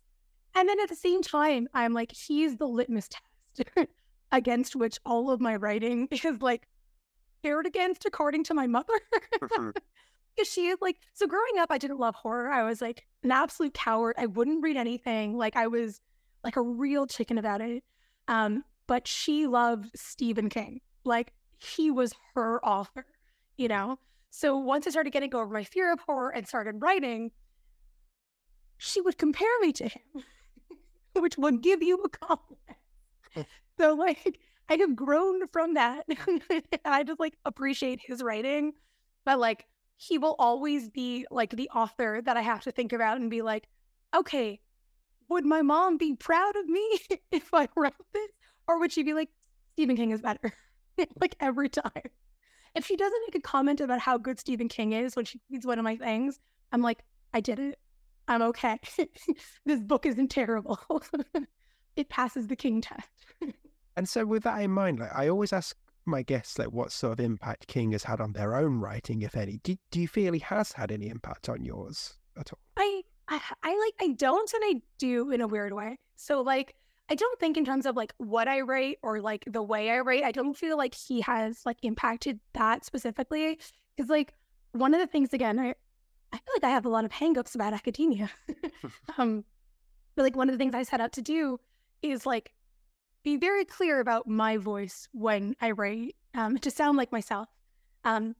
and 0.55 0.67
then 0.67 0.79
at 0.79 0.89
the 0.89 0.95
same 0.95 1.21
time, 1.21 1.67
I'm 1.75 1.93
like 1.93 2.11
he's 2.11 2.57
the 2.57 2.67
litmus 2.67 3.07
test 3.09 3.69
against 4.31 4.75
which 4.75 4.97
all 5.05 5.29
of 5.29 5.39
my 5.39 5.55
writing 5.55 6.07
is 6.11 6.41
like 6.41 6.67
paired 7.43 7.67
against 7.67 8.05
according 8.05 8.43
to 8.45 8.55
my 8.55 8.65
mother. 8.65 8.93
Mm-hmm. 9.39 9.69
Mm-hmm 10.33 10.41
because 10.41 10.51
she 10.51 10.67
is 10.67 10.77
like 10.81 10.97
so 11.13 11.27
growing 11.27 11.59
up 11.59 11.71
i 11.71 11.77
didn't 11.77 11.99
love 11.99 12.15
horror. 12.15 12.49
I 12.49 12.63
was 12.63 12.81
like 12.81 13.05
an 13.23 13.31
absolute 13.31 13.73
coward. 13.73 14.15
I 14.17 14.25
wouldn't 14.25 14.63
read 14.63 14.77
anything. 14.77 15.37
Like 15.37 15.55
i 15.55 15.67
was 15.67 16.01
like 16.43 16.55
a 16.55 16.61
real 16.61 17.07
chicken 17.07 17.37
about 17.37 17.61
it. 17.61 17.83
Um 18.27 18.63
but 18.87 19.07
she 19.07 19.47
loved 19.47 19.91
stephen 19.95 20.49
king. 20.49 20.81
Like 21.05 21.33
he 21.59 21.91
was 21.91 22.13
her 22.35 22.63
author 22.65 23.05
you 23.57 23.67
know? 23.67 23.99
So 24.31 24.57
once 24.57 24.87
i 24.87 24.89
started 24.89 25.13
getting 25.13 25.35
over 25.35 25.53
my 25.53 25.63
fear 25.63 25.91
of 25.93 25.99
horror 25.99 26.29
and 26.31 26.47
started 26.47 26.81
writing 26.81 27.31
she 28.77 28.99
would 29.01 29.17
compare 29.17 29.59
me 29.61 29.71
to 29.73 29.87
him 29.87 30.23
which 31.13 31.37
would 31.37 31.61
give 31.61 31.83
you 31.83 31.97
a 32.03 32.09
compliment. 32.09 32.77
So 33.79 33.93
like 33.93 34.39
i 34.69 34.75
have 34.75 34.95
grown 34.95 35.47
from 35.49 35.75
that. 35.75 36.05
I 36.85 37.03
just 37.03 37.19
like 37.19 37.37
appreciate 37.45 37.99
his 38.05 38.23
writing. 38.23 38.73
But 39.25 39.39
like 39.39 39.65
he 40.07 40.17
will 40.17 40.35
always 40.37 40.89
be 40.89 41.25
like 41.31 41.51
the 41.51 41.69
author 41.69 42.21
that 42.25 42.35
I 42.35 42.41
have 42.41 42.61
to 42.63 42.71
think 42.71 42.91
about 42.91 43.19
and 43.19 43.29
be 43.29 43.41
like, 43.41 43.67
okay, 44.13 44.59
would 45.29 45.45
my 45.45 45.61
mom 45.61 45.97
be 45.97 46.13
proud 46.13 46.55
of 46.55 46.67
me 46.67 46.99
if 47.31 47.53
I 47.53 47.67
wrote 47.75 47.93
this? 48.13 48.29
Or 48.67 48.79
would 48.79 48.91
she 48.91 49.03
be 49.03 49.13
like, 49.13 49.29
Stephen 49.73 49.95
King 49.95 50.11
is 50.11 50.21
better? 50.21 50.53
like 51.21 51.35
every 51.39 51.69
time. 51.69 52.09
If 52.75 52.85
she 52.85 52.95
doesn't 52.95 53.21
make 53.27 53.35
a 53.35 53.47
comment 53.47 53.81
about 53.81 53.99
how 53.99 54.17
good 54.17 54.39
Stephen 54.39 54.67
King 54.67 54.93
is 54.93 55.15
when 55.15 55.25
she 55.25 55.39
reads 55.49 55.65
one 55.65 55.79
of 55.79 55.83
my 55.83 55.95
things, 55.95 56.39
I'm 56.71 56.81
like, 56.81 57.03
I 57.33 57.39
did 57.39 57.59
it. 57.59 57.79
I'm 58.27 58.41
okay. 58.41 58.79
this 59.65 59.79
book 59.79 60.05
isn't 60.05 60.29
terrible. 60.29 60.79
it 61.95 62.09
passes 62.09 62.47
the 62.47 62.55
King 62.55 62.81
test. 62.81 63.09
and 63.95 64.09
so, 64.09 64.25
with 64.25 64.43
that 64.43 64.61
in 64.61 64.71
mind, 64.71 64.99
like 64.99 65.13
I 65.13 65.27
always 65.27 65.53
ask 65.53 65.77
my 66.05 66.21
guess 66.21 66.57
like 66.57 66.71
what 66.71 66.91
sort 66.91 67.13
of 67.13 67.25
impact 67.25 67.67
King 67.67 67.91
has 67.91 68.03
had 68.03 68.19
on 68.19 68.33
their 68.33 68.55
own 68.55 68.79
writing, 68.79 69.21
if 69.21 69.35
any. 69.35 69.59
Do, 69.63 69.75
do 69.91 69.99
you 69.99 70.07
feel 70.07 70.33
he 70.33 70.39
has 70.39 70.73
had 70.73 70.91
any 70.91 71.09
impact 71.09 71.49
on 71.49 71.63
yours 71.63 72.15
at 72.37 72.51
all? 72.51 72.59
I, 72.77 73.03
I 73.27 73.41
I 73.63 73.77
like 73.77 74.09
I 74.09 74.13
don't 74.13 74.51
and 74.53 74.63
I 74.65 74.81
do 74.97 75.31
in 75.31 75.41
a 75.41 75.47
weird 75.47 75.73
way. 75.73 75.97
So 76.15 76.41
like 76.41 76.75
I 77.09 77.15
don't 77.15 77.39
think 77.39 77.57
in 77.57 77.65
terms 77.65 77.85
of 77.85 77.95
like 77.95 78.13
what 78.17 78.47
I 78.47 78.61
write 78.61 78.97
or 79.01 79.21
like 79.21 79.43
the 79.47 79.63
way 79.63 79.89
I 79.91 79.99
write, 79.99 80.23
I 80.23 80.31
don't 80.31 80.55
feel 80.55 80.77
like 80.77 80.95
he 80.95 81.21
has 81.21 81.65
like 81.65 81.77
impacted 81.83 82.39
that 82.53 82.85
specifically. 82.85 83.59
Because 83.95 84.09
like 84.09 84.33
one 84.71 84.93
of 84.93 84.99
the 84.99 85.07
things 85.07 85.33
again, 85.33 85.59
I 85.59 85.75
I 86.31 86.37
feel 86.37 86.53
like 86.55 86.63
I 86.63 86.69
have 86.69 86.85
a 86.85 86.89
lot 86.89 87.05
of 87.05 87.11
hangups 87.11 87.55
about 87.55 87.73
academia. 87.73 88.29
um 89.17 89.43
but 90.15 90.23
like 90.23 90.35
one 90.35 90.49
of 90.49 90.53
the 90.53 90.57
things 90.57 90.75
I 90.75 90.83
set 90.83 91.01
out 91.01 91.13
to 91.13 91.21
do 91.21 91.59
is 92.01 92.25
like 92.25 92.51
be 93.23 93.37
very 93.37 93.65
clear 93.65 93.99
about 93.99 94.27
my 94.27 94.57
voice 94.57 95.07
when 95.11 95.55
I 95.61 95.71
write 95.71 96.15
um, 96.33 96.57
to 96.57 96.71
sound 96.71 96.97
like 96.97 97.11
myself. 97.11 97.47
Um, 98.03 98.35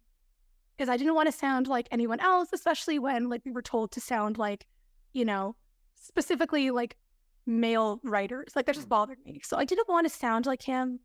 because 0.76 0.90
I 0.90 0.98
didn't 0.98 1.16
want 1.16 1.28
to 1.28 1.38
sound 1.38 1.68
like 1.68 1.88
anyone 1.92 2.20
else, 2.20 2.50
especially 2.52 3.00
when 3.00 3.30
like 3.30 3.42
we 3.46 3.52
were 3.52 3.62
told 3.62 3.92
to 3.92 4.02
sound 4.02 4.38
like, 4.38 4.66
you 5.14 5.24
know, 5.24 5.56
specifically 5.96 6.72
like 6.72 6.98
male 7.46 8.00
writers. 8.04 8.54
Like 8.56 8.66
that 8.66 8.76
just 8.76 8.88
mm. 8.88 8.90
bothered 8.90 9.20
me. 9.26 9.42
So 9.44 9.58
I 9.58 9.66
didn't 9.66 9.88
want 9.88 10.08
to 10.08 10.14
sound 10.14 10.46
like 10.46 10.64
him. 10.64 11.00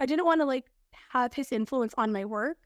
I 0.00 0.06
didn't 0.06 0.26
want 0.26 0.40
to 0.40 0.44
like 0.44 0.64
have 1.10 1.34
his 1.34 1.52
influence 1.52 1.94
on 1.96 2.12
my 2.12 2.24
work. 2.24 2.58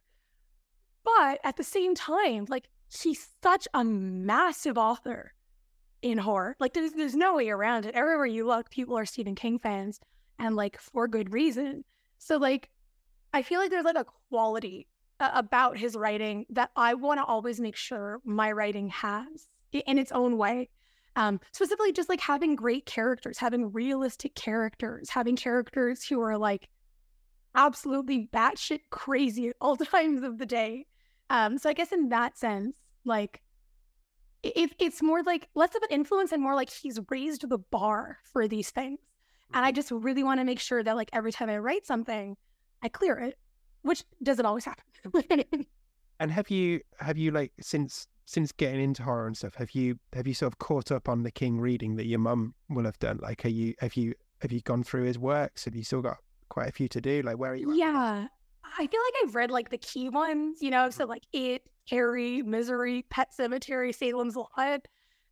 But 1.04 1.40
at 1.44 1.57
the 1.57 1.64
same 1.64 1.94
time, 1.94 2.46
like 2.48 2.68
he's 2.90 3.28
such 3.42 3.68
a 3.74 3.85
massive 3.85 4.78
author 4.78 5.35
in 6.03 6.19
horror. 6.19 6.57
Like 6.61 6.75
there's 6.75 6.93
there's 6.93 7.15
no 7.15 7.37
way 7.37 7.49
around 7.51 7.87
it. 7.87 7.95
Everywhere 7.95 8.27
you 8.27 8.47
look, 8.47 8.71
people 8.71 8.97
are 8.99 9.07
Stephen 9.07 9.35
King 9.35 9.59
fans 9.59 10.01
and 10.39 10.57
like 10.57 10.79
for 10.79 11.09
good 11.09 11.33
reason. 11.33 11.85
So 12.19 12.37
like 12.37 12.71
I 13.33 13.43
feel 13.43 13.61
like 13.61 13.71
there's 13.71 13.85
like 13.85 13.97
a 13.97 14.07
quality 14.31 14.87
uh, 15.21 15.31
about 15.35 15.77
his 15.77 15.97
writing 15.97 16.47
that 16.51 16.71
I 16.77 16.95
want 16.95 17.19
to 17.19 17.25
always 17.25 17.61
make 17.61 17.77
sure 17.77 18.21
my 18.25 18.53
writing 18.53 18.89
has 18.89 19.49
in 19.73 19.99
its 19.99 20.13
own 20.13 20.39
way. 20.39 20.71
Um, 21.17 21.41
specifically, 21.53 21.93
just 21.93 22.09
like 22.09 22.21
having 22.21 22.55
great 22.55 22.87
characters, 22.87 23.39
having 23.39 23.73
realistic 23.73 24.35
characters, 24.37 25.11
having 25.11 25.35
characters 25.35 26.05
who 26.05 26.21
are 26.21 26.39
like 26.39 26.69
absolutely 27.55 28.29
batshit 28.33 28.83
crazy 28.91 29.49
at 29.49 29.57
all 29.61 29.77
times 29.77 30.23
of 30.23 30.39
the 30.39 30.47
day. 30.47 30.87
Um, 31.29 31.59
so 31.59 31.69
I 31.69 31.73
guess 31.73 31.93
in 31.93 32.11
that 32.11 32.39
sense, 32.39 32.77
like 33.05 33.43
if 34.42 34.72
it's 34.79 35.03
more 35.03 35.22
like 35.22 35.48
less 35.55 35.74
of 35.74 35.83
an 35.83 35.88
influence 35.90 36.33
and 36.33 36.42
more 36.42 36.55
like 36.55 36.70
he's 36.70 36.98
raised 37.11 37.48
the 37.48 37.59
bar 37.59 38.18
for 38.24 38.46
these 38.48 38.70
things. 38.70 38.98
And 39.55 39.64
I 39.64 39.70
mm-hmm. 39.70 39.77
just 39.77 39.90
really 39.90 40.22
want 40.22 40.40
to 40.40 40.44
make 40.44 40.61
sure 40.61 40.83
that 40.83 40.96
like 40.96 41.11
every 41.12 41.33
time 41.33 41.48
I 41.48 41.59
write 41.59 41.87
something, 41.87 42.37
I 42.83 42.88
clear 42.88 43.18
it, 43.18 43.38
which 43.83 44.05
doesn't 44.22 44.46
always 44.46 44.64
happen. 44.64 44.85
and 46.20 46.31
have 46.31 46.51
you 46.51 46.81
have 46.98 47.16
you 47.16 47.31
like 47.31 47.53
since 47.61 48.07
since 48.27 48.53
getting 48.53 48.83
into 48.83 49.03
horror 49.03 49.27
and 49.27 49.37
stuff, 49.37 49.55
have 49.55 49.70
you 49.70 49.98
have 50.12 50.27
you 50.27 50.35
sort 50.35 50.53
of 50.53 50.59
caught 50.59 50.92
up 50.92 51.09
on 51.09 51.22
the 51.22 51.31
King 51.31 51.59
reading 51.59 51.96
that 51.96 52.07
your 52.07 52.18
mum 52.18 52.55
will 52.68 52.85
have 52.85 52.98
done? 52.98 53.18
Like, 53.22 53.44
are 53.44 53.48
you 53.48 53.74
have 53.81 53.94
you 53.94 54.14
have 54.42 54.53
you 54.53 54.61
gone 54.61 54.83
through 54.83 55.05
his 55.05 55.18
works? 55.18 55.64
Have 55.64 55.74
you 55.74 55.83
still 55.83 56.03
got 56.03 56.18
quite 56.51 56.68
a 56.68 56.72
few 56.72 56.88
to 56.88 57.01
do? 57.01 57.22
Like, 57.22 57.38
where 57.38 57.53
are 57.53 57.57
you? 57.57 57.70
At? 57.70 57.77
Yeah, 57.77 58.27
I 58.76 58.87
feel 58.87 59.00
like 59.00 59.14
I've 59.24 59.35
read 59.35 59.50
like 59.50 59.70
the 59.70 59.78
key 59.78 60.09
ones, 60.09 60.59
you 60.61 60.70
know, 60.70 60.90
so 60.90 61.04
mm-hmm. 61.04 61.11
like 61.11 61.22
It, 61.33 61.62
Carrie, 61.88 62.42
Misery, 62.42 63.04
Pet 63.11 63.28
Sematary, 63.38 63.94
Salem's 63.94 64.37
Lot. 64.37 64.87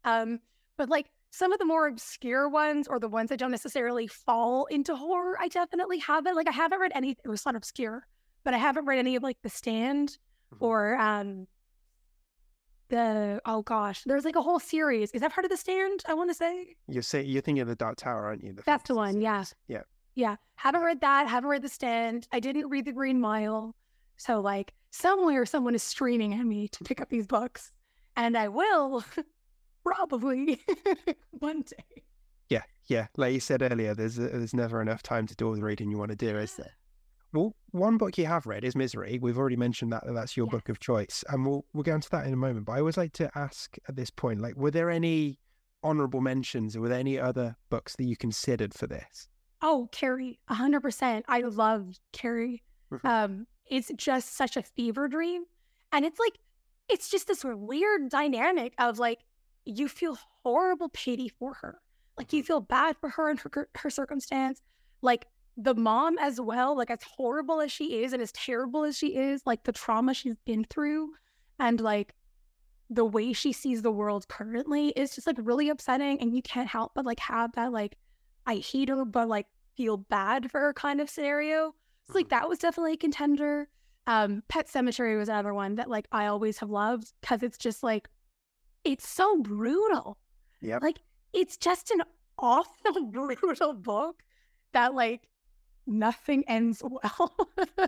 Um, 0.05 0.40
but 0.77 0.88
like 0.88 1.07
some 1.31 1.53
of 1.53 1.59
the 1.59 1.64
more 1.64 1.87
obscure 1.87 2.49
ones 2.49 2.88
or 2.88 2.99
the 2.99 3.09
ones 3.09 3.31
that 3.31 3.38
don't 3.38 3.51
necessarily 3.51 4.07
fall 4.07 4.66
into 4.66 4.94
horror, 4.96 5.37
I 5.40 5.49
definitely 5.49 5.99
haven't. 5.99 6.37
Like 6.37 6.49
I 6.49 6.53
haven't 6.53 6.81
read 6.81 6.92
any. 6.94 7.16
It 7.25 7.29
was 7.29 7.44
not 7.44 7.57
obscure, 7.57 8.07
but 8.44 8.55
I 8.55 8.59
haven't 8.59 8.87
read 8.87 8.99
any 8.99 9.16
of 9.16 9.22
like 9.22 9.38
The 9.42 9.51
Stand 9.51 10.18
mm-hmm. 10.55 10.64
or 10.64 10.96
um 10.96 11.46
the 12.88 13.40
oh 13.44 13.62
gosh, 13.62 14.03
there's 14.05 14.25
like 14.25 14.37
a 14.37 14.42
whole 14.42 14.61
series. 14.61 15.11
Is 15.11 15.20
that 15.20 15.33
part 15.33 15.44
of 15.44 15.51
the 15.51 15.57
stand? 15.57 16.03
I 16.07 16.14
want 16.14 16.31
to 16.31 16.35
say. 16.35 16.77
You 16.88 17.03
say 17.03 17.22
you're 17.22 17.42
thinking 17.42 17.62
of 17.62 17.68
the 17.68 17.75
Dark 17.75 17.96
Tower, 17.96 18.25
aren't 18.27 18.44
you? 18.44 18.53
The 18.53 18.62
That's 18.64 18.87
the 18.88 18.94
one. 18.94 19.12
Series. 19.12 19.25
Yeah. 19.25 19.44
Yeah. 19.68 19.83
Yeah. 20.17 20.37
Haven't 20.57 20.83
read 20.83 21.01
that. 21.03 21.29
Haven't 21.29 21.51
read 21.51 21.63
the 21.63 21.69
stand. 21.69 22.27
I 22.33 22.41
didn't 22.41 22.69
read 22.69 22.87
the 22.87 22.93
Green 22.93 23.21
Mile. 23.21 23.77
So 24.17 24.41
like 24.41 24.73
somewhere 24.91 25.45
someone 25.47 25.75
is 25.75 25.83
streaming 25.83 26.35
at 26.35 26.45
me 26.45 26.69
to 26.69 26.85
pick 26.85 27.01
up 27.01 27.11
these 27.11 27.27
books, 27.27 27.71
and 28.17 28.37
I 28.37 28.49
will 28.49 29.05
probably 29.85 30.61
one 31.39 31.63
day. 31.63 32.03
Yeah, 32.49 32.63
yeah. 32.87 33.07
Like 33.17 33.35
you 33.35 33.41
said 33.41 33.63
earlier, 33.63 33.95
there's 33.95 34.19
uh, 34.19 34.31
there's 34.33 34.55
never 34.55 34.81
enough 34.81 35.03
time 35.03 35.27
to 35.27 35.37
do 35.37 35.47
all 35.47 35.55
the 35.55 35.63
reading 35.63 35.91
you 35.91 35.99
want 35.99 36.11
to 36.11 36.17
do, 36.17 36.37
is 36.37 36.55
there? 36.55 36.73
Well, 37.33 37.55
one 37.73 37.99
book 37.99 38.17
you 38.17 38.25
have 38.25 38.47
read 38.47 38.65
is 38.65 38.75
Misery. 38.75 39.19
We've 39.21 39.37
already 39.37 39.57
mentioned 39.57 39.93
that 39.93 40.05
that's 40.07 40.37
your 40.37 40.47
book 40.47 40.71
of 40.71 40.81
choice, 40.81 41.23
and 41.29 41.45
we'll 41.45 41.67
we'll 41.75 41.85
get 41.85 41.97
into 41.97 42.11
that 42.11 42.27
in 42.27 42.33
a 42.33 42.37
moment. 42.37 42.65
But 42.65 42.73
I 42.73 42.79
always 42.79 42.97
like 42.97 43.13
to 43.15 43.31
ask 43.35 43.77
at 43.89 43.97
this 43.97 44.11
point, 44.11 44.41
like, 44.41 44.57
were 44.57 44.71
there 44.71 44.91
any 44.91 45.39
honorable 45.83 46.23
mentions, 46.23 46.75
or 46.75 46.81
were 46.81 46.89
there 46.89 46.99
any 46.99 47.19
other 47.19 47.55
books 47.69 47.97
that 47.97 48.05
you 48.05 48.17
considered 48.17 48.73
for 48.73 48.87
this? 48.87 49.29
Oh, 49.69 49.89
Carrie, 49.91 50.39
hundred 50.49 50.81
percent. 50.81 51.25
I 51.27 51.41
love 51.41 51.99
Carrie. 52.13 52.63
Mm-hmm. 52.93 53.05
Um, 53.05 53.47
it's 53.69 53.91
just 53.97 54.37
such 54.37 54.57
a 54.57 54.63
fever 54.63 55.09
dream, 55.09 55.43
and 55.91 56.05
it's 56.05 56.21
like 56.21 56.39
it's 56.89 57.11
just 57.11 57.27
this 57.27 57.43
weird 57.45 58.09
dynamic 58.09 58.75
of 58.79 59.01
like 59.01 59.19
you 59.65 59.89
feel 59.89 60.17
horrible 60.45 60.89
pity 60.91 61.29
for 61.29 61.55
her, 61.55 61.81
like 62.17 62.33
you 62.33 62.43
mm-hmm. 62.43 62.47
feel 62.47 62.61
bad 62.61 62.97
for 63.01 63.09
her 63.09 63.29
and 63.29 63.41
her 63.41 63.69
her 63.77 63.91
circumstance, 63.91 64.63
like 65.03 65.27
the 65.57 65.75
mom 65.75 66.17
as 66.19 66.41
well, 66.41 66.77
like 66.77 66.93
as 66.93 67.03
horrible 67.03 67.61
as 67.61 67.73
she 67.73 68.05
is 68.05 68.13
and 68.13 68.23
as 68.23 68.31
terrible 68.31 68.85
as 68.85 68.97
she 68.97 69.17
is, 69.17 69.43
like 69.47 69.65
the 69.65 69.73
trauma 69.73 70.15
she's 70.15 70.37
been 70.45 70.65
through 70.71 71.11
and 71.59 71.81
like 71.81 72.15
the 72.89 73.05
way 73.05 73.33
she 73.33 73.53
sees 73.53 73.83
the 73.83 73.91
world 73.91 74.29
currently 74.29 74.91
is 74.91 75.17
just 75.17 75.27
like 75.27 75.39
really 75.41 75.71
upsetting. 75.71 76.21
And 76.21 76.37
you 76.37 76.43
can't 76.43 76.69
help 76.69 76.93
but 76.95 77.05
like 77.05 77.19
have 77.19 77.51
that 77.55 77.73
like 77.73 77.97
I 78.47 78.57
hate 78.57 78.91
her, 78.91 79.05
but 79.05 79.29
like 79.29 79.47
feel 79.77 79.97
bad 79.97 80.51
for 80.51 80.61
her 80.61 80.73
kind 80.73 81.01
of 81.01 81.11
scenario. 81.11 81.75
So 82.09 82.15
like 82.15 82.27
mm-hmm. 82.27 82.31
that 82.31 82.49
was 82.49 82.59
definitely 82.59 82.95
a 82.95 82.99
contender. 82.99 83.69
Um, 84.07 84.43
Pet 84.49 84.69
Sematary 84.69 85.19
was 85.19 85.29
another 85.29 85.53
one 85.53 85.75
that 85.77 85.91
like 85.91 86.07
I 86.12 86.27
always 86.27 86.59
have 86.59 86.71
loved 86.71 87.12
because 87.21 87.43
it's 87.43 87.59
just 87.59 87.83
like 87.83 88.09
it's 88.85 89.09
so 89.09 89.39
brutal. 89.39 90.19
Yeah. 90.61 90.79
Like 90.81 90.99
it's 91.33 91.57
just 91.57 91.91
an 91.91 92.03
awful 92.39 93.07
brutal 93.11 93.75
book 93.75 94.23
that 94.73 94.95
like 94.95 95.29
nothing 95.87 96.45
ends 96.49 96.83
well. 96.85 97.35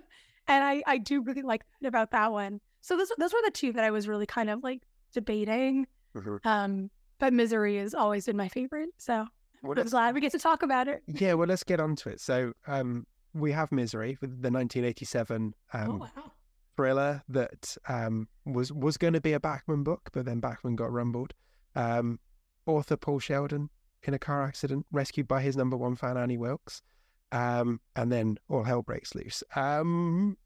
and 0.49 0.65
I, 0.65 0.83
I 0.87 0.99
do 0.99 1.23
really 1.23 1.43
like 1.43 1.63
about 1.85 2.11
that 2.11 2.33
one. 2.33 2.61
So 2.81 2.97
those 2.97 3.13
those 3.19 3.33
were 3.33 3.43
the 3.45 3.51
two 3.51 3.73
that 3.73 3.85
I 3.85 3.91
was 3.91 4.09
really 4.09 4.27
kind 4.27 4.51
of 4.51 4.63
like 4.63 4.83
debating. 5.13 5.87
Mm-hmm. 6.17 6.37
Um, 6.49 6.91
but 7.19 7.33
misery 7.33 7.77
has 7.77 7.95
always 7.95 8.27
been 8.27 8.37
my 8.37 8.49
favorite. 8.49 8.91
So 8.99 9.27
well, 9.63 9.79
I'm 9.79 9.87
glad 9.87 10.15
we 10.15 10.21
get 10.21 10.33
to 10.33 10.39
talk 10.39 10.63
about 10.63 10.89
it. 10.89 11.03
Yeah, 11.07 11.35
well, 11.35 11.49
let's 11.49 11.65
get 11.65 11.81
on 11.81 11.97
to 11.97 12.11
it. 12.11 12.21
So 12.21 12.53
um, 12.67 13.07
we 13.35 13.53
have 13.53 13.73
Misery 13.73 14.19
with 14.21 14.31
the 14.43 14.51
1987 14.51 15.55
um, 15.73 15.91
oh, 15.91 15.97
wow. 15.97 16.33
thriller 16.77 17.23
that 17.29 17.77
um, 17.89 18.29
was 18.45 18.73
was 18.73 18.97
going 18.97 19.15
to 19.15 19.21
be 19.21 19.33
a 19.33 19.41
Bachman 19.41 19.83
book, 19.83 20.11
but 20.13 20.25
then 20.25 20.41
Bachman 20.41 20.77
got 20.77 20.93
rumbled. 20.93 21.35
Um, 21.75 22.19
author 22.67 22.97
Paul 22.97 23.19
Sheldon 23.19 23.71
in 24.05 24.15
a 24.15 24.19
car 24.19 24.45
accident, 24.45 24.87
rescued 24.93 25.27
by 25.29 25.43
his 25.43 25.57
number 25.57 25.77
one 25.77 25.97
fan 25.97 26.17
Annie 26.17 26.39
Wilkes. 26.39 26.83
Um, 27.31 27.81
and 27.95 28.11
then 28.11 28.39
all 28.49 28.63
hell 28.63 28.83
breaks 28.83 29.15
loose. 29.15 29.43
Um, 29.55 30.37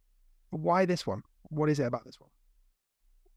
why 0.50 0.84
this 0.84 1.06
one? 1.06 1.22
What 1.48 1.68
is 1.68 1.78
it 1.78 1.84
about 1.84 2.04
this 2.04 2.18
one? 2.18 2.30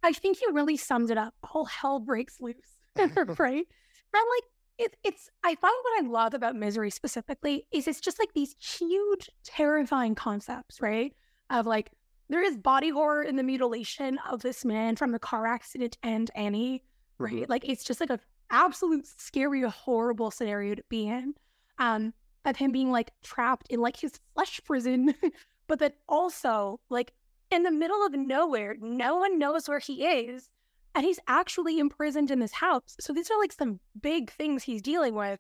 I 0.04 0.14
think 0.14 0.42
you 0.42 0.52
really 0.54 0.78
summed 0.78 1.12
it 1.12 1.18
up. 1.18 1.34
All 1.54 1.66
hell 1.66 2.00
breaks 2.00 2.40
loose, 2.40 2.56
right? 2.96 3.68
And 4.14 4.24
like 4.34 4.44
it, 4.78 4.96
it's, 5.04 5.30
I 5.44 5.56
find 5.56 5.74
what 5.84 6.04
I 6.04 6.08
love 6.08 6.34
about 6.34 6.56
misery 6.56 6.90
specifically 6.90 7.66
is 7.72 7.88
it's 7.88 8.02
just 8.02 8.20
like 8.20 8.34
these 8.34 8.56
huge, 8.60 9.30
terrifying 9.44 10.16
concepts, 10.16 10.82
right? 10.82 11.14
Of 11.50 11.66
like 11.66 11.92
there 12.30 12.44
is 12.44 12.58
body 12.58 12.90
horror 12.90 13.24
in 13.24 13.36
the 13.36 13.44
mutilation 13.44 14.20
of 14.30 14.42
this 14.42 14.66
man 14.66 14.96
from 14.96 15.12
the 15.12 15.20
car 15.20 15.46
accident 15.48 15.98
and 16.04 16.30
Annie, 16.36 16.84
right? 17.18 17.34
Mm-hmm. 17.34 17.52
Like 17.52 17.68
it's 17.68 17.84
just 17.84 18.00
like 18.00 18.10
an 18.10 18.20
absolute 18.50 19.08
scary, 19.08 19.62
horrible 19.62 20.32
scenario 20.32 20.76
to 20.76 20.84
be 20.90 21.08
in. 21.08 21.36
Um, 21.78 22.14
of 22.46 22.56
him 22.56 22.72
being 22.72 22.92
like 22.92 23.12
trapped 23.24 23.68
in 23.70 23.80
like 23.80 23.98
his 23.98 24.20
flesh 24.34 24.62
prison, 24.64 25.14
but 25.68 25.80
then 25.80 25.92
also 26.08 26.80
like 26.90 27.12
in 27.52 27.64
the 27.64 27.72
middle 27.72 28.06
of 28.06 28.14
nowhere, 28.14 28.76
no 28.80 29.18
one 29.18 29.40
knows 29.40 29.68
where 29.68 29.80
he 29.80 30.06
is. 30.06 30.50
And 30.96 31.06
he's 31.06 31.20
actually 31.28 31.78
imprisoned 31.78 32.32
in 32.32 32.40
this 32.40 32.54
house. 32.54 32.96
So 33.00 33.14
these 33.14 33.30
are 33.30 33.40
like 33.40 33.52
some 33.52 33.80
big 34.02 34.32
things 34.32 34.64
he's 34.64 34.82
dealing 34.82 35.14
with, 35.14 35.40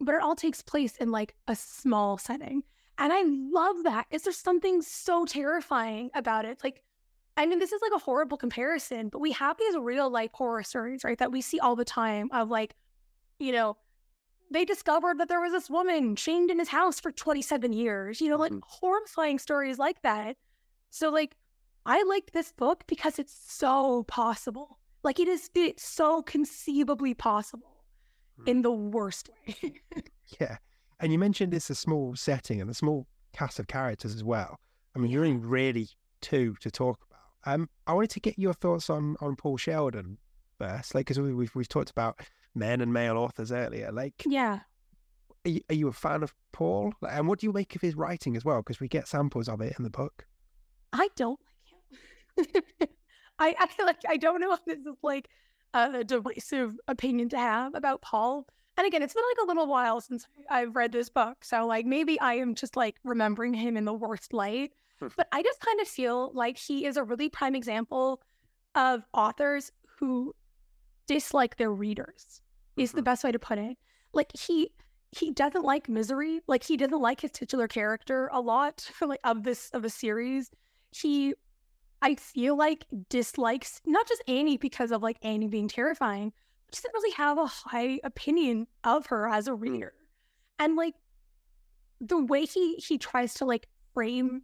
but 0.00 0.14
it 0.14 0.22
all 0.22 0.36
takes 0.36 0.62
place 0.62 0.96
in 0.96 1.10
like 1.10 1.34
a 1.48 1.56
small 1.56 2.16
setting. 2.16 2.62
And 2.96 3.12
I 3.12 3.22
love 3.26 3.76
that. 3.84 4.06
Is 4.10 4.22
there 4.22 4.32
something 4.32 4.82
so 4.82 5.24
terrifying 5.24 6.10
about 6.14 6.44
it? 6.44 6.60
Like, 6.62 6.82
I 7.36 7.46
mean, 7.46 7.58
this 7.58 7.72
is 7.72 7.82
like 7.82 7.92
a 7.94 7.98
horrible 7.98 8.36
comparison, 8.36 9.08
but 9.08 9.20
we 9.20 9.32
have 9.32 9.56
these 9.58 9.76
real 9.76 10.10
life 10.10 10.30
horror 10.32 10.62
stories, 10.62 11.04
right? 11.04 11.18
That 11.18 11.32
we 11.32 11.40
see 11.40 11.60
all 11.60 11.76
the 11.76 11.84
time 11.84 12.28
of 12.32 12.48
like, 12.48 12.74
you 13.38 13.52
know, 13.52 13.76
they 14.50 14.64
discovered 14.64 15.18
that 15.18 15.28
there 15.28 15.40
was 15.40 15.52
this 15.52 15.68
woman 15.70 16.16
chained 16.16 16.50
in 16.50 16.58
his 16.58 16.68
house 16.68 16.98
for 16.98 17.12
27 17.12 17.72
years, 17.72 18.20
you 18.20 18.28
know, 18.28 18.36
like 18.36 18.52
mm-hmm. 18.52 18.60
horrifying 18.66 19.38
stories 19.38 19.78
like 19.78 20.02
that. 20.02 20.36
So, 20.90 21.10
like, 21.10 21.36
I 21.86 22.02
liked 22.04 22.32
this 22.32 22.52
book 22.52 22.84
because 22.86 23.18
it's 23.18 23.36
so 23.46 24.04
possible. 24.04 24.78
Like, 25.02 25.20
it 25.20 25.28
is, 25.28 25.50
it's 25.54 25.84
so 25.84 26.22
conceivably 26.22 27.14
possible 27.14 27.84
mm. 28.40 28.48
in 28.48 28.62
the 28.62 28.72
worst 28.72 29.30
way. 29.46 29.74
yeah. 30.40 30.58
And 31.00 31.12
you 31.12 31.18
mentioned 31.18 31.54
it's 31.54 31.70
a 31.70 31.74
small 31.74 32.16
setting 32.16 32.60
and 32.60 32.68
a 32.68 32.74
small 32.74 33.06
cast 33.32 33.58
of 33.58 33.68
characters 33.68 34.14
as 34.14 34.24
well. 34.24 34.58
I 34.96 34.98
mean, 34.98 35.10
you're 35.10 35.24
in 35.24 35.40
really 35.40 35.88
two 36.20 36.56
to 36.60 36.70
talk 36.70 36.98
about. 37.08 37.54
Um, 37.54 37.68
I 37.86 37.92
wanted 37.92 38.10
to 38.10 38.20
get 38.20 38.38
your 38.38 38.52
thoughts 38.52 38.90
on 38.90 39.16
on 39.20 39.36
Paul 39.36 39.56
Sheldon 39.56 40.18
first, 40.58 40.94
like 40.94 41.06
because 41.06 41.20
we, 41.20 41.32
we've 41.32 41.54
we've 41.54 41.68
talked 41.68 41.90
about 41.90 42.18
men 42.54 42.80
and 42.80 42.92
male 42.92 43.16
authors 43.16 43.52
earlier. 43.52 43.92
Like, 43.92 44.14
yeah, 44.26 44.58
are 45.44 45.50
you, 45.50 45.60
are 45.70 45.74
you 45.74 45.88
a 45.88 45.92
fan 45.92 46.22
of 46.22 46.34
Paul? 46.52 46.92
And 47.08 47.28
what 47.28 47.38
do 47.38 47.46
you 47.46 47.52
make 47.52 47.76
of 47.76 47.82
his 47.82 47.94
writing 47.94 48.36
as 48.36 48.44
well? 48.44 48.58
Because 48.58 48.80
we 48.80 48.88
get 48.88 49.08
samples 49.08 49.48
of 49.48 49.60
it 49.60 49.74
in 49.78 49.84
the 49.84 49.90
book. 49.90 50.26
I 50.92 51.08
don't 51.16 51.30
like 51.30 51.38
I, 53.38 53.54
I 53.58 53.84
like 53.84 54.00
I 54.08 54.16
don't 54.16 54.40
know 54.40 54.52
if 54.52 54.64
this 54.64 54.78
is 54.78 54.96
like 55.02 55.28
a 55.74 56.04
divisive 56.04 56.76
opinion 56.88 57.28
to 57.30 57.38
have 57.38 57.74
about 57.74 58.02
Paul. 58.02 58.46
And 58.76 58.86
again, 58.86 59.02
it's 59.02 59.14
been 59.14 59.24
like 59.36 59.44
a 59.44 59.48
little 59.48 59.66
while 59.66 60.00
since 60.00 60.26
I've 60.48 60.76
read 60.76 60.92
this 60.92 61.08
book. 61.08 61.44
So 61.44 61.66
like 61.66 61.84
maybe 61.84 62.18
I 62.20 62.34
am 62.34 62.54
just 62.54 62.76
like 62.76 62.96
remembering 63.04 63.54
him 63.54 63.76
in 63.76 63.84
the 63.84 63.92
worst 63.92 64.32
light. 64.32 64.72
Hmm. 65.00 65.08
but 65.16 65.28
I 65.30 65.42
just 65.42 65.60
kind 65.60 65.80
of 65.80 65.86
feel 65.86 66.32
like 66.34 66.58
he 66.58 66.84
is 66.84 66.96
a 66.96 67.04
really 67.04 67.28
prime 67.28 67.54
example 67.54 68.20
of 68.74 69.04
authors 69.14 69.70
who 69.98 70.34
dislike 71.06 71.56
their 71.56 71.72
readers 71.72 72.42
is 72.76 72.92
the 72.92 72.98
mm-hmm. 72.98 73.04
best 73.04 73.24
way 73.24 73.32
to 73.32 73.38
put 73.38 73.58
it. 73.58 73.76
Like 74.12 74.30
he 74.36 74.70
he 75.12 75.30
doesn't 75.30 75.64
like 75.64 75.88
misery. 75.88 76.40
Like 76.46 76.62
he 76.62 76.76
doesn't 76.76 77.00
like 77.00 77.20
his 77.20 77.30
titular 77.30 77.66
character 77.66 78.28
a 78.32 78.40
lot 78.40 78.88
like 79.00 79.20
of 79.24 79.42
this 79.42 79.70
of 79.70 79.84
a 79.84 79.90
series. 79.90 80.50
He 80.90 81.34
I 82.00 82.14
feel 82.14 82.56
like 82.56 82.86
dislikes 83.08 83.80
not 83.84 84.06
just 84.06 84.22
Annie 84.28 84.56
because 84.56 84.92
of 84.92 85.02
like 85.02 85.18
Annie 85.22 85.48
being 85.48 85.68
terrifying, 85.68 86.32
doesn't 86.70 86.94
really 86.94 87.12
have 87.12 87.38
a 87.38 87.46
high 87.46 88.00
opinion 88.04 88.66
of 88.84 89.06
her 89.06 89.28
as 89.28 89.48
a 89.48 89.52
mm. 89.52 89.60
reader. 89.60 89.94
And 90.58 90.76
like 90.76 90.94
the 92.00 92.22
way 92.22 92.44
he 92.44 92.76
he 92.76 92.98
tries 92.98 93.34
to 93.34 93.44
like 93.44 93.68
frame 93.94 94.42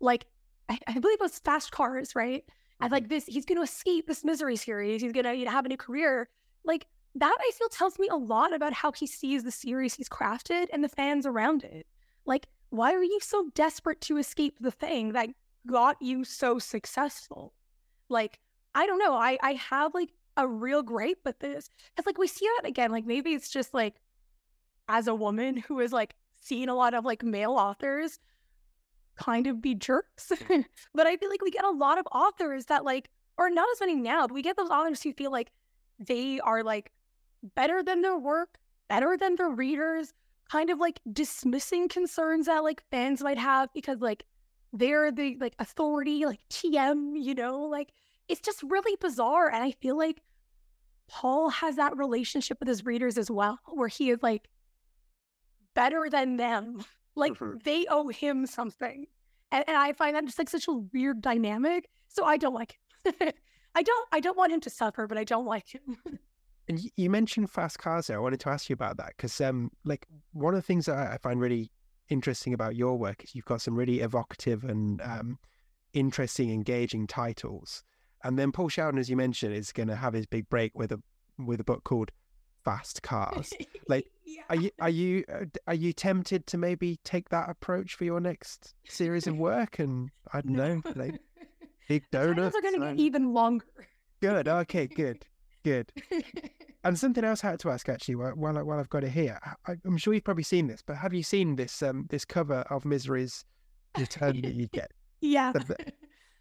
like 0.00 0.26
I, 0.68 0.78
I 0.86 0.98
believe 0.98 1.18
it 1.18 1.20
was 1.20 1.38
fast 1.38 1.70
cars, 1.72 2.14
right? 2.14 2.44
As 2.80 2.90
like 2.92 3.08
this, 3.08 3.26
he's 3.26 3.44
gonna 3.44 3.62
escape 3.62 4.06
this 4.06 4.24
misery 4.24 4.56
series, 4.56 5.02
he's 5.02 5.12
gonna 5.12 5.32
you 5.32 5.44
know, 5.44 5.50
have 5.50 5.64
a 5.64 5.68
new 5.68 5.76
career. 5.76 6.28
Like 6.64 6.86
that 7.14 7.36
I 7.38 7.50
feel 7.52 7.68
tells 7.68 7.98
me 7.98 8.08
a 8.08 8.16
lot 8.16 8.54
about 8.54 8.74
how 8.74 8.92
he 8.92 9.06
sees 9.06 9.42
the 9.42 9.50
series 9.50 9.94
he's 9.94 10.08
crafted 10.08 10.66
and 10.72 10.84
the 10.84 10.88
fans 10.88 11.24
around 11.24 11.64
it. 11.64 11.86
Like, 12.26 12.46
why 12.70 12.92
are 12.92 13.02
you 13.02 13.18
so 13.22 13.50
desperate 13.54 14.00
to 14.02 14.18
escape 14.18 14.56
the 14.60 14.70
thing 14.70 15.12
that 15.12 15.30
got 15.66 16.00
you 16.00 16.24
so 16.24 16.58
successful? 16.58 17.52
Like, 18.08 18.38
I 18.74 18.86
don't 18.86 18.98
know. 18.98 19.14
I 19.14 19.38
I 19.42 19.52
have 19.54 19.94
like 19.94 20.10
a 20.36 20.46
real 20.46 20.82
gripe 20.82 21.20
with 21.24 21.38
this. 21.38 21.70
Because 21.94 22.06
like 22.06 22.18
we 22.18 22.26
see 22.26 22.48
that 22.56 22.68
again, 22.68 22.90
like 22.92 23.06
maybe 23.06 23.32
it's 23.32 23.50
just 23.50 23.74
like 23.74 24.00
as 24.88 25.08
a 25.08 25.14
woman 25.14 25.56
who 25.56 25.80
is 25.80 25.92
like 25.92 26.14
seen 26.40 26.68
a 26.68 26.74
lot 26.74 26.94
of 26.94 27.04
like 27.04 27.22
male 27.22 27.52
authors 27.52 28.18
kind 29.16 29.46
of 29.46 29.62
be 29.62 29.74
jerks. 29.74 30.30
but 30.94 31.06
I 31.06 31.16
feel 31.16 31.30
like 31.30 31.42
we 31.42 31.50
get 31.50 31.64
a 31.64 31.70
lot 31.70 31.98
of 31.98 32.06
authors 32.12 32.66
that 32.66 32.84
like, 32.84 33.08
or 33.38 33.50
not 33.50 33.68
as 33.72 33.80
many 33.80 33.96
now, 33.96 34.26
but 34.26 34.34
we 34.34 34.42
get 34.42 34.56
those 34.56 34.70
authors 34.70 35.02
who 35.02 35.12
feel 35.12 35.32
like 35.32 35.50
they 35.98 36.38
are 36.40 36.62
like 36.62 36.92
better 37.54 37.82
than 37.82 38.02
their 38.02 38.18
work, 38.18 38.58
better 38.88 39.16
than 39.16 39.36
their 39.36 39.50
readers, 39.50 40.12
kind 40.50 40.70
of 40.70 40.78
like 40.78 41.00
dismissing 41.12 41.88
concerns 41.88 42.46
that 42.46 42.62
like 42.62 42.82
fans 42.90 43.22
might 43.22 43.38
have 43.38 43.72
because 43.72 44.00
like 44.00 44.24
they're 44.72 45.12
the 45.12 45.36
like 45.40 45.54
authority, 45.58 46.24
like 46.24 46.40
TM, 46.50 47.12
you 47.14 47.34
know, 47.34 47.60
like 47.60 47.92
it's 48.28 48.40
just 48.40 48.62
really 48.62 48.96
bizarre. 49.00 49.48
And 49.48 49.62
I 49.62 49.70
feel 49.72 49.96
like 49.96 50.22
Paul 51.08 51.50
has 51.50 51.76
that 51.76 51.96
relationship 51.96 52.58
with 52.60 52.68
his 52.68 52.84
readers 52.84 53.18
as 53.18 53.30
well, 53.30 53.58
where 53.66 53.88
he 53.88 54.10
is 54.10 54.18
like 54.22 54.48
better 55.74 56.08
than 56.10 56.36
them. 56.36 56.84
Like 57.14 57.32
mm-hmm. 57.32 57.58
they 57.64 57.86
owe 57.88 58.08
him 58.08 58.46
something. 58.46 59.06
And, 59.50 59.64
and 59.66 59.76
I 59.76 59.92
find 59.92 60.16
that 60.16 60.24
just 60.26 60.38
like 60.38 60.50
such 60.50 60.68
a 60.68 60.72
weird 60.72 61.20
dynamic. 61.22 61.88
So 62.08 62.24
I 62.24 62.36
don't 62.36 62.54
like. 62.54 62.78
I 63.06 63.82
don't 63.82 64.08
I 64.12 64.20
don't 64.20 64.36
want 64.36 64.52
him 64.52 64.60
to 64.60 64.70
suffer, 64.70 65.06
but 65.06 65.16
I 65.16 65.24
don't 65.24 65.46
like 65.46 65.68
him. 65.68 65.96
And 66.68 66.80
you 66.96 67.10
mentioned 67.10 67.50
fast 67.50 67.78
cars 67.78 68.08
there. 68.08 68.16
I 68.16 68.20
wanted 68.20 68.40
to 68.40 68.48
ask 68.48 68.68
you 68.68 68.74
about 68.74 68.96
that 68.96 69.12
because, 69.16 69.40
um, 69.40 69.70
like, 69.84 70.06
one 70.32 70.52
of 70.52 70.58
the 70.58 70.66
things 70.66 70.86
that 70.86 71.12
I 71.12 71.16
find 71.18 71.40
really 71.40 71.70
interesting 72.08 72.52
about 72.52 72.76
your 72.76 72.96
work 72.96 73.24
is 73.24 73.34
you've 73.34 73.44
got 73.44 73.62
some 73.62 73.74
really 73.74 74.00
evocative 74.00 74.64
and 74.64 75.00
um, 75.02 75.38
interesting, 75.92 76.50
engaging 76.50 77.06
titles. 77.06 77.82
And 78.22 78.38
then 78.38 78.52
Paul 78.52 78.68
Sheldon, 78.68 78.98
as 78.98 79.10
you 79.10 79.16
mentioned, 79.16 79.54
is 79.54 79.72
going 79.72 79.88
to 79.88 79.96
have 79.96 80.14
his 80.14 80.26
big 80.26 80.48
break 80.48 80.76
with 80.76 80.92
a 80.92 81.00
with 81.38 81.60
a 81.60 81.64
book 81.64 81.84
called 81.84 82.10
Fast 82.64 83.02
Cars. 83.02 83.52
Like, 83.88 84.06
yeah. 84.24 84.42
are 84.50 84.56
you 84.56 84.70
are 84.80 84.90
you 84.90 85.24
uh, 85.32 85.44
are 85.66 85.74
you 85.74 85.92
tempted 85.92 86.46
to 86.48 86.58
maybe 86.58 86.98
take 87.04 87.28
that 87.28 87.48
approach 87.48 87.94
for 87.94 88.04
your 88.04 88.20
next 88.20 88.74
series 88.88 89.26
of 89.26 89.36
work? 89.36 89.78
And 89.78 90.10
I 90.32 90.40
don't 90.40 90.56
no. 90.56 90.74
know, 90.74 90.82
like 90.94 91.20
big 91.88 92.04
donuts 92.12 92.56
are 92.56 92.62
going 92.62 92.80
to 92.80 92.86
get 92.88 92.98
even 92.98 93.32
longer. 93.32 93.64
Good. 94.20 94.48
Okay. 94.48 94.86
Good. 94.86 95.24
Good. 95.62 95.92
and 96.86 96.98
something 96.98 97.24
else 97.24 97.44
I 97.44 97.50
had 97.50 97.60
to 97.60 97.70
ask 97.70 97.88
actually, 97.88 98.14
while 98.14 98.32
while, 98.32 98.64
while 98.64 98.78
I've 98.78 98.90
got 98.90 99.04
it 99.04 99.10
here, 99.10 99.38
I, 99.66 99.76
am 99.84 99.96
sure 99.96 100.14
you've 100.14 100.24
probably 100.24 100.44
seen 100.44 100.66
this, 100.66 100.82
but 100.84 100.96
have 100.96 101.12
you 101.12 101.22
seen 101.22 101.56
this 101.56 101.82
um 101.82 102.06
this 102.10 102.24
cover 102.24 102.60
of 102.70 102.84
Misery's 102.84 103.44
Return 103.98 104.40
that 104.42 104.54
you 104.54 104.68
get? 104.68 104.90
Yeah. 105.20 105.52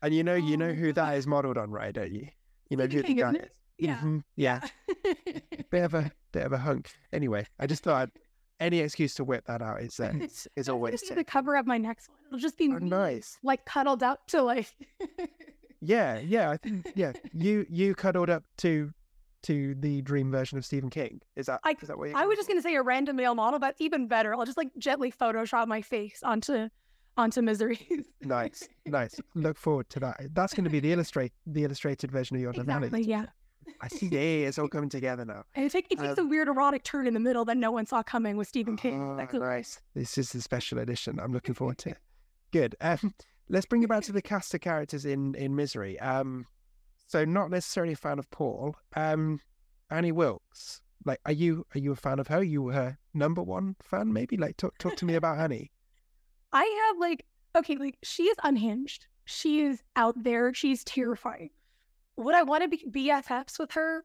And 0.01 0.13
you 0.13 0.23
know, 0.23 0.35
you 0.35 0.57
know 0.57 0.73
who 0.73 0.93
that 0.93 1.15
is 1.17 1.25
modeled 1.25 1.57
on, 1.57 1.71
right? 1.71 1.93
Don't 1.93 2.11
you? 2.11 2.27
You 2.69 2.77
know 2.77 2.85
who 2.85 3.01
the 3.01 3.13
guy 3.13 3.31
is. 3.31 3.49
Yeah. 3.79 3.95
Mm-hmm. 3.97 4.19
Yeah. 4.35 4.61
bit 5.71 5.83
of 5.83 5.93
a 5.93 6.11
bit 6.31 6.43
of 6.43 6.53
a 6.53 6.57
hunk. 6.57 6.91
Anyway, 7.11 7.45
I 7.59 7.65
just 7.65 7.83
thought 7.83 8.03
I'd, 8.03 8.11
any 8.59 8.79
excuse 8.79 9.15
to 9.15 9.23
whip 9.23 9.45
that 9.47 9.61
out 9.61 9.81
is 9.81 9.99
uh, 9.99 10.13
is 10.55 10.69
always 10.69 11.01
the 11.01 11.23
cover 11.23 11.55
of 11.55 11.65
my 11.65 11.77
next 11.77 12.09
one. 12.09 12.19
It'll 12.27 12.39
just 12.39 12.57
be 12.57 12.69
oh, 12.71 12.77
nice, 12.77 13.37
like 13.43 13.65
cuddled 13.65 14.03
up 14.03 14.27
to 14.27 14.41
like. 14.41 14.73
yeah, 15.81 16.19
yeah, 16.19 16.51
I 16.51 16.57
think 16.57 16.91
yeah, 16.95 17.13
you 17.33 17.65
you 17.69 17.95
cuddled 17.95 18.29
up 18.29 18.43
to 18.57 18.93
to 19.45 19.75
the 19.75 20.01
dream 20.01 20.31
version 20.31 20.57
of 20.57 20.65
Stephen 20.65 20.89
King. 20.89 21.21
Is 21.35 21.45
that 21.45 21.59
I, 21.63 21.75
is 21.81 21.87
that 21.87 21.97
what 21.97 22.13
I 22.15 22.25
was 22.25 22.37
just 22.37 22.47
going 22.47 22.57
to 22.57 22.63
say 22.63 22.75
a 22.75 22.81
random 22.81 23.15
male 23.15 23.35
model, 23.35 23.59
but 23.59 23.75
even 23.79 24.07
better. 24.07 24.33
I'll 24.33 24.45
just 24.45 24.57
like 24.57 24.69
gently 24.77 25.11
Photoshop 25.11 25.67
my 25.67 25.81
face 25.81 26.21
onto 26.23 26.69
onto 27.17 27.41
misery. 27.41 27.79
nice, 28.21 28.67
nice. 28.85 29.19
Look 29.35 29.57
forward 29.57 29.89
to 29.91 29.99
that. 30.01 30.19
That's 30.33 30.53
going 30.53 30.65
to 30.65 30.69
be 30.69 30.79
the 30.79 30.91
illustrate 30.91 31.31
the 31.45 31.63
illustrated 31.63 32.11
version 32.11 32.35
of 32.35 32.41
your 32.41 32.51
exactly, 32.51 33.03
Yeah. 33.03 33.25
I 33.81 33.87
see. 33.87 34.07
Yeah, 34.07 34.47
it's 34.47 34.59
all 34.59 34.67
coming 34.67 34.89
together 34.89 35.25
now. 35.25 35.43
And 35.55 35.65
it, 35.65 35.71
take, 35.71 35.87
it 35.89 35.97
takes 35.99 36.19
um, 36.19 36.27
a 36.27 36.29
weird 36.29 36.47
erotic 36.47 36.83
turn 36.83 37.07
in 37.07 37.13
the 37.15 37.19
middle 37.19 37.45
that 37.45 37.57
no 37.57 37.71
one 37.71 37.85
saw 37.87 38.03
coming 38.03 38.37
with 38.37 38.47
Stephen 38.47 38.77
King. 38.77 39.01
Oh, 39.01 39.37
nice. 39.39 39.81
This 39.95 40.17
is 40.19 40.31
the 40.31 40.41
special 40.41 40.77
edition. 40.79 41.19
I'm 41.19 41.33
looking 41.33 41.55
forward 41.55 41.79
to 41.79 41.89
it. 41.91 41.97
Good. 42.51 42.75
Um, 42.79 43.13
let's 43.49 43.65
bring 43.65 43.81
it 43.83 43.89
back 43.89 44.03
to 44.03 44.11
the 44.11 44.21
cast 44.21 44.53
of 44.53 44.61
characters 44.61 45.05
in 45.05 45.35
in 45.35 45.55
Misery. 45.55 45.99
Um, 45.99 46.45
so 47.07 47.25
not 47.25 47.51
necessarily 47.51 47.93
a 47.93 47.97
fan 47.97 48.19
of 48.19 48.29
Paul. 48.31 48.75
Um, 48.95 49.39
Annie 49.89 50.11
Wilkes. 50.11 50.81
Like, 51.05 51.19
are 51.25 51.31
you 51.31 51.65
are 51.75 51.79
you 51.79 51.91
a 51.91 51.95
fan 51.95 52.19
of 52.19 52.27
her? 52.27 52.37
Are 52.37 52.43
you 52.43 52.69
her 52.69 52.97
number 53.13 53.43
one 53.43 53.75
fan? 53.81 54.11
Maybe 54.11 54.37
like 54.37 54.57
talk 54.57 54.77
talk 54.79 54.95
to 54.97 55.05
me 55.05 55.15
about 55.15 55.37
Annie. 55.37 55.71
I 56.53 56.87
have 56.87 56.99
like 56.99 57.25
okay, 57.55 57.75
like 57.75 57.97
she 58.03 58.23
is 58.23 58.37
unhinged. 58.43 59.05
She 59.25 59.61
is 59.61 59.83
out 59.95 60.15
there. 60.23 60.53
She's 60.53 60.83
terrifying. 60.83 61.51
Would 62.17 62.35
I 62.35 62.43
want 62.43 62.63
to 62.63 62.69
be 62.69 63.09
BFFs 63.09 63.59
with 63.59 63.71
her? 63.73 64.03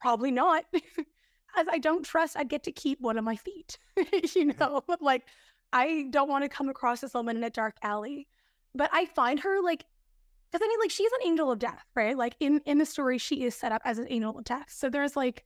Probably 0.00 0.30
not. 0.30 0.64
As 1.56 1.66
I 1.70 1.78
don't 1.78 2.04
trust 2.04 2.36
I'd 2.36 2.48
get 2.48 2.64
to 2.64 2.72
keep 2.72 3.00
one 3.00 3.16
of 3.16 3.24
my 3.24 3.36
feet. 3.36 3.78
you 4.34 4.52
know, 4.58 4.82
but 4.86 5.00
like 5.00 5.24
I 5.72 6.08
don't 6.10 6.28
want 6.28 6.44
to 6.44 6.48
come 6.48 6.68
across 6.68 7.00
this 7.00 7.14
woman 7.14 7.38
in 7.38 7.44
a 7.44 7.50
dark 7.50 7.76
alley. 7.82 8.28
But 8.74 8.90
I 8.92 9.06
find 9.06 9.40
her 9.40 9.62
like 9.62 9.84
because 10.54 10.64
I 10.64 10.68
mean, 10.68 10.78
like 10.78 10.90
she's 10.92 11.10
an 11.10 11.26
angel 11.26 11.50
of 11.50 11.58
death, 11.58 11.84
right? 11.96 12.16
Like 12.16 12.36
in 12.38 12.60
in 12.64 12.78
the 12.78 12.86
story, 12.86 13.18
she 13.18 13.42
is 13.42 13.56
set 13.56 13.72
up 13.72 13.82
as 13.84 13.98
an 13.98 14.06
angel 14.08 14.38
of 14.38 14.44
death. 14.44 14.66
So 14.68 14.88
there's 14.88 15.16
like 15.16 15.44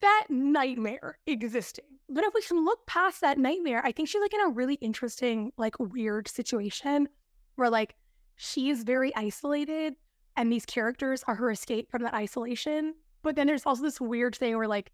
that 0.00 0.26
nightmare 0.30 1.18
existing. 1.26 1.86
But 2.08 2.22
if 2.22 2.34
we 2.34 2.42
can 2.42 2.64
look 2.64 2.86
past 2.86 3.20
that 3.22 3.36
nightmare, 3.36 3.82
I 3.84 3.90
think 3.90 4.08
she's 4.08 4.20
like 4.20 4.32
in 4.32 4.40
a 4.40 4.48
really 4.48 4.74
interesting, 4.74 5.50
like 5.56 5.74
weird 5.80 6.28
situation 6.28 7.08
where 7.56 7.68
like 7.68 7.96
she 8.36 8.70
is 8.70 8.84
very 8.84 9.14
isolated 9.16 9.94
and 10.36 10.52
these 10.52 10.64
characters 10.64 11.24
are 11.26 11.34
her 11.34 11.50
escape 11.50 11.90
from 11.90 12.04
that 12.04 12.14
isolation. 12.14 12.94
But 13.22 13.34
then 13.34 13.48
there's 13.48 13.66
also 13.66 13.82
this 13.82 14.00
weird 14.00 14.36
thing 14.36 14.56
where 14.56 14.68
like 14.68 14.92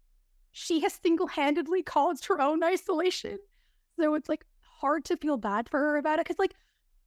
she 0.53 0.79
has 0.79 0.99
single 1.03 1.27
handedly 1.27 1.83
caused 1.83 2.25
her 2.25 2.41
own 2.41 2.63
isolation. 2.63 3.37
So 3.99 4.15
it's 4.15 4.27
like 4.27 4.43
hard 4.61 5.05
to 5.05 5.17
feel 5.17 5.37
bad 5.37 5.69
for 5.69 5.79
her 5.79 5.97
about 5.97 6.17
it. 6.17 6.25
Cause 6.25 6.39
like 6.39 6.55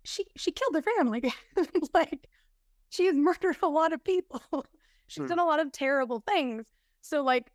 she 0.05 0.25
she 0.37 0.53
killed 0.53 0.75
her 0.75 0.83
family. 0.97 1.33
like 1.95 2.29
she 2.91 3.07
has 3.07 3.15
murdered 3.15 3.57
a 3.63 3.69
lot 3.69 3.93
of 3.93 4.03
people. 4.03 4.43
She's 5.07 5.25
mm. 5.25 5.29
done 5.29 5.39
a 5.39 5.45
lot 5.45 5.61
of 5.61 5.73
terrible 5.73 6.23
things. 6.27 6.65
So 7.01 7.23
like 7.23 7.51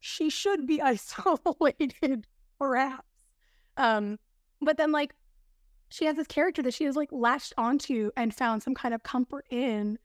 she 0.00 0.30
should 0.30 0.66
be 0.66 0.80
isolated, 0.82 2.26
perhaps. 2.58 3.06
Um, 3.76 4.18
but 4.60 4.76
then 4.76 4.92
like 4.92 5.14
she 5.90 6.04
has 6.04 6.16
this 6.16 6.26
character 6.26 6.62
that 6.62 6.74
she 6.74 6.84
has 6.84 6.96
like 6.96 7.10
latched 7.12 7.54
onto 7.56 8.10
and 8.16 8.34
found 8.34 8.62
some 8.62 8.74
kind 8.74 8.94
of 8.94 9.02
comfort 9.02 9.46
in. 9.50 9.98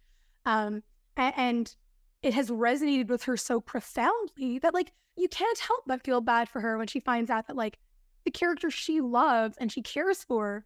Um, 0.46 0.84
and, 1.18 1.34
and 1.38 1.76
it 2.22 2.34
has 2.34 2.50
resonated 2.50 3.10
with 3.10 3.24
her 3.24 3.38
so 3.38 3.60
profoundly 3.60 4.60
that 4.60 4.74
like 4.74 4.92
you 5.16 5.28
can't 5.28 5.60
help 5.60 5.84
but 5.86 6.04
feel 6.04 6.22
bad 6.22 6.50
for 6.50 6.60
her 6.62 6.78
when 6.78 6.88
she 6.88 7.00
finds 7.00 7.30
out 7.30 7.48
that 7.48 7.56
like 7.56 7.78
the 8.26 8.32
character 8.32 8.72
she 8.72 9.02
loves 9.02 9.58
and 9.58 9.72
she 9.72 9.82
cares 9.82 10.24
for 10.24 10.66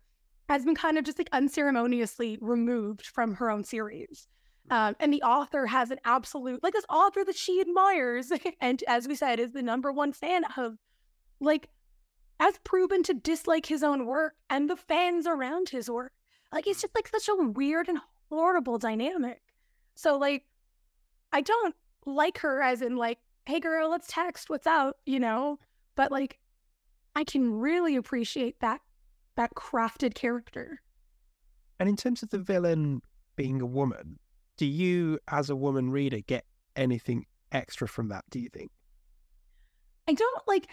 has 0.49 0.65
been 0.65 0.75
kind 0.75 0.97
of 0.97 1.03
just 1.03 1.17
like 1.17 1.29
unceremoniously 1.31 2.37
removed 2.41 3.05
from 3.05 3.35
her 3.35 3.49
own 3.49 3.63
series. 3.63 4.27
Um, 4.69 4.95
and 4.99 5.13
the 5.13 5.21
author 5.21 5.65
has 5.65 5.91
an 5.91 5.99
absolute, 6.03 6.61
like 6.61 6.73
this 6.73 6.85
author 6.89 7.23
that 7.23 7.35
she 7.35 7.61
admires, 7.61 8.31
and 8.61 8.83
as 8.87 9.07
we 9.07 9.15
said, 9.15 9.39
is 9.39 9.51
the 9.51 9.61
number 9.61 9.91
one 9.91 10.11
fan 10.11 10.43
of, 10.57 10.77
like, 11.39 11.69
has 12.39 12.59
proven 12.63 13.03
to 13.03 13.13
dislike 13.13 13.65
his 13.65 13.83
own 13.83 14.05
work 14.05 14.35
and 14.49 14.69
the 14.69 14.75
fans 14.75 15.25
around 15.25 15.69
his 15.69 15.89
work. 15.89 16.13
Like 16.51 16.67
it's 16.67 16.81
just 16.81 16.95
like 16.95 17.07
such 17.07 17.27
a 17.27 17.35
weird 17.35 17.89
and 17.89 17.99
horrible 18.29 18.77
dynamic. 18.77 19.41
So 19.95 20.17
like 20.17 20.45
I 21.31 21.41
don't 21.41 21.75
like 22.05 22.39
her 22.39 22.61
as 22.61 22.81
in 22.81 22.95
like, 22.95 23.19
hey 23.45 23.59
girl, 23.59 23.89
let's 23.89 24.07
text, 24.07 24.49
what's 24.49 24.67
out, 24.67 24.97
you 25.05 25.19
know? 25.19 25.59
But 25.95 26.11
like 26.11 26.39
I 27.15 27.23
can 27.23 27.59
really 27.59 27.95
appreciate 27.95 28.59
that 28.59 28.81
that 29.37 29.55
crafted 29.55 30.13
character. 30.13 30.81
And 31.79 31.87
in 31.87 31.95
terms 31.95 32.23
of 32.23 32.29
the 32.29 32.39
villain 32.39 33.01
being 33.35 33.61
a 33.61 33.65
woman, 33.65 34.19
do 34.57 34.65
you 34.65 35.19
as 35.29 35.49
a 35.49 35.55
woman 35.55 35.91
reader 35.91 36.19
get 36.19 36.43
anything 36.75 37.25
extra 37.51 37.87
from 37.87 38.09
that, 38.09 38.25
do 38.29 38.39
you 38.39 38.49
think? 38.49 38.71
I 40.07 40.13
don't 40.13 40.47
like 40.47 40.67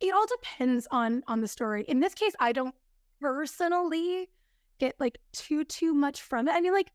it 0.00 0.14
all 0.14 0.26
depends 0.26 0.86
on 0.90 1.22
on 1.26 1.40
the 1.40 1.48
story. 1.48 1.84
In 1.88 2.00
this 2.00 2.14
case, 2.14 2.34
I 2.40 2.52
don't 2.52 2.74
personally 3.20 4.28
get 4.78 4.94
like 4.98 5.18
too 5.32 5.64
too 5.64 5.94
much 5.94 6.22
from 6.22 6.48
it. 6.48 6.52
I 6.52 6.60
mean 6.60 6.72
like 6.72 6.90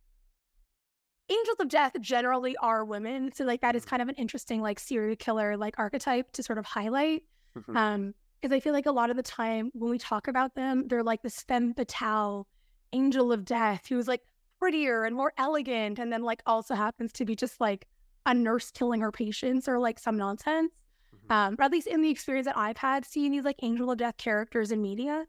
angels 1.30 1.58
of 1.60 1.70
death 1.70 1.94
generally 2.02 2.56
are 2.58 2.84
women, 2.84 3.32
so 3.34 3.46
like 3.46 3.62
that 3.62 3.76
is 3.76 3.84
mm-hmm. 3.84 3.90
kind 3.90 4.02
of 4.02 4.10
an 4.10 4.16
interesting 4.16 4.62
like 4.62 4.80
serial 4.80 5.16
killer 5.16 5.58
like 5.58 5.76
archetype 5.78 6.32
to 6.34 6.44
sort 6.44 6.58
of 6.58 6.66
highlight. 6.66 7.24
Mm-hmm. 7.58 7.78
Um 7.78 8.14
because 8.44 8.54
I 8.54 8.60
feel 8.60 8.74
like 8.74 8.88
a 8.88 8.92
lot 8.92 9.10
of 9.10 9.16
the 9.16 9.24
time 9.24 9.72
when 9.74 9.90
we 9.90 9.98
talk 9.98 10.28
about 10.28 10.54
them, 10.54 10.90
they're 10.90 11.02
like 11.02 11.22
this 11.24 11.44
femme 11.44 11.74
fatale 11.74 12.46
angel 12.92 13.32
of 13.32 13.46
death 13.46 13.88
who's 13.88 14.06
like 14.06 14.20
prettier 14.60 15.06
and 15.06 15.16
more 15.16 15.32
elegant 15.38 15.98
and 15.98 16.12
then 16.12 16.24
like 16.24 16.44
also 16.46 16.76
happens 16.76 17.14
to 17.14 17.24
be 17.24 17.38
just 17.38 17.62
like 17.62 17.88
a 18.26 18.34
nurse 18.34 18.70
killing 18.70 19.00
her 19.00 19.14
patients 19.14 19.70
or 19.70 19.80
like 19.80 19.98
some 19.98 20.18
nonsense. 20.18 20.74
Mm-hmm. 21.16 21.32
Um, 21.32 21.56
or 21.58 21.64
at 21.64 21.72
least 21.72 21.88
in 21.88 22.02
the 22.02 22.10
experience 22.10 22.46
that 22.46 22.58
I've 22.58 22.76
had 22.76 23.06
seeing 23.06 23.32
these 23.32 23.46
like 23.46 23.56
angel 23.62 23.90
of 23.90 23.98
death 23.98 24.18
characters 24.18 24.74
in 24.74 24.82
media, 24.82 25.24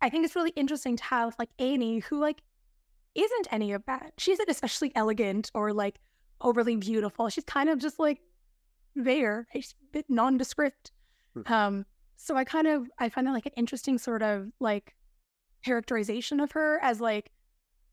I 0.00 0.08
think 0.08 0.24
it's 0.24 0.36
really 0.36 0.52
interesting 0.54 0.96
to 0.96 1.02
have 1.02 1.34
like 1.40 1.50
Annie 1.58 1.98
who 1.98 2.20
like 2.20 2.40
isn't 3.16 3.48
any 3.50 3.72
of 3.72 3.84
that. 3.86 4.12
She 4.16 4.30
isn't 4.30 4.48
especially 4.48 4.92
elegant 4.94 5.50
or 5.54 5.72
like 5.72 5.98
overly 6.40 6.76
beautiful. 6.76 7.28
She's 7.30 7.42
kind 7.42 7.68
of 7.68 7.80
just 7.80 7.98
like 7.98 8.20
there. 8.94 9.48
She's 9.54 9.72
a 9.72 9.92
bit 9.92 10.04
nondescript. 10.08 10.92
Mm-hmm. 11.36 11.52
Um, 11.52 11.86
so 12.22 12.36
I 12.36 12.44
kind 12.44 12.66
of 12.66 12.86
I 12.98 13.08
find 13.08 13.26
that 13.26 13.32
like 13.32 13.46
an 13.46 13.52
interesting 13.56 13.96
sort 13.96 14.22
of 14.22 14.48
like 14.60 14.94
characterization 15.64 16.38
of 16.40 16.52
her 16.52 16.78
as 16.82 17.00
like 17.00 17.30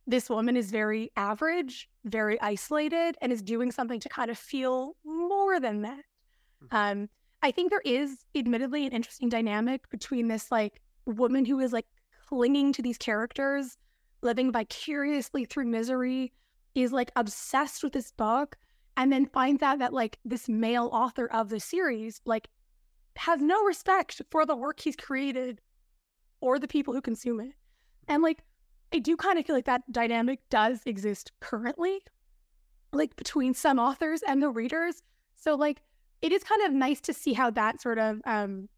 this 0.06 0.30
woman 0.30 0.58
is 0.58 0.70
very 0.70 1.12
average, 1.16 1.90
very 2.06 2.40
isolated, 2.42 3.16
and 3.22 3.32
is 3.32 3.42
doing 3.42 3.72
something 3.72 4.00
to 4.02 4.10
kind 4.10 4.30
of 4.30 4.38
feel 4.38 4.96
more 5.06 5.60
than 5.60 5.82
that. 5.82 6.04
Mm-hmm. 6.64 6.76
Um, 6.76 7.10
I 7.42 7.52
think 7.52 7.70
there 7.70 7.82
is 7.86 8.26
admittedly 8.36 8.86
an 8.86 8.92
interesting 8.92 9.30
dynamic 9.30 9.90
between 9.90 10.28
this 10.28 10.52
like 10.52 10.82
woman 11.06 11.46
who 11.46 11.60
is 11.60 11.72
like 11.72 11.86
clinging 12.28 12.74
to 12.74 12.82
these 12.82 12.98
characters, 12.98 13.78
living 14.22 14.52
vicariously 14.52 15.46
through 15.46 15.66
misery, 15.66 16.34
is 16.76 16.92
like 16.92 17.12
obsessed 17.16 17.82
with 17.82 17.94
this 17.94 18.12
book, 18.12 18.58
and 18.98 19.12
then 19.12 19.26
finds 19.26 19.64
out 19.64 19.80
that 19.80 19.94
like 19.94 20.20
this 20.26 20.50
male 20.50 20.90
author 20.92 21.28
of 21.28 21.48
the 21.48 21.62
series 21.62 22.22
like 22.26 22.50
has 23.18 23.42
no 23.42 23.64
respect 23.64 24.22
for 24.30 24.46
the 24.46 24.56
work 24.56 24.80
he's 24.80 24.96
created 24.96 25.62
or 26.42 26.60
the 26.60 26.68
people 26.68 26.94
who 26.94 27.02
consume 27.02 27.40
it. 27.40 27.54
And 28.08 28.24
like 28.24 28.44
I 28.94 29.00
do 29.00 29.18
kind 29.18 29.38
of 29.38 29.46
feel 29.46 29.56
like 29.56 29.66
that 29.66 29.92
dynamic 29.92 30.40
does 30.50 30.82
exist 30.86 31.32
currently, 31.40 32.00
like 32.94 33.16
between 33.16 33.54
some 33.54 33.80
authors 33.80 34.22
and 34.28 34.42
the 34.42 34.50
readers. 34.50 35.02
So 35.36 35.56
like 35.56 35.82
it 36.22 36.32
is 36.32 36.44
kind 36.44 36.62
of 36.64 36.72
nice 36.72 37.02
to 37.02 37.14
see 37.14 37.34
how 37.34 37.50
that 37.52 37.82
sort 37.82 38.00
of 38.00 38.22
um 38.26 38.70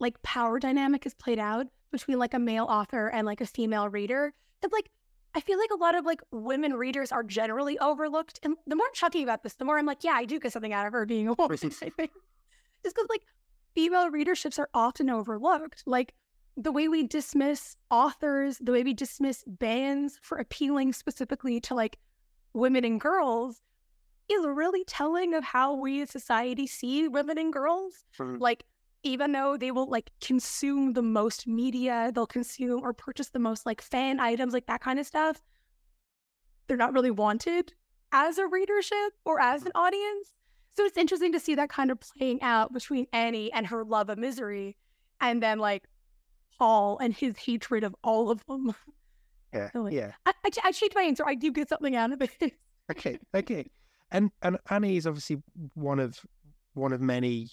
like 0.00 0.20
power 0.22 0.58
dynamic 0.58 1.06
is 1.06 1.14
played 1.14 1.38
out 1.38 1.66
between 1.90 2.18
like 2.18 2.34
a 2.34 2.38
male 2.38 2.64
author 2.64 3.08
and 3.08 3.26
like 3.26 3.40
a 3.40 3.46
female 3.46 3.88
reader. 3.88 4.32
That 4.60 4.72
like 4.72 4.90
I 5.34 5.40
feel 5.40 5.58
like 5.58 5.70
a 5.70 5.76
lot 5.76 5.94
of 5.94 6.04
like 6.04 6.20
women 6.30 6.74
readers 6.74 7.12
are 7.12 7.22
generally 7.22 7.78
overlooked. 7.78 8.40
And 8.42 8.56
the 8.66 8.76
more 8.76 8.86
I'm 8.86 8.94
talking 8.94 9.22
about 9.22 9.42
this, 9.42 9.54
the 9.54 9.64
more 9.64 9.78
I'm 9.78 9.86
like, 9.86 10.02
yeah, 10.02 10.12
I 10.12 10.24
do 10.24 10.40
get 10.40 10.52
something 10.52 10.72
out 10.72 10.86
of 10.86 10.92
her 10.92 11.06
being 11.06 11.28
a 11.28 11.34
woman. 11.34 11.58
I 11.82 11.90
think 11.90 12.10
just 12.82 12.94
because 12.94 13.08
like 13.08 13.22
female 13.74 14.10
readerships 14.10 14.58
are 14.58 14.70
often 14.74 15.10
overlooked. 15.10 15.82
Like 15.86 16.14
the 16.56 16.72
way 16.72 16.88
we 16.88 17.06
dismiss 17.06 17.76
authors, 17.90 18.58
the 18.58 18.72
way 18.72 18.82
we 18.82 18.94
dismiss 18.94 19.44
bands 19.46 20.18
for 20.22 20.38
appealing 20.38 20.92
specifically 20.92 21.60
to 21.60 21.74
like 21.74 21.98
women 22.52 22.84
and 22.84 23.00
girls 23.00 23.62
is 24.28 24.44
really 24.46 24.84
telling 24.84 25.34
of 25.34 25.44
how 25.44 25.74
we 25.74 26.02
as 26.02 26.10
society 26.10 26.66
see 26.66 27.08
women 27.08 27.38
and 27.38 27.52
girls. 27.52 28.04
Mm-hmm. 28.18 28.38
Like, 28.42 28.64
even 29.04 29.32
though 29.32 29.56
they 29.56 29.70
will 29.70 29.88
like 29.88 30.10
consume 30.20 30.92
the 30.92 31.02
most 31.02 31.46
media, 31.46 32.10
they'll 32.14 32.26
consume 32.26 32.82
or 32.82 32.92
purchase 32.92 33.30
the 33.30 33.38
most 33.38 33.64
like 33.64 33.80
fan 33.80 34.20
items, 34.20 34.52
like 34.52 34.66
that 34.66 34.80
kind 34.80 34.98
of 34.98 35.06
stuff, 35.06 35.40
they're 36.66 36.76
not 36.76 36.92
really 36.92 37.10
wanted 37.10 37.72
as 38.12 38.38
a 38.38 38.46
readership 38.46 39.12
or 39.24 39.40
as 39.40 39.64
an 39.64 39.72
audience. 39.74 40.32
So 40.76 40.84
it's 40.84 40.96
interesting 40.96 41.32
to 41.32 41.40
see 41.40 41.54
that 41.56 41.70
kind 41.70 41.90
of 41.90 41.98
playing 42.00 42.42
out 42.42 42.72
between 42.72 43.06
Annie 43.12 43.52
and 43.52 43.66
her 43.66 43.84
love 43.84 44.10
of 44.10 44.18
misery, 44.18 44.76
and 45.20 45.42
then 45.42 45.58
like 45.58 45.84
Paul 46.58 46.98
and 46.98 47.12
his 47.12 47.36
hatred 47.36 47.84
of 47.84 47.94
all 48.04 48.30
of 48.30 48.44
them. 48.46 48.74
Yeah, 49.52 49.70
so, 49.72 49.82
like, 49.82 49.94
yeah. 49.94 50.12
I, 50.26 50.32
I, 50.44 50.50
I 50.64 50.72
changed 50.72 50.94
my 50.94 51.02
answer. 51.02 51.24
I 51.26 51.34
do 51.34 51.50
get 51.50 51.70
something 51.70 51.96
out 51.96 52.12
of 52.12 52.20
it. 52.20 52.52
okay, 52.90 53.18
okay. 53.34 53.70
And 54.10 54.30
and 54.42 54.58
Annie 54.70 54.96
is 54.96 55.06
obviously 55.06 55.42
one 55.74 56.00
of 56.00 56.20
one 56.74 56.92
of 56.92 57.00
many 57.00 57.48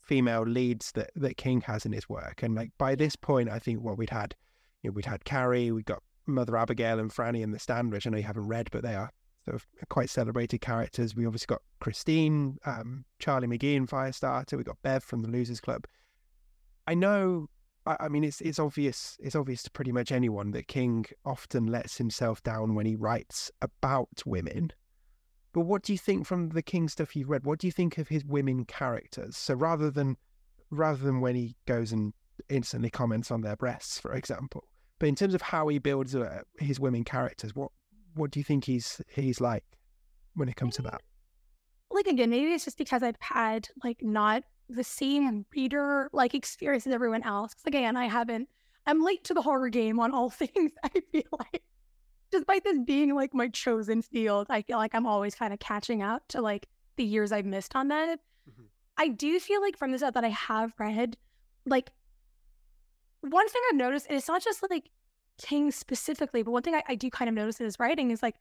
female 0.00 0.42
leads 0.42 0.92
that 0.92 1.10
that 1.16 1.36
King 1.36 1.60
has 1.62 1.86
in 1.86 1.92
his 1.92 2.08
work. 2.08 2.42
And 2.42 2.54
like 2.54 2.70
by 2.78 2.94
this 2.94 3.16
point, 3.16 3.48
I 3.48 3.58
think 3.58 3.80
what 3.80 3.98
we'd 3.98 4.10
had, 4.10 4.34
you 4.82 4.90
know, 4.90 4.94
we'd 4.94 5.06
had 5.06 5.24
Carrie, 5.24 5.70
we 5.72 5.82
got 5.82 6.02
Mother 6.26 6.56
Abigail 6.56 6.98
and 6.98 7.12
Franny 7.12 7.42
and 7.42 7.54
the 7.54 7.58
stand, 7.58 7.92
which 7.92 8.06
I 8.06 8.10
know 8.10 8.18
you 8.18 8.24
haven't 8.24 8.48
read, 8.48 8.68
but 8.70 8.82
they 8.82 8.94
are 8.94 9.10
sort 9.46 9.54
of 9.54 9.66
quite 9.88 10.10
celebrated 10.10 10.60
characters. 10.60 11.16
We 11.16 11.26
obviously 11.26 11.46
got 11.46 11.62
Christine, 11.80 12.58
um, 12.66 13.04
Charlie 13.18 13.48
McGee 13.48 13.76
in 13.76 13.86
Firestarter. 13.86 14.58
We 14.58 14.64
got 14.64 14.82
Bev 14.82 15.02
from 15.02 15.22
the 15.22 15.28
Losers 15.28 15.60
Club. 15.60 15.86
I 16.86 16.94
know 16.94 17.48
I, 17.86 17.96
I 18.00 18.08
mean, 18.08 18.24
it's 18.24 18.40
it's 18.40 18.58
obvious. 18.58 19.16
It's 19.20 19.36
obvious 19.36 19.62
to 19.62 19.70
pretty 19.70 19.92
much 19.92 20.12
anyone 20.12 20.50
that 20.50 20.68
King 20.68 21.06
often 21.24 21.66
lets 21.66 21.96
himself 21.96 22.42
down 22.42 22.74
when 22.74 22.86
he 22.86 22.96
writes 22.96 23.50
about 23.62 24.08
women. 24.26 24.72
But 25.52 25.62
what 25.62 25.82
do 25.82 25.92
you 25.92 25.98
think 25.98 26.26
from 26.26 26.50
the 26.50 26.62
King 26.62 26.88
stuff 26.88 27.16
you've 27.16 27.30
read? 27.30 27.46
What 27.46 27.60
do 27.60 27.66
you 27.66 27.72
think 27.72 27.96
of 27.96 28.08
his 28.08 28.24
women 28.24 28.64
characters? 28.66 29.36
So 29.36 29.54
rather 29.54 29.90
than 29.90 30.16
rather 30.70 31.02
than 31.02 31.20
when 31.20 31.36
he 31.36 31.56
goes 31.66 31.92
and 31.92 32.12
instantly 32.50 32.90
comments 32.90 33.30
on 33.30 33.40
their 33.40 33.56
breasts, 33.56 33.98
for 33.98 34.12
example, 34.12 34.64
but 34.98 35.08
in 35.08 35.14
terms 35.14 35.32
of 35.32 35.40
how 35.40 35.68
he 35.68 35.78
builds 35.78 36.14
uh, 36.14 36.42
his 36.58 36.80
women 36.80 37.04
characters, 37.04 37.54
what 37.54 37.70
what 38.16 38.30
do 38.30 38.40
you 38.40 38.44
think 38.44 38.64
he's 38.64 39.00
he's 39.08 39.40
like 39.40 39.64
when 40.34 40.48
it 40.48 40.56
comes 40.56 40.76
to 40.76 40.82
that? 40.82 41.00
Like 41.90 42.06
again, 42.06 42.30
maybe 42.30 42.52
it's 42.52 42.64
just 42.64 42.78
because 42.78 43.02
I've 43.02 43.20
had 43.20 43.68
like 43.84 43.98
not 44.02 44.42
the 44.68 44.84
same 44.84 45.46
reader 45.54 46.10
like 46.12 46.34
experience 46.34 46.86
as 46.86 46.92
everyone 46.92 47.22
else. 47.22 47.54
Again, 47.66 47.96
I 47.96 48.06
haven't. 48.06 48.48
I'm 48.86 49.04
late 49.04 49.24
to 49.24 49.34
the 49.34 49.42
horror 49.42 49.68
game 49.68 50.00
on 50.00 50.12
all 50.12 50.30
things. 50.30 50.72
I 50.82 51.02
feel 51.12 51.22
like, 51.38 51.62
despite 52.30 52.64
this 52.64 52.78
being 52.84 53.14
like 53.14 53.34
my 53.34 53.48
chosen 53.48 54.02
field, 54.02 54.46
I 54.50 54.62
feel 54.62 54.78
like 54.78 54.94
I'm 54.94 55.06
always 55.06 55.34
kind 55.34 55.52
of 55.52 55.60
catching 55.60 56.02
up 56.02 56.26
to 56.28 56.40
like 56.40 56.66
the 56.96 57.04
years 57.04 57.32
I've 57.32 57.46
missed 57.46 57.76
on 57.76 57.88
that. 57.88 58.18
Mm-hmm. 58.50 58.64
I 58.96 59.08
do 59.08 59.38
feel 59.38 59.60
like 59.60 59.76
from 59.78 59.92
the 59.92 59.98
stuff 59.98 60.14
that 60.14 60.24
I 60.24 60.30
have 60.30 60.72
read, 60.78 61.16
like 61.66 61.90
one 63.20 63.48
thing 63.48 63.62
I've 63.70 63.76
noticed, 63.76 64.06
and 64.08 64.16
it's 64.16 64.28
not 64.28 64.42
just 64.42 64.64
like 64.70 64.90
King 65.38 65.70
specifically, 65.70 66.42
but 66.42 66.50
one 66.50 66.62
thing 66.62 66.74
I, 66.74 66.82
I 66.88 66.94
do 66.94 67.10
kind 67.10 67.28
of 67.28 67.34
notice 67.34 67.60
in 67.60 67.64
his 67.64 67.78
writing 67.78 68.10
is 68.10 68.22
like 68.22 68.36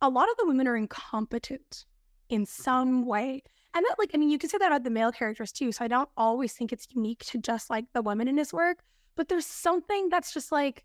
a 0.00 0.08
lot 0.08 0.30
of 0.30 0.36
the 0.38 0.46
women 0.46 0.66
are 0.66 0.76
incompetent 0.76 1.84
in 2.28 2.42
mm-hmm. 2.42 2.62
some 2.62 3.06
way. 3.06 3.42
And 3.74 3.84
that, 3.88 3.96
like, 3.98 4.10
I 4.14 4.18
mean, 4.18 4.30
you 4.30 4.38
can 4.38 4.50
say 4.50 4.58
that 4.58 4.66
about 4.66 4.82
the 4.82 4.90
male 4.90 5.12
characters 5.12 5.52
too. 5.52 5.70
So 5.70 5.84
I 5.84 5.88
don't 5.88 6.08
always 6.16 6.52
think 6.52 6.72
it's 6.72 6.88
unique 6.90 7.24
to 7.26 7.38
just 7.38 7.70
like 7.70 7.84
the 7.92 8.02
women 8.02 8.26
in 8.26 8.36
his 8.36 8.52
work, 8.52 8.78
but 9.16 9.28
there's 9.28 9.46
something 9.46 10.08
that's 10.08 10.32
just 10.32 10.50
like 10.50 10.84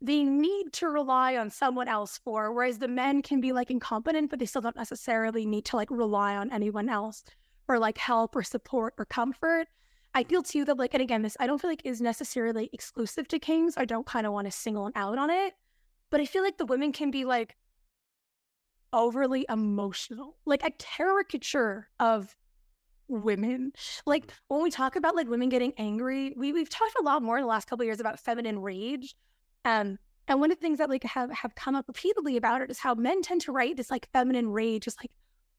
they 0.00 0.22
need 0.22 0.72
to 0.74 0.88
rely 0.88 1.36
on 1.36 1.50
someone 1.50 1.88
else 1.88 2.20
for, 2.22 2.52
whereas 2.52 2.78
the 2.78 2.88
men 2.88 3.22
can 3.22 3.40
be 3.40 3.52
like 3.52 3.70
incompetent, 3.70 4.30
but 4.30 4.38
they 4.38 4.46
still 4.46 4.60
don't 4.60 4.76
necessarily 4.76 5.46
need 5.46 5.64
to 5.64 5.76
like 5.76 5.90
rely 5.90 6.36
on 6.36 6.52
anyone 6.52 6.88
else 6.88 7.24
for 7.66 7.78
like 7.78 7.98
help 7.98 8.36
or 8.36 8.42
support 8.42 8.94
or 8.98 9.06
comfort. 9.06 9.66
I 10.14 10.22
feel 10.22 10.42
too 10.42 10.64
that 10.64 10.78
like, 10.78 10.94
and 10.94 11.02
again, 11.02 11.22
this 11.22 11.36
I 11.40 11.46
don't 11.46 11.60
feel 11.60 11.70
like 11.70 11.82
is 11.84 12.00
necessarily 12.00 12.70
exclusive 12.72 13.26
to 13.28 13.38
Kings. 13.38 13.74
I 13.76 13.84
don't 13.84 14.06
kind 14.06 14.26
of 14.26 14.32
want 14.32 14.46
to 14.46 14.52
single 14.52 14.90
out 14.94 15.18
on 15.18 15.28
it, 15.28 15.54
but 16.10 16.20
I 16.20 16.24
feel 16.24 16.42
like 16.42 16.56
the 16.56 16.66
women 16.66 16.92
can 16.92 17.10
be 17.10 17.24
like 17.24 17.56
overly 18.92 19.44
emotional, 19.48 20.36
like 20.46 20.64
a 20.64 20.70
caricature 20.78 21.88
of 21.98 22.36
women. 23.08 23.72
Like 24.06 24.32
when 24.48 24.62
we 24.62 24.70
talk 24.70 24.94
about 24.94 25.16
like 25.16 25.28
women 25.28 25.48
getting 25.48 25.72
angry, 25.78 26.32
we 26.36 26.52
we've 26.52 26.70
talked 26.70 26.94
a 27.00 27.02
lot 27.02 27.22
more 27.22 27.36
in 27.38 27.42
the 27.42 27.48
last 27.48 27.68
couple 27.68 27.84
years 27.84 28.00
about 28.00 28.20
feminine 28.20 28.60
rage. 28.60 29.16
Um, 29.64 29.98
and 30.28 30.40
one 30.40 30.50
of 30.50 30.58
the 30.58 30.62
things 30.62 30.78
that 30.78 30.88
like 30.88 31.02
have 31.04 31.30
have 31.32 31.56
come 31.56 31.74
up 31.74 31.86
repeatedly 31.88 32.36
about 32.36 32.62
it 32.62 32.70
is 32.70 32.78
how 32.78 32.94
men 32.94 33.20
tend 33.20 33.40
to 33.42 33.52
write 33.52 33.76
this 33.76 33.90
like 33.90 34.08
feminine 34.12 34.50
rage, 34.50 34.84
just 34.84 35.02
like 35.02 35.10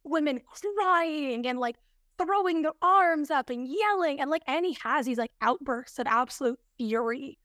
women 0.06 0.39
crying 0.78 1.45
and 1.45 1.60
like 1.60 1.76
throwing 2.18 2.61
their 2.61 2.74
arms 2.82 3.32
up 3.32 3.49
and 3.49 3.68
yelling. 3.68 4.20
And 4.20 4.30
like 4.30 4.43
Annie 4.47 4.78
has 4.84 5.05
these 5.05 5.18
like 5.18 5.32
outbursts 5.41 5.99
of 5.99 6.07
absolute 6.07 6.59
fury. 6.78 7.38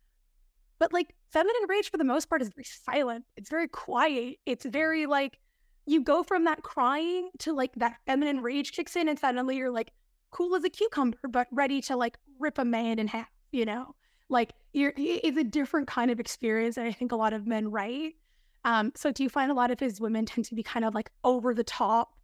But 0.78 0.92
like 0.92 1.14
feminine 1.30 1.68
rage 1.68 1.90
for 1.90 1.98
the 1.98 2.04
most 2.04 2.28
part 2.28 2.42
is 2.42 2.48
very 2.48 2.64
silent. 2.64 3.24
It's 3.36 3.50
very 3.50 3.68
quiet. 3.68 4.36
It's 4.46 4.64
very 4.64 5.06
like 5.06 5.38
you 5.86 6.02
go 6.02 6.22
from 6.22 6.44
that 6.44 6.62
crying 6.62 7.30
to 7.38 7.52
like 7.52 7.72
that 7.76 7.96
feminine 8.06 8.40
rage 8.40 8.72
kicks 8.72 8.96
in 8.96 9.08
and 9.08 9.18
suddenly 9.18 9.56
you're 9.56 9.70
like 9.70 9.92
cool 10.30 10.54
as 10.54 10.64
a 10.64 10.70
cucumber, 10.70 11.18
but 11.28 11.48
ready 11.50 11.80
to 11.82 11.96
like 11.96 12.16
rip 12.38 12.58
a 12.58 12.64
man 12.64 12.98
in 12.98 13.08
half, 13.08 13.28
you 13.52 13.64
know? 13.64 13.94
Like 14.28 14.52
you're 14.72 14.92
it's 14.96 15.36
a 15.36 15.44
different 15.44 15.88
kind 15.88 16.10
of 16.10 16.20
experience 16.20 16.76
and 16.76 16.86
I 16.86 16.92
think 16.92 17.12
a 17.12 17.16
lot 17.16 17.32
of 17.32 17.46
men 17.46 17.70
write. 17.70 18.14
Um, 18.64 18.92
so 18.94 19.10
do 19.10 19.22
you 19.22 19.28
find 19.28 19.50
a 19.50 19.54
lot 19.54 19.70
of 19.70 19.80
his 19.80 20.00
women 20.00 20.26
tend 20.26 20.44
to 20.46 20.54
be 20.54 20.62
kind 20.62 20.84
of 20.84 20.94
like 20.94 21.10
over 21.24 21.54
the 21.54 21.64
top 21.64 22.14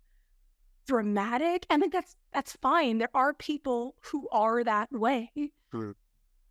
dramatic? 0.87 1.67
I 1.71 1.79
think 1.79 1.93
that's 1.93 2.17
that's 2.33 2.53
fine. 2.63 2.99
There 2.99 3.11
are 3.15 3.35
people 3.35 3.95
who 4.03 4.29
are 4.33 4.65
that 4.65 4.91
way. 4.93 5.31
Mm. 5.75 5.95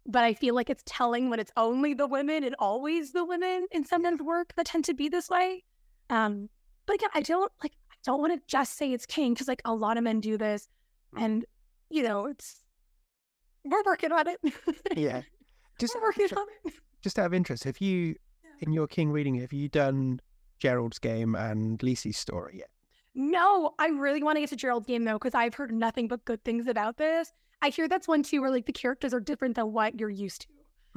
But 0.08 0.24
I 0.24 0.34
feel 0.34 0.54
like 0.54 0.70
it's 0.70 0.84
telling 0.86 1.30
when 1.30 1.40
it's 1.40 1.52
only 1.58 1.94
the 1.94 2.08
women 2.08 2.44
and 2.44 2.56
always 2.60 3.12
the 3.12 3.26
women 3.26 3.68
in 3.72 3.84
some 3.84 4.04
men's 4.04 4.22
work 4.22 4.54
that 4.56 4.68
tend 4.68 4.86
to 4.86 4.94
be 4.94 5.10
this 5.10 5.30
way. 5.30 5.64
Um, 6.10 6.50
but 6.86 6.96
again, 6.96 7.10
I 7.14 7.22
don't 7.22 7.52
like 7.64 7.74
I 7.92 7.96
don't 8.04 8.22
want 8.22 8.34
to 8.34 8.42
just 8.48 8.78
say 8.78 8.94
it's 8.94 9.06
king 9.06 9.34
because 9.34 9.48
like 9.48 9.62
a 9.66 9.74
lot 9.74 9.98
of 9.98 10.04
men 10.04 10.20
do 10.20 10.38
this, 10.38 10.68
mm. 11.16 11.24
and 11.24 11.46
you 11.90 12.04
know 12.04 12.26
it's 12.28 12.62
we're 13.64 13.84
working 13.86 14.12
on 14.12 14.28
it. 14.28 14.40
yeah, 14.96 15.22
just 15.80 15.96
we're 15.96 16.02
working 16.02 16.38
on 16.38 16.46
it. 16.66 16.74
Just 17.02 17.18
out 17.20 17.28
of 17.28 17.34
interest, 17.34 17.64
have 17.64 17.80
you 17.80 18.16
in 18.62 18.72
your 18.72 18.88
king 18.88 19.12
reading 19.12 19.36
have 19.36 19.54
you 19.54 19.68
done 19.70 20.20
Gerald's 20.60 21.00
game 21.00 21.36
and 21.36 21.80
Lisey's 21.80 22.18
story 22.18 22.58
yet? 22.60 22.70
No, 23.16 23.74
I 23.80 23.88
really 23.88 24.22
want 24.22 24.36
to 24.36 24.42
get 24.42 24.50
to 24.50 24.56
Gerald's 24.56 24.88
game 24.88 25.06
though 25.06 25.14
because 25.14 25.34
I've 25.34 25.56
heard 25.56 25.74
nothing 25.74 26.08
but 26.08 26.26
good 26.26 26.44
things 26.44 26.68
about 26.68 26.98
this. 26.98 27.32
I 27.62 27.70
hear 27.70 27.88
that's 27.88 28.08
one 28.08 28.24
too 28.24 28.42
where 28.42 28.52
like 28.52 28.66
the 28.66 28.74
characters 28.74 29.14
are 29.14 29.20
different 29.20 29.56
than 29.56 29.72
what 29.72 30.00
you're 30.00 30.10
used 30.10 30.42
to. 30.42 30.48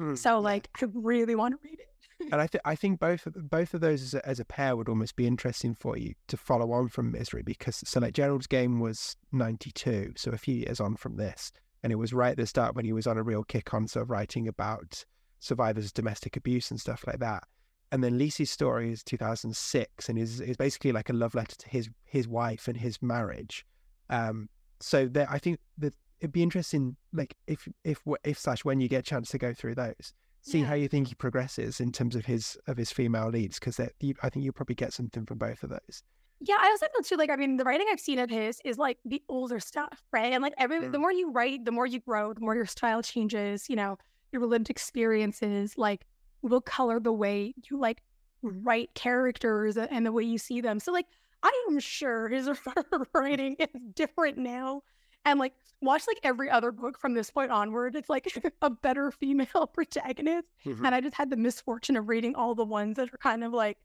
Mm, 0.03 0.17
so 0.17 0.39
like 0.39 0.69
I 0.81 0.87
really 0.93 1.35
want 1.35 1.53
to 1.53 1.59
read 1.63 1.79
it 1.79 1.89
and 2.31 2.41
I 2.41 2.47
think 2.47 2.61
I 2.65 2.75
think 2.75 2.99
both 2.99 3.25
of 3.25 3.49
both 3.49 3.73
of 3.73 3.81
those 3.81 4.01
as 4.01 4.13
a, 4.13 4.27
as 4.27 4.39
a 4.39 4.45
pair 4.45 4.75
would 4.75 4.89
almost 4.89 5.15
be 5.15 5.27
interesting 5.27 5.75
for 5.75 5.97
you 5.97 6.13
to 6.27 6.37
follow 6.37 6.71
on 6.71 6.89
from 6.89 7.11
Misery 7.11 7.43
because 7.43 7.81
so 7.85 7.99
like 7.99 8.13
Gerald's 8.13 8.47
game 8.47 8.79
was 8.79 9.15
ninety 9.31 9.71
two, 9.71 10.13
so 10.15 10.31
a 10.31 10.37
few 10.37 10.55
years 10.55 10.79
on 10.79 10.95
from 10.95 11.17
this, 11.17 11.51
and 11.83 11.91
it 11.91 11.97
was 11.97 12.13
right 12.13 12.31
at 12.31 12.37
the 12.37 12.45
start 12.45 12.75
when 12.75 12.85
he 12.85 12.93
was 12.93 13.07
on 13.07 13.17
a 13.17 13.23
real 13.23 13.43
kick 13.43 13.73
on 13.73 13.87
sort 13.87 14.03
of 14.03 14.09
writing 14.09 14.47
about 14.47 15.05
survivors 15.39 15.85
of 15.85 15.93
domestic 15.93 16.35
abuse 16.35 16.69
and 16.71 16.79
stuff 16.79 17.05
like 17.07 17.19
that. 17.19 17.43
And 17.91 18.03
then 18.03 18.19
Lisey's 18.19 18.51
story 18.51 18.91
is 18.91 19.03
two 19.03 19.17
thousand 19.17 19.55
six, 19.55 20.09
and 20.09 20.19
is 20.19 20.41
is 20.41 20.57
basically 20.57 20.91
like 20.91 21.09
a 21.09 21.13
love 21.13 21.35
letter 21.35 21.55
to 21.55 21.69
his 21.69 21.89
his 22.05 22.27
wife 22.27 22.67
and 22.67 22.77
his 22.77 23.01
marriage. 23.01 23.65
Um, 24.09 24.49
so 24.79 25.07
there, 25.07 25.27
I 25.29 25.39
think 25.39 25.59
that 25.79 25.93
it'd 26.19 26.31
be 26.31 26.43
interesting, 26.43 26.95
like 27.13 27.35
if 27.47 27.67
if 27.83 28.01
if 28.23 28.37
slash 28.37 28.63
when 28.63 28.79
you 28.79 28.87
get 28.87 28.99
a 28.99 29.03
chance 29.03 29.29
to 29.31 29.37
go 29.37 29.53
through 29.53 29.75
those 29.75 30.13
see 30.41 30.59
yeah. 30.59 30.65
how 30.65 30.73
you 30.73 30.87
think 30.87 31.07
he 31.07 31.15
progresses 31.15 31.79
in 31.79 31.91
terms 31.91 32.15
of 32.15 32.25
his 32.25 32.57
of 32.67 32.77
his 32.77 32.91
female 32.91 33.29
leads 33.29 33.59
because 33.59 33.79
I 33.79 33.89
think 34.29 34.43
you'll 34.43 34.53
probably 34.53 34.75
get 34.75 34.93
something 34.93 35.25
from 35.25 35.37
both 35.37 35.63
of 35.63 35.69
those. 35.69 36.03
Yeah, 36.41 36.55
I 36.57 36.67
also 36.69 36.85
feel 36.93 37.03
too 37.03 37.15
like 37.17 37.29
I 37.29 37.35
mean 37.35 37.57
the 37.57 37.63
writing 37.63 37.87
I've 37.91 37.99
seen 37.99 38.19
of 38.19 38.29
his 38.29 38.61
is 38.63 38.77
like 38.77 38.97
the 39.05 39.21
older 39.27 39.59
stuff, 39.59 40.01
right? 40.11 40.31
And 40.31 40.41
like 40.41 40.53
every 40.57 40.79
mm. 40.79 40.91
the 40.91 40.99
more 40.99 41.11
you 41.11 41.31
write, 41.31 41.65
the 41.65 41.71
more 41.71 41.85
you 41.85 41.99
grow, 41.99 42.33
the 42.33 42.41
more 42.41 42.55
your 42.55 42.65
style 42.65 43.01
changes. 43.01 43.69
You 43.69 43.75
know, 43.75 43.97
your 44.31 44.45
lived 44.45 44.69
experiences 44.69 45.77
like 45.77 46.05
will 46.41 46.61
color 46.61 46.99
the 46.99 47.13
way 47.13 47.53
you 47.69 47.79
like 47.79 48.01
write 48.41 48.93
characters 48.93 49.77
and 49.77 50.05
the 50.05 50.11
way 50.11 50.23
you 50.23 50.37
see 50.37 50.61
them. 50.61 50.79
So 50.79 50.91
like 50.91 51.07
I 51.43 51.65
am 51.69 51.79
sure 51.79 52.27
his 52.29 52.49
writing 53.13 53.55
is 53.59 53.67
different 53.93 54.37
now 54.37 54.83
and 55.25 55.39
like 55.39 55.53
watch 55.81 56.03
like 56.07 56.19
every 56.23 56.49
other 56.49 56.71
book 56.71 56.97
from 56.97 57.13
this 57.13 57.29
point 57.31 57.51
onward. 57.51 57.95
It's 57.95 58.09
like 58.09 58.27
a 58.61 58.69
better 58.69 59.11
female 59.11 59.67
protagonist. 59.73 60.47
Mm-hmm. 60.65 60.85
And 60.85 60.95
I 60.95 61.01
just 61.01 61.15
had 61.15 61.29
the 61.29 61.37
misfortune 61.37 61.95
of 61.95 62.09
reading 62.09 62.35
all 62.35 62.55
the 62.55 62.65
ones 62.65 62.97
that 62.97 63.13
are 63.13 63.17
kind 63.17 63.43
of 63.43 63.53
like 63.53 63.77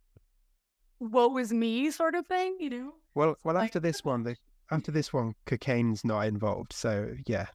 woe 1.00 1.36
is 1.38 1.52
me 1.52 1.90
sort 1.90 2.14
of 2.14 2.26
thing, 2.26 2.56
you 2.60 2.70
know? 2.70 2.94
Well 3.14 3.36
well 3.44 3.54
like, 3.54 3.66
after 3.66 3.80
this 3.80 4.04
one, 4.04 4.22
the 4.22 4.36
after 4.70 4.90
this 4.90 5.12
one, 5.12 5.34
cocaine's 5.44 6.04
not 6.04 6.26
involved. 6.26 6.72
So 6.72 7.14
yeah, 7.26 7.46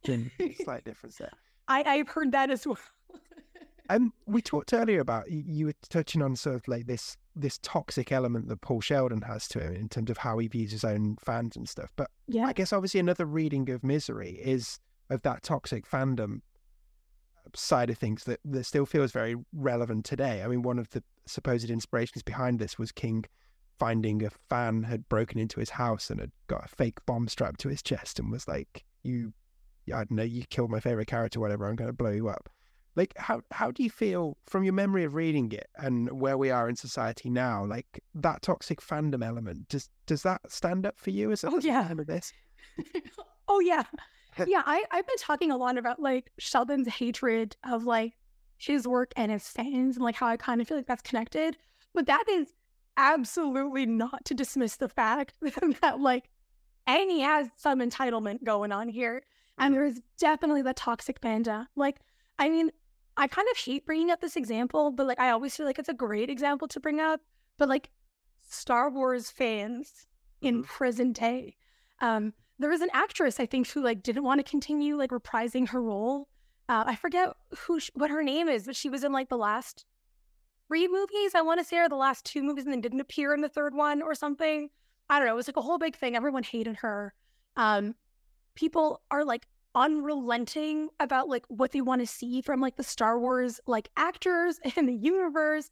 slight 0.64 0.86
difference 0.86 1.18
there. 1.18 1.32
I, 1.68 1.84
I've 1.84 2.10
heard 2.10 2.32
that 2.32 2.50
as 2.50 2.66
well. 2.66 2.78
Um, 3.90 4.14
we 4.28 4.42
talked 4.42 4.74
earlier 4.74 5.00
about 5.00 5.30
you 5.32 5.68
were 5.68 5.74
touching 5.90 6.22
on 6.22 6.36
sort 6.36 6.56
of 6.56 6.68
like 6.68 6.86
this 6.86 7.18
this 7.36 7.58
toxic 7.60 8.12
element 8.12 8.48
that 8.50 8.62
Paul 8.62 8.82
Sheldon 8.82 9.22
has 9.22 9.48
to 9.50 9.60
him 9.60 9.74
in 9.74 9.90
terms 9.90 10.10
of 10.10 10.18
how 10.18 10.38
he 10.38 10.48
views 10.48 10.72
his 10.72 10.84
own 10.84 11.18
fans 11.22 11.56
and 11.56 11.68
stuff. 11.68 11.90
But 11.96 12.12
yeah. 12.28 12.46
I 12.46 12.54
guess 12.54 12.74
obviously 12.74 13.00
another 13.00 13.26
reading 13.26 13.70
of 13.70 13.84
Misery 13.84 14.32
is 14.32 14.80
of 15.10 15.22
that 15.24 15.42
toxic 15.44 15.90
fandom 15.90 16.42
side 17.56 17.90
of 17.90 17.98
things 17.98 18.26
that, 18.26 18.40
that 18.46 18.66
still 18.66 18.86
feels 18.86 19.12
very 19.12 19.36
relevant 19.54 20.06
today. 20.06 20.44
I 20.44 20.48
mean, 20.48 20.62
one 20.62 20.80
of 20.80 20.90
the 20.90 21.04
supposed 21.26 21.70
inspirations 21.70 22.24
behind 22.24 22.60
this 22.60 22.78
was 22.78 22.92
King 22.92 23.26
finding 23.80 24.24
a 24.24 24.30
fan 24.50 24.84
had 24.84 25.08
broken 25.08 25.40
into 25.40 25.60
his 25.60 25.70
house 25.70 26.10
and 26.10 26.20
had 26.20 26.32
got 26.48 26.66
a 26.66 26.68
fake 26.68 27.00
bomb 27.06 27.28
strapped 27.28 27.62
to 27.62 27.70
his 27.70 27.82
chest 27.82 28.20
and 28.20 28.32
was 28.32 28.48
like, 28.48 28.84
You, 29.04 29.34
I 29.88 30.00
don't 30.00 30.12
know, 30.12 30.24
you 30.24 30.44
killed 30.50 30.70
my 30.70 30.82
favorite 30.82 31.08
character, 31.08 31.40
whatever, 31.40 31.68
I'm 31.68 31.76
going 31.78 31.90
to 31.90 31.94
blow 31.94 32.12
you 32.12 32.28
up. 32.28 32.50
Like, 32.96 33.18
how 33.18 33.42
how 33.52 33.72
do 33.72 33.84
you 33.84 33.90
feel 33.90 34.38
from 34.46 34.64
your 34.64 34.74
memory 34.74 35.04
of 35.04 35.14
reading 35.16 35.52
it 35.52 35.70
and 35.76 36.10
where 36.20 36.38
we 36.38 36.50
are 36.50 36.68
in 36.68 36.76
society 36.76 37.30
now? 37.30 37.66
Like 37.66 38.04
that 38.16 38.42
toxic 38.42 38.82
fandom 38.82 39.26
element 39.26 39.68
does 39.70 39.90
does 40.06 40.24
that 40.24 40.42
stand 40.52 40.86
up 40.86 41.00
for 41.00 41.12
you 41.12 41.32
as 41.32 41.44
a 41.44 41.50
oh, 41.50 41.60
yeah. 41.60 41.92
of 41.92 42.08
this? 42.08 42.34
oh 43.48 43.60
yeah, 43.60 43.84
yeah. 44.48 44.64
I 44.66 44.84
I've 44.92 45.08
been 45.08 45.18
talking 45.18 45.52
a 45.52 45.58
lot 45.58 45.78
about 45.78 46.00
like 46.00 46.32
Sheldon's 46.40 46.88
hatred 46.88 47.56
of 47.64 47.86
like 47.86 48.14
his 48.58 48.88
work 48.88 49.14
and 49.16 49.32
his 49.32 49.48
fans 49.48 49.96
and 49.96 50.04
like 50.04 50.16
how 50.16 50.28
I 50.28 50.38
kind 50.38 50.60
of 50.60 50.68
feel 50.68 50.78
like 50.78 50.88
that's 50.88 51.02
connected. 51.02 51.58
But 51.94 52.08
that 52.08 52.26
is 52.30 52.54
absolutely 52.98 53.86
not 53.86 54.26
to 54.26 54.34
dismiss 54.34 54.76
the 54.76 54.90
fact 54.90 55.34
that 55.82 56.00
like 56.00 56.30
and 56.90 57.12
he 57.12 57.22
has 57.22 57.48
some 57.56 57.80
entitlement 57.80 58.44
going 58.44 58.72
on 58.72 58.90
here. 58.90 59.22
And 59.60 59.74
mm-hmm. 59.74 59.82
there's 59.84 60.02
definitely 60.18 60.64
the 60.64 60.74
toxic 60.74 61.22
fandom. 61.22 61.68
Like, 61.76 62.00
I 62.40 62.50
mean, 62.50 62.72
I 63.18 63.28
kind 63.28 63.48
of 63.52 63.58
hate 63.58 63.86
bringing 63.86 64.12
up 64.12 64.22
this 64.22 64.38
example, 64.38 64.92
but 64.92 65.06
like 65.06 65.20
I 65.20 65.30
always 65.32 65.56
feel 65.56 65.66
like 65.66 65.78
it's 65.78 65.90
a 65.90 65.94
great 65.94 66.30
example 66.30 66.68
to 66.70 66.80
bring 66.80 67.02
up. 67.02 67.20
But 67.58 67.68
like 67.68 67.90
Star 68.50 68.90
Wars 68.90 69.30
fans 69.30 70.08
in 70.42 70.64
mm-hmm. 70.64 70.64
present 70.64 71.20
day, 71.20 71.58
um, 72.00 72.34
there 72.58 72.70
was 72.70 72.82
an 72.82 72.90
actress 72.94 73.40
I 73.40 73.46
think 73.46 73.68
who 73.70 73.84
like 73.84 74.02
didn't 74.02 74.24
want 74.24 74.40
to 74.40 74.50
continue 74.50 74.96
like 74.96 75.12
reprising 75.12 75.68
her 75.70 75.82
role. 75.82 76.30
Uh, 76.70 76.86
I 76.88 76.96
forget 76.96 77.34
who 77.58 77.80
she, 77.80 77.92
what 77.96 78.10
her 78.10 78.24
name 78.24 78.48
is, 78.48 78.66
but 78.66 78.76
she 78.76 78.90
was 78.90 79.04
in 79.04 79.12
like 79.12 79.28
the 79.28 79.38
last 79.38 79.86
three 80.68 80.88
movies. 80.88 81.36
I 81.36 81.42
want 81.42 81.60
to 81.60 81.66
say, 81.66 81.78
or 81.78 81.90
the 81.90 81.96
last 81.96 82.26
two 82.26 82.42
movies, 82.42 82.64
and 82.64 82.72
then 82.72 82.80
didn't 82.80 83.02
appear 83.02 83.34
in 83.34 83.42
the 83.42 83.50
third 83.50 83.76
one 83.76 84.02
or 84.02 84.16
something. 84.16 84.70
I 85.10 85.20
don't 85.20 85.28
know. 85.28 85.34
It 85.34 85.38
was 85.38 85.48
like 85.48 85.58
a 85.58 85.62
whole 85.62 85.80
big 85.80 85.98
thing. 85.98 86.16
Everyone 86.16 86.44
hated 86.44 86.78
her. 86.78 87.14
Um, 87.58 87.96
people 88.56 89.02
are 89.10 89.26
like 89.26 89.48
unrelenting 89.76 90.90
about 91.00 91.30
like 91.30 91.46
what 91.48 91.72
they 91.72 91.82
want 91.82 92.02
to 92.02 92.08
see 92.08 92.42
from 92.42 92.60
like 92.60 92.76
the 92.76 92.84
Star 92.84 93.20
Wars 93.20 93.60
like 93.68 93.90
actors 93.98 94.60
and 94.76 94.88
the 94.88 94.94
universe. 94.94 95.70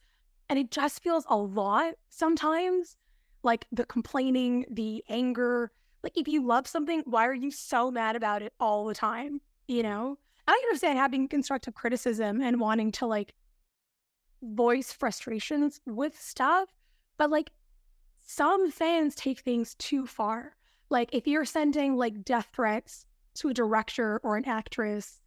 And 0.49 0.57
it 0.57 0.71
just 0.71 1.03
feels 1.03 1.25
a 1.29 1.35
lot 1.35 1.95
sometimes. 2.09 2.95
Like 3.43 3.65
the 3.71 3.85
complaining, 3.85 4.65
the 4.69 5.03
anger. 5.09 5.71
Like 6.03 6.17
if 6.17 6.27
you 6.27 6.45
love 6.45 6.67
something, 6.67 7.03
why 7.05 7.27
are 7.27 7.33
you 7.33 7.51
so 7.51 7.91
mad 7.91 8.15
about 8.15 8.41
it 8.41 8.53
all 8.59 8.85
the 8.85 8.95
time? 8.95 9.41
You 9.67 9.83
mm-hmm. 9.83 9.89
know? 9.89 10.17
I 10.47 10.53
understand 10.53 10.97
having 10.97 11.27
constructive 11.27 11.73
criticism 11.73 12.41
and 12.41 12.59
wanting 12.59 12.91
to 12.93 13.05
like 13.05 13.33
voice 14.41 14.93
frustrations 14.93 15.81
with 15.85 16.19
stuff, 16.19 16.69
but 17.17 17.29
like 17.29 17.51
some 18.21 18.71
fans 18.71 19.15
take 19.15 19.39
things 19.39 19.75
too 19.75 20.05
far. 20.05 20.55
Like 20.89 21.09
if 21.13 21.27
you're 21.27 21.45
sending 21.45 21.97
like 21.97 22.23
death 22.23 22.47
threats 22.53 23.05
to 23.39 23.49
a 23.49 23.53
director 23.53 24.19
or 24.23 24.37
an 24.37 24.45
actress. 24.45 25.19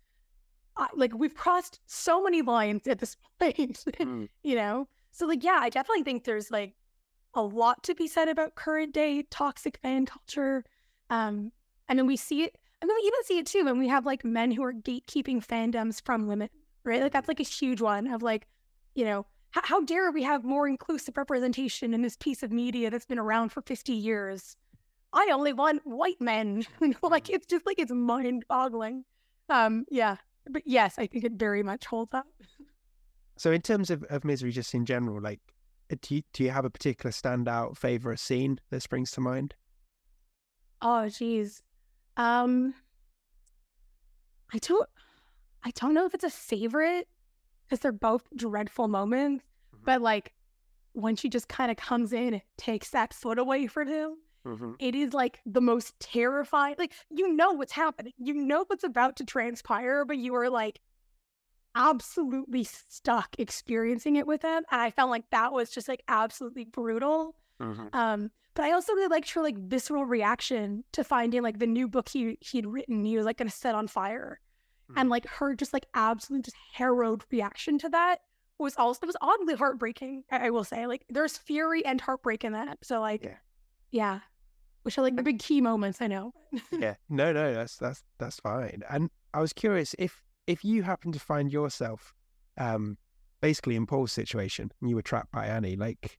I, 0.77 0.89
like 0.95 1.15
we've 1.15 1.35
crossed 1.35 1.81
so 1.87 2.23
many 2.23 2.43
lines 2.43 2.87
at 2.87 2.99
this 2.99 3.17
point, 3.41 3.57
mm. 3.57 4.29
you 4.43 4.55
know? 4.55 4.89
So 5.13 5.27
like, 5.27 5.43
yeah, 5.43 5.59
I 5.61 5.69
definitely 5.69 6.05
think 6.05 6.25
there's 6.25 6.51
like 6.51 6.75
a 7.35 7.43
lot 7.43 7.83
to 7.85 7.95
be 7.95 8.09
said 8.09 8.29
about 8.29 8.55
current 8.55 8.93
day 8.93 9.23
toxic 9.31 9.79
fan 9.83 10.07
culture. 10.07 10.65
Um, 11.11 11.53
and 11.89 11.99
then 11.99 12.07
we 12.07 12.17
see 12.17 12.45
it, 12.45 12.57
and 12.81 12.89
then 12.89 12.97
we 12.97 13.07
even 13.07 13.25
see 13.25 13.39
it 13.39 13.47
too 13.47 13.65
when 13.65 13.79
we 13.79 13.89
have 13.89 14.07
like 14.07 14.25
men 14.25 14.51
who 14.51 14.63
are 14.63 14.73
gatekeeping 14.73 15.45
fandoms 15.45 16.01
from 16.05 16.27
women, 16.27 16.49
right? 16.85 17.03
Like 17.03 17.13
that's 17.13 17.29
like 17.29 17.41
a 17.41 17.45
huge 17.45 17.81
one 17.81 18.07
of 18.07 18.23
like, 18.23 18.47
you 18.95 19.05
know, 19.05 19.27
how, 19.51 19.63
how 19.65 19.81
dare 19.83 20.11
we 20.13 20.23
have 20.23 20.45
more 20.45 20.69
inclusive 20.69 21.17
representation 21.17 21.93
in 21.93 22.03
this 22.03 22.17
piece 22.17 22.43
of 22.43 22.53
media 22.53 22.91
that's 22.91 23.07
been 23.07 23.19
around 23.19 23.51
for 23.51 23.63
50 23.63 23.93
years? 23.93 24.57
I 25.13 25.29
only 25.33 25.53
want 25.53 25.83
white 25.85 26.21
men. 26.21 26.65
like 27.03 27.25
mm. 27.25 27.35
it's 27.35 27.47
just 27.47 27.67
like 27.67 27.79
it's 27.79 27.93
mind 27.93 28.45
boggling. 28.49 29.05
Um, 29.49 29.85
yeah. 29.91 30.17
But 30.49 30.63
yes, 30.65 30.99
I 30.99 31.07
think 31.07 31.25
it 31.25 31.33
very 31.33 31.63
much 31.63 31.87
holds 31.87 32.15
up. 32.15 32.27
So 33.37 33.53
in 33.53 33.63
terms 33.63 33.91
of, 33.91 34.05
of 34.05 34.25
misery 34.25 34.53
just 34.53 34.75
in 34.75 34.85
general, 34.85 35.21
like 35.21 35.41
uh, 35.91 35.97
do 36.01 36.17
you, 36.17 36.23
do 36.33 36.45
you 36.45 36.51
have 36.51 36.65
a 36.65 36.71
particular 36.71 37.11
standout 37.11 37.77
favorite 37.77 38.21
scene 38.21 38.61
that 38.71 38.83
springs 38.83 39.11
to 39.13 39.21
mind? 39.21 39.55
Oh 40.83 41.09
geez. 41.09 41.63
Um 42.17 42.75
I 44.53 44.59
don't 44.59 44.89
I 45.63 45.71
don't 45.73 45.95
know 45.95 46.07
if 46.07 46.15
it's 46.15 46.25
a 46.25 46.31
favorite 46.31 47.09
because 47.65 47.81
they're 47.81 47.93
both 47.93 48.25
dreadful 48.37 48.89
moments. 48.89 49.45
Mhm. 49.75 49.85
But 49.85 50.03
like 50.03 50.33
when 50.93 51.17
she 51.17 51.29
just 51.29 51.49
kind 51.49 51.71
of 51.71 51.77
comes 51.77 52.13
in 52.13 52.35
and 52.35 52.43
takes 52.57 52.91
that 52.91 53.15
foot 53.15 53.39
away 53.39 53.67
from 53.67 53.89
him, 53.89 54.17
Mhm. 54.45 54.77
it 54.79 54.95
is 54.95 55.13
like 55.13 55.41
the 55.47 55.61
most 55.61 55.99
terrifying. 56.01 56.77
Like 56.79 56.93
you 57.11 57.33
know 57.33 57.53
what's 57.53 57.73
happening, 57.73 58.13
you 58.19 58.35
know 58.35 58.65
what's 58.67 58.85
about 58.85 59.17
to 59.17 59.25
transpire, 59.25 60.05
but 60.05 60.19
you 60.19 60.35
are 60.35 60.49
like 60.51 60.81
absolutely 61.75 62.65
stuck 62.65 63.37
experiencing 63.39 64.17
it 64.17 64.27
with 64.27 64.43
them. 64.43 64.65
And 64.71 64.81
I 64.81 64.91
felt 64.91 65.11
like 65.11 65.31
that 65.31 65.53
was 65.53 65.71
just 65.71 65.89
like 65.89 66.03
absolutely 66.09 66.65
brutal. 66.65 67.37
Mhm. 67.61 67.95
Um, 67.95 68.31
but 68.55 68.65
I 68.65 68.73
also 68.73 68.93
really 68.95 69.09
liked 69.09 69.31
her 69.33 69.43
like 69.43 69.57
visceral 69.57 70.05
reaction 70.05 70.85
to 70.93 71.05
finding 71.05 71.43
like 71.43 71.59
the 71.59 71.67
new 71.67 71.89
book 71.89 72.09
he 72.09 72.39
he'd 72.41 72.67
written 72.67 73.05
he 73.05 73.17
was 73.17 73.27
like 73.27 73.37
gonna 73.39 73.51
set 73.51 73.75
on 73.75 73.87
fire. 73.89 74.41
And 74.97 75.09
Mhm. 75.09 75.11
like 75.11 75.27
her 75.29 75.55
just 75.55 75.73
like 75.73 75.87
absolute 75.95 76.45
just 76.45 76.57
harrowed 76.73 77.25
reaction 77.31 77.79
to 77.79 77.89
that 77.91 78.23
was 78.59 78.77
also 78.77 79.01
it 79.05 79.07
was 79.07 79.17
oddly 79.21 79.55
heartbreaking, 79.55 80.25
I, 80.31 80.49
I 80.49 80.51
will 80.51 80.65
say. 80.65 80.87
Like 80.87 81.05
there's 81.09 81.39
fury 81.39 81.85
and 81.85 82.01
heartbreak 82.01 82.45
in 82.45 82.53
that. 82.55 82.85
So 82.85 83.01
like 83.01 83.23
Yeah. 83.25 83.37
Yeah. 83.91 84.21
Which 84.83 84.97
are 84.97 85.03
like 85.03 85.17
the 85.17 85.23
big 85.23 85.39
key 85.39 85.61
moments, 85.61 86.01
I 86.01 86.07
know. 86.07 86.33
yeah 86.73 86.95
no 87.09 87.33
no 87.33 87.55
that's 87.55 87.77
that's 87.77 88.03
that's 88.19 88.41
fine 88.41 88.83
and 88.91 89.09
i 89.35 89.41
was 89.41 89.53
curious 89.53 89.95
if 89.99 90.23
if 90.47 90.65
you 90.65 90.83
happen 90.83 91.13
to 91.13 91.21
find 91.21 91.53
yourself 91.53 92.13
um 92.59 92.99
basically 93.41 93.77
in 93.77 93.87
paul's 93.87 94.11
situation 94.13 94.71
and 94.81 94.91
you 94.91 94.97
were 94.97 95.03
trapped 95.03 95.31
by 95.31 95.47
annie 95.47 95.77
like 95.77 96.19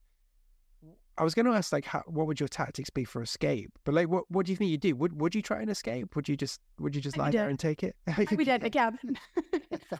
i 1.18 1.24
was 1.24 1.34
going 1.34 1.44
to 1.44 1.52
ask 1.52 1.72
like 1.72 1.84
how, 1.84 2.02
what 2.06 2.26
would 2.26 2.40
your 2.40 2.48
tactics 2.48 2.88
be 2.88 3.04
for 3.04 3.20
escape 3.22 3.70
but 3.84 3.94
like 3.94 4.08
what 4.08 4.24
what 4.30 4.46
do 4.46 4.52
you 4.52 4.56
think 4.56 4.70
you'd 4.70 4.80
do 4.80 4.96
would 4.96 5.20
would 5.20 5.34
you 5.34 5.42
try 5.42 5.60
and 5.60 5.70
escape 5.70 6.16
would 6.16 6.28
you 6.28 6.36
just 6.36 6.60
would 6.80 6.94
you 6.96 7.02
just 7.02 7.18
lie 7.18 7.30
there 7.30 7.48
and 7.50 7.58
take 7.58 7.82
it 7.82 7.94
I'd 8.16 8.34
be 8.36 8.44
dead 8.44 8.62
in 8.62 8.66
a 8.66 8.70
cabin. 8.70 9.18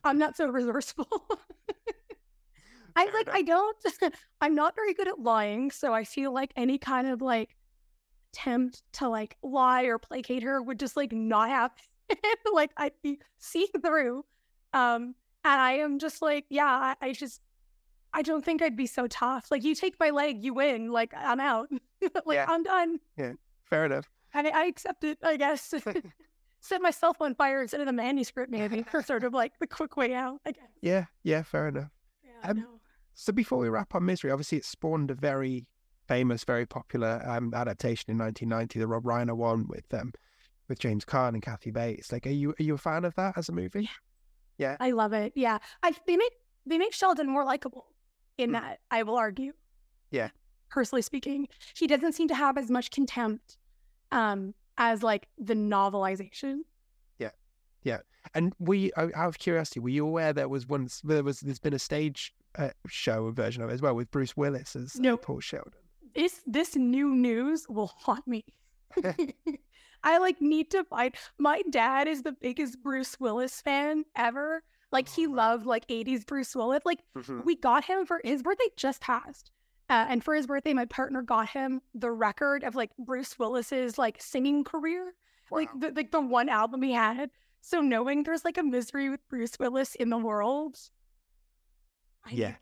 I'm 0.05 0.18
not 0.18 0.37
so 0.37 0.49
resourceful. 0.49 1.07
I 2.97 3.07
like. 3.14 3.29
I 3.31 3.43
don't 3.43 3.77
I'm 4.41 4.55
not 4.55 4.75
very 4.75 4.93
good 4.95 5.09
at 5.09 5.18
lying, 5.18 5.70
so 5.70 5.95
I 5.95 6.05
feel 6.05 6.33
like 6.33 6.53
any 6.57 6.77
kind 6.79 7.07
of 7.09 7.23
like 7.23 7.57
attempt 8.33 8.83
to 8.95 9.09
like 9.09 9.37
lie 9.43 9.83
or 9.85 9.99
placate 9.99 10.43
her 10.43 10.62
would 10.62 10.78
just 10.78 10.97
like 10.97 11.12
not 11.12 11.49
happen. 11.49 11.85
like 12.53 12.70
I'd 12.76 12.93
be 13.03 13.18
seen 13.39 13.68
through. 13.85 14.24
Um 14.72 15.14
and 15.45 15.61
I 15.61 15.72
am 15.78 15.99
just 15.99 16.22
like, 16.22 16.47
yeah, 16.51 16.66
I, 17.01 17.07
I 17.09 17.12
just 17.12 17.41
I 18.14 18.22
don't 18.22 18.45
think 18.45 18.62
I'd 18.62 18.76
be 18.76 18.87
so 18.87 19.07
tough. 19.07 19.51
Like 19.51 19.64
you 19.64 19.74
take 19.74 19.99
my 19.99 20.11
leg, 20.11 20.43
you 20.45 20.55
win. 20.55 20.91
Like 20.91 21.12
I'm 21.16 21.41
out. 21.41 21.68
like 22.24 22.37
Yeah. 22.37 22.47
I'm 22.49 22.62
done. 22.62 23.01
Yeah, 23.16 23.33
fair 23.64 23.87
enough 23.87 24.09
And 24.35 24.47
I, 24.47 24.62
I 24.62 24.64
accept 24.66 25.05
it, 25.05 25.18
I 25.22 25.37
guess. 25.37 25.74
Set 26.61 26.80
myself 26.80 27.20
on 27.20 27.35
fire 27.35 27.61
instead 27.62 27.80
of 27.80 27.87
the 27.87 27.93
manuscript, 27.93 28.49
maybe. 28.51 28.85
or 28.95 29.03
sort 29.03 29.24
of 29.24 29.35
like 29.35 29.53
the 29.59 29.66
quick 29.66 29.97
way 29.97 30.14
out, 30.14 30.41
I 30.47 30.53
guess. 30.53 30.68
yeah 30.80 31.07
yeah 31.24 31.43
fair 31.43 31.68
enough 31.68 31.91
Yeah, 32.24 32.51
Um, 32.51 32.57
no. 32.59 32.66
So 33.14 33.33
before 33.33 33.59
we 33.59 33.68
wrap 33.68 33.95
on 33.95 34.07
Misery, 34.07 34.30
obviously 34.30 34.57
it 34.59 34.64
spawned 34.64 35.11
a 35.11 35.14
very 35.14 35.66
famous, 36.09 36.44
very 36.44 36.66
popular 36.66 37.22
um, 37.26 37.53
adaptation 37.55 38.11
in 38.11 38.18
1990, 38.18 38.78
the 38.78 38.86
Rob 38.86 39.05
Reiner 39.05 39.36
one 39.36 39.66
with 39.68 39.92
um, 39.94 40.12
with 40.68 40.78
James 40.78 41.05
Caan 41.05 41.30
and 41.30 41.42
Kathy 41.42 41.70
Bates. 41.70 42.12
Like, 42.12 42.26
are 42.26 42.30
you 42.30 42.50
are 42.50 42.62
you 42.62 42.74
a 42.74 42.78
fan 42.78 43.05
of 43.05 43.14
that 43.16 43.36
as 43.36 43.48
a 43.48 43.53
movie? 43.53 43.88
Yeah. 44.59 44.76
I 44.80 44.90
love 44.90 45.12
it. 45.12 45.32
Yeah. 45.34 45.59
I 45.82 45.92
they 46.07 46.16
make 46.16 46.32
they 46.66 46.78
make 46.78 46.92
Sheldon 46.92 47.28
more 47.28 47.44
likable 47.44 47.86
in 48.38 48.50
Hmm. 48.50 48.55
that, 48.55 48.80
I 48.90 49.03
will 49.03 49.16
argue. 49.16 49.53
Yeah. 50.11 50.30
Personally 50.70 51.03
speaking. 51.03 51.48
He 51.76 51.86
doesn't 51.86 52.12
seem 52.12 52.28
to 52.28 52.34
have 52.34 52.57
as 52.59 52.70
much 52.70 52.90
contempt 52.90 53.59
um 54.11 54.55
as 54.78 55.03
like 55.03 55.28
the 55.38 55.55
novelization. 55.55 56.61
Yeah, 57.18 57.30
yeah. 57.82 57.98
And 58.34 58.53
we, 58.59 58.92
out 58.96 59.12
of 59.14 59.38
curiosity, 59.38 59.80
were 59.80 59.88
you 59.88 60.07
aware 60.07 60.32
there 60.32 60.48
was 60.48 60.66
once 60.66 61.00
there 61.03 61.22
was 61.24 61.40
there's 61.40 61.59
been 61.59 61.74
a 61.74 61.78
stage 61.78 62.32
uh, 62.57 62.70
show 62.86 63.30
version 63.32 63.62
of 63.62 63.70
it 63.70 63.72
as 63.72 63.82
well 63.82 63.94
with 63.94 64.11
Bruce 64.11 64.36
Willis 64.36 64.76
as 64.76 64.98
uh, 65.05 65.16
Paul 65.16 65.40
Sheldon? 65.40 65.72
This 66.15 66.43
this 66.47 66.77
new 66.77 67.15
news 67.15 67.67
will 67.69 67.89
haunt 67.89 68.27
me. 68.27 68.45
I 70.05 70.19
like 70.19 70.41
need 70.41 70.71
to 70.73 70.85
find 70.85 71.15
my 71.39 71.63
dad 71.71 72.09
is 72.09 72.23
the 72.23 72.33
biggest 72.33 72.83
Bruce 72.83 73.19
Willis 73.21 73.61
fan 73.61 74.05
ever. 74.17 74.63
Like 74.91 75.09
he 75.09 75.27
Oh, 75.27 75.31
loved 75.31 75.65
like 75.67 75.87
80s 75.89 76.25
Bruce 76.27 76.55
Willis. 76.55 76.83
Like 76.85 77.01
Mhm. 77.17 77.45
we 77.45 77.57
got 77.57 77.85
him 77.85 78.05
for 78.07 78.21
his 78.25 78.43
birthday 78.43 78.69
just 78.77 79.01
passed. 79.01 79.51
Uh, 79.89 80.07
and 80.09 80.25
for 80.25 80.35
his 80.35 80.47
birthday, 80.47 80.73
my 80.73 80.87
partner 80.87 81.23
got 81.23 81.51
him 81.51 81.83
the 81.95 82.11
record 82.11 82.65
of 82.65 82.75
like 82.75 82.91
Bruce 82.99 83.39
Willis's 83.39 83.99
like 83.99 84.21
singing 84.21 84.65
career, 84.65 85.15
like 85.51 85.71
the 85.79 85.93
like 85.95 86.11
the 86.11 86.21
one 86.21 86.49
album 86.49 86.83
he 86.83 86.93
had. 86.93 87.31
So 87.61 87.81
knowing 87.81 88.23
there's 88.25 88.45
like 88.45 88.59
a 88.59 88.63
misery 88.63 89.09
with 89.11 89.27
Bruce 89.29 89.59
Willis 89.59 89.95
in 89.95 90.11
the 90.11 90.19
world, 90.19 90.79
I 92.25 92.31
Yeah. 92.31 92.57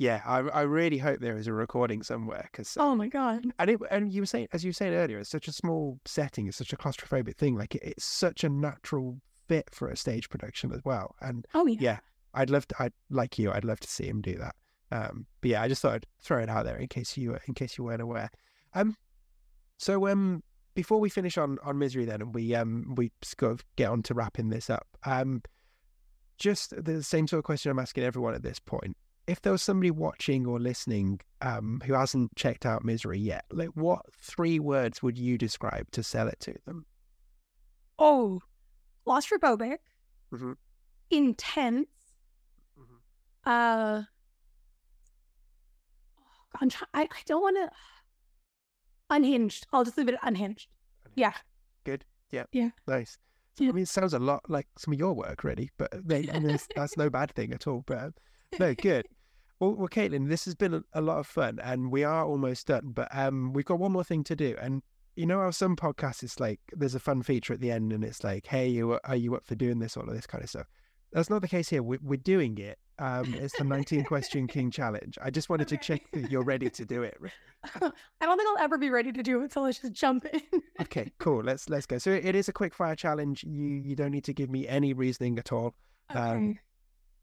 Yeah, 0.00 0.22
I 0.24 0.38
I 0.38 0.62
really 0.62 0.96
hope 0.96 1.20
there 1.20 1.36
is 1.36 1.46
a 1.46 1.52
recording 1.52 2.02
somewhere 2.02 2.48
because 2.50 2.74
Oh 2.80 2.94
my 2.94 3.06
god. 3.08 3.44
and 3.58 3.70
it 3.70 3.78
and 3.90 4.10
you 4.10 4.22
were 4.22 4.26
saying 4.26 4.48
as 4.54 4.64
you 4.64 4.70
were 4.70 4.72
saying 4.80 4.94
earlier, 4.94 5.18
it's 5.18 5.28
such 5.30 5.46
a 5.46 5.52
small 5.52 6.00
setting, 6.06 6.48
it's 6.48 6.56
such 6.56 6.72
a 6.72 6.76
claustrophobic 6.76 7.36
thing. 7.36 7.54
Like 7.54 7.74
it, 7.74 7.82
it's 7.84 8.04
such 8.04 8.42
a 8.42 8.48
natural 8.48 9.20
fit 9.46 9.68
for 9.72 9.88
a 9.88 9.96
stage 9.96 10.30
production 10.30 10.72
as 10.72 10.80
well. 10.86 11.14
And 11.20 11.46
Oh 11.54 11.66
yeah. 11.66 11.76
yeah, 11.80 11.98
I'd 12.32 12.48
love 12.48 12.66
to. 12.68 12.74
I'd 12.82 12.94
like 13.10 13.38
you. 13.38 13.52
I'd 13.52 13.64
love 13.64 13.80
to 13.80 13.88
see 13.88 14.06
him 14.06 14.22
do 14.22 14.36
that. 14.38 14.54
Um, 14.90 15.26
but 15.42 15.50
yeah, 15.50 15.60
I 15.62 15.68
just 15.68 15.82
thought 15.82 15.94
I'd 15.96 16.06
throw 16.22 16.38
it 16.38 16.48
out 16.48 16.64
there 16.64 16.78
in 16.78 16.88
case 16.88 17.16
you 17.18 17.36
in 17.46 17.52
case 17.54 17.76
you 17.76 17.84
weren't 17.84 18.00
aware. 18.02 18.30
Um, 18.74 18.96
so 19.76 20.08
um, 20.08 20.42
before 20.74 20.98
we 20.98 21.10
finish 21.10 21.36
on 21.36 21.58
on 21.62 21.78
misery, 21.78 22.06
then 22.06 22.22
and 22.22 22.34
we 22.34 22.54
um 22.54 22.94
we 22.96 23.12
sort 23.22 23.52
of 23.52 23.64
get 23.76 23.90
on 23.90 24.02
to 24.04 24.14
wrapping 24.14 24.48
this 24.48 24.70
up. 24.70 24.86
Um, 25.04 25.42
just 26.38 26.72
the 26.82 27.02
same 27.02 27.26
sort 27.28 27.38
of 27.40 27.44
question 27.44 27.70
I'm 27.70 27.78
asking 27.78 28.02
everyone 28.04 28.34
at 28.34 28.42
this 28.42 28.58
point. 28.58 28.96
If 29.26 29.42
there 29.42 29.52
was 29.52 29.62
somebody 29.62 29.90
watching 29.90 30.46
or 30.46 30.58
listening 30.58 31.20
um 31.42 31.80
who 31.86 31.92
hasn't 31.94 32.34
checked 32.36 32.66
out 32.66 32.84
misery 32.84 33.18
yet, 33.18 33.44
like 33.50 33.70
what 33.74 34.02
three 34.20 34.58
words 34.58 35.02
would 35.02 35.16
you 35.18 35.38
describe 35.38 35.90
to 35.92 36.02
sell 36.02 36.26
it 36.28 36.40
to 36.40 36.54
them? 36.66 36.84
Oh, 37.98 38.40
claustrophobic, 39.06 39.78
Mhm. 40.32 40.56
intense. 41.10 41.88
Mhm. 42.78 42.98
Uh, 43.44 44.02
I'm 46.60 46.68
try- 46.68 46.88
I, 46.94 47.02
I 47.02 47.20
don't 47.26 47.42
want 47.42 47.56
to. 47.56 47.70
Unhinged. 49.10 49.66
I'll 49.72 49.84
just 49.84 49.98
leave 49.98 50.08
it 50.08 50.14
at 50.14 50.20
unhinged. 50.22 50.68
Yeah. 51.14 51.32
Good. 51.84 52.04
Yeah. 52.30 52.44
Yeah. 52.52 52.70
Nice. 52.86 53.18
So, 53.56 53.64
Yeah. 53.64 53.70
I 53.70 53.72
mean, 53.72 53.82
it 53.82 53.88
sounds 53.88 54.14
a 54.14 54.18
lot 54.18 54.48
like 54.48 54.68
some 54.78 54.92
of 54.94 54.98
your 54.98 55.12
work, 55.14 55.42
really, 55.44 55.70
but 55.78 55.90
they, 55.92 56.22
that's 56.76 56.96
no 56.96 57.10
bad 57.10 57.32
thing 57.34 57.52
at 57.52 57.66
all. 57.66 57.82
But 57.86 57.98
um, 58.04 58.14
no, 58.58 58.74
good. 58.74 59.06
Well, 59.58 59.74
well, 59.74 59.88
Caitlin, 59.88 60.28
this 60.28 60.46
has 60.46 60.54
been 60.54 60.74
a, 60.74 60.82
a 60.94 61.00
lot 61.02 61.18
of 61.18 61.26
fun, 61.26 61.58
and 61.62 61.90
we 61.90 62.02
are 62.02 62.24
almost 62.24 62.66
done. 62.66 62.92
But 62.92 63.08
um, 63.12 63.52
we've 63.52 63.64
got 63.64 63.78
one 63.78 63.92
more 63.92 64.04
thing 64.04 64.24
to 64.24 64.36
do, 64.36 64.56
and 64.60 64.82
you 65.16 65.26
know 65.26 65.40
how 65.40 65.50
some 65.50 65.76
podcasts 65.76 66.22
it's 66.22 66.40
like 66.40 66.60
there's 66.72 66.94
a 66.94 67.00
fun 67.00 67.22
feature 67.22 67.52
at 67.52 67.60
the 67.60 67.70
end, 67.70 67.92
and 67.92 68.02
it's 68.02 68.24
like, 68.24 68.46
hey, 68.46 68.68
you 68.68 68.98
are 69.04 69.16
you 69.16 69.34
up 69.34 69.44
for 69.44 69.54
doing 69.54 69.78
this, 69.78 69.96
all 69.96 70.08
of 70.08 70.14
this 70.14 70.26
kind 70.26 70.42
of 70.42 70.48
stuff. 70.48 70.66
That's 71.12 71.28
not 71.28 71.42
the 71.42 71.48
case 71.48 71.68
here. 71.68 71.82
We're, 71.82 71.98
we're 72.02 72.16
doing 72.16 72.56
it. 72.58 72.78
Um, 73.00 73.34
it's 73.34 73.56
the 73.58 73.64
19 73.64 74.04
question 74.04 74.46
king 74.46 74.70
challenge. 74.70 75.18
I 75.20 75.30
just 75.30 75.48
wanted 75.48 75.68
to 75.68 75.76
check 75.76 76.02
that 76.12 76.30
you're 76.30 76.44
ready 76.44 76.70
to 76.70 76.84
do 76.84 77.02
it. 77.02 77.18
I 77.64 77.78
don't 77.80 78.38
think 78.38 78.48
I'll 78.48 78.64
ever 78.64 78.78
be 78.78 78.90
ready 78.90 79.10
to 79.10 79.22
do 79.22 79.42
it, 79.42 79.52
so 79.52 79.62
let's 79.62 79.80
just 79.80 79.92
jump 79.92 80.24
in. 80.26 80.62
Okay, 80.80 81.10
cool. 81.18 81.42
Let's 81.42 81.68
let's 81.68 81.86
go. 81.86 81.98
So 81.98 82.10
it 82.10 82.34
is 82.34 82.48
a 82.48 82.52
quick 82.52 82.74
fire 82.74 82.94
challenge. 82.94 83.44
You 83.44 83.82
you 83.84 83.96
don't 83.96 84.12
need 84.12 84.24
to 84.24 84.32
give 84.32 84.48
me 84.48 84.66
any 84.68 84.94
reasoning 84.94 85.38
at 85.38 85.52
all. 85.52 85.74
Um, 86.10 86.50
Okay. 86.50 86.60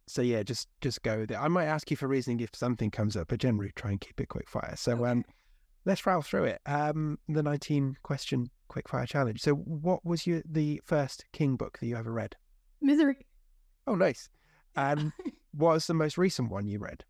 So 0.08 0.22
yeah, 0.22 0.42
just 0.44 0.70
just 0.82 1.04
go 1.04 1.26
there. 1.26 1.40
I 1.40 1.48
might 1.50 1.66
ask 1.66 1.92
you 1.92 1.98
for 1.98 2.08
reasoning 2.08 2.40
if 2.40 2.52
something 2.54 2.90
comes 2.90 3.18
up, 3.18 3.28
but 3.28 3.40
generally 3.40 3.72
try 3.76 3.92
and 3.92 4.00
keep 4.02 4.20
it 4.22 4.30
quick 4.30 4.50
fire. 4.50 4.74
So 4.78 4.94
Okay. 4.94 5.12
um, 5.12 5.26
let's 5.86 6.06
rattle 6.06 6.22
through 6.22 6.46
it. 6.46 6.62
Um, 6.66 7.20
the 7.28 7.44
19 7.44 7.98
question 8.04 8.50
quick 8.70 8.88
fire 8.88 9.06
challenge. 9.06 9.42
So 9.42 9.54
what 9.56 10.06
was 10.06 10.26
your 10.26 10.42
the 10.50 10.82
first 10.86 11.26
King 11.34 11.56
book 11.58 11.78
that 11.80 11.86
you 11.88 11.98
ever 11.98 12.12
read? 12.12 12.36
Misery. 12.82 13.28
Oh, 13.86 13.96
nice. 13.96 14.30
And 14.76 15.12
what 15.54 15.74
was 15.74 15.88
the 15.88 15.96
most 15.96 16.20
recent 16.20 16.52
one 16.52 16.68
you 16.68 16.78
read? 16.78 17.04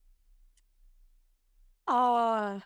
Uh, 1.85 2.59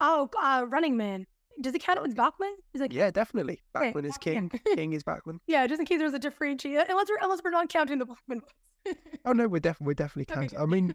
oh, 0.00 0.30
uh, 0.42 0.64
Running 0.68 0.96
Man. 0.96 1.26
Does 1.60 1.74
it 1.74 1.82
count 1.82 1.98
it 1.98 2.06
as 2.06 2.14
Bachman? 2.14 2.54
Is 2.74 2.80
it? 2.80 2.92
Yeah, 2.92 3.10
definitely. 3.10 3.60
Okay, 3.76 3.92
is 4.06 4.16
king. 4.18 4.48
Bachman. 4.48 4.62
king 4.76 4.92
is 4.92 5.02
Bachman. 5.02 5.40
yeah, 5.46 5.66
just 5.66 5.80
in 5.80 5.86
case 5.86 5.98
there's 5.98 6.14
a 6.14 6.18
differentiate, 6.18 6.86
unless 6.88 7.08
we're 7.08 7.18
unless 7.22 7.40
we're 7.44 7.50
not 7.50 7.68
counting 7.68 7.98
the 7.98 8.06
Bachman 8.06 8.40
books. 8.40 8.98
Oh 9.24 9.32
no, 9.32 9.46
we're 9.48 9.58
definitely 9.60 9.86
we're 9.88 9.94
definitely 9.94 10.34
Okay, 10.36 10.48
counting. 10.48 10.58
I 10.58 10.64
mean, 10.66 10.94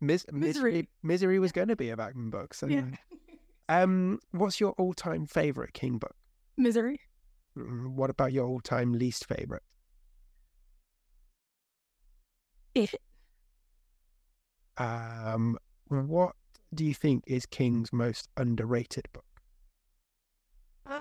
mis- 0.00 0.26
Misery. 0.32 0.88
misery 1.02 1.38
was 1.38 1.50
going 1.52 1.68
to 1.68 1.76
be 1.76 1.90
a 1.90 1.96
Bachman 1.96 2.30
book. 2.30 2.54
So 2.54 2.66
yeah. 2.66 2.82
Um, 3.68 4.20
what's 4.30 4.60
your 4.60 4.72
all-time 4.78 5.26
favorite 5.26 5.72
King 5.74 5.98
book? 5.98 6.14
Misery. 6.56 7.00
Mm, 7.58 7.94
What 7.94 8.10
about 8.10 8.32
your 8.32 8.46
all-time 8.46 8.92
least 8.92 9.26
favorite? 9.26 9.64
It. 12.76 12.94
Um, 14.76 15.58
what 15.88 16.36
do 16.74 16.84
you 16.84 16.94
think 16.94 17.24
is 17.26 17.44
King's 17.46 17.92
most 17.92 18.28
underrated 18.36 19.06
book? 19.12 19.24
Uh, 20.88 21.00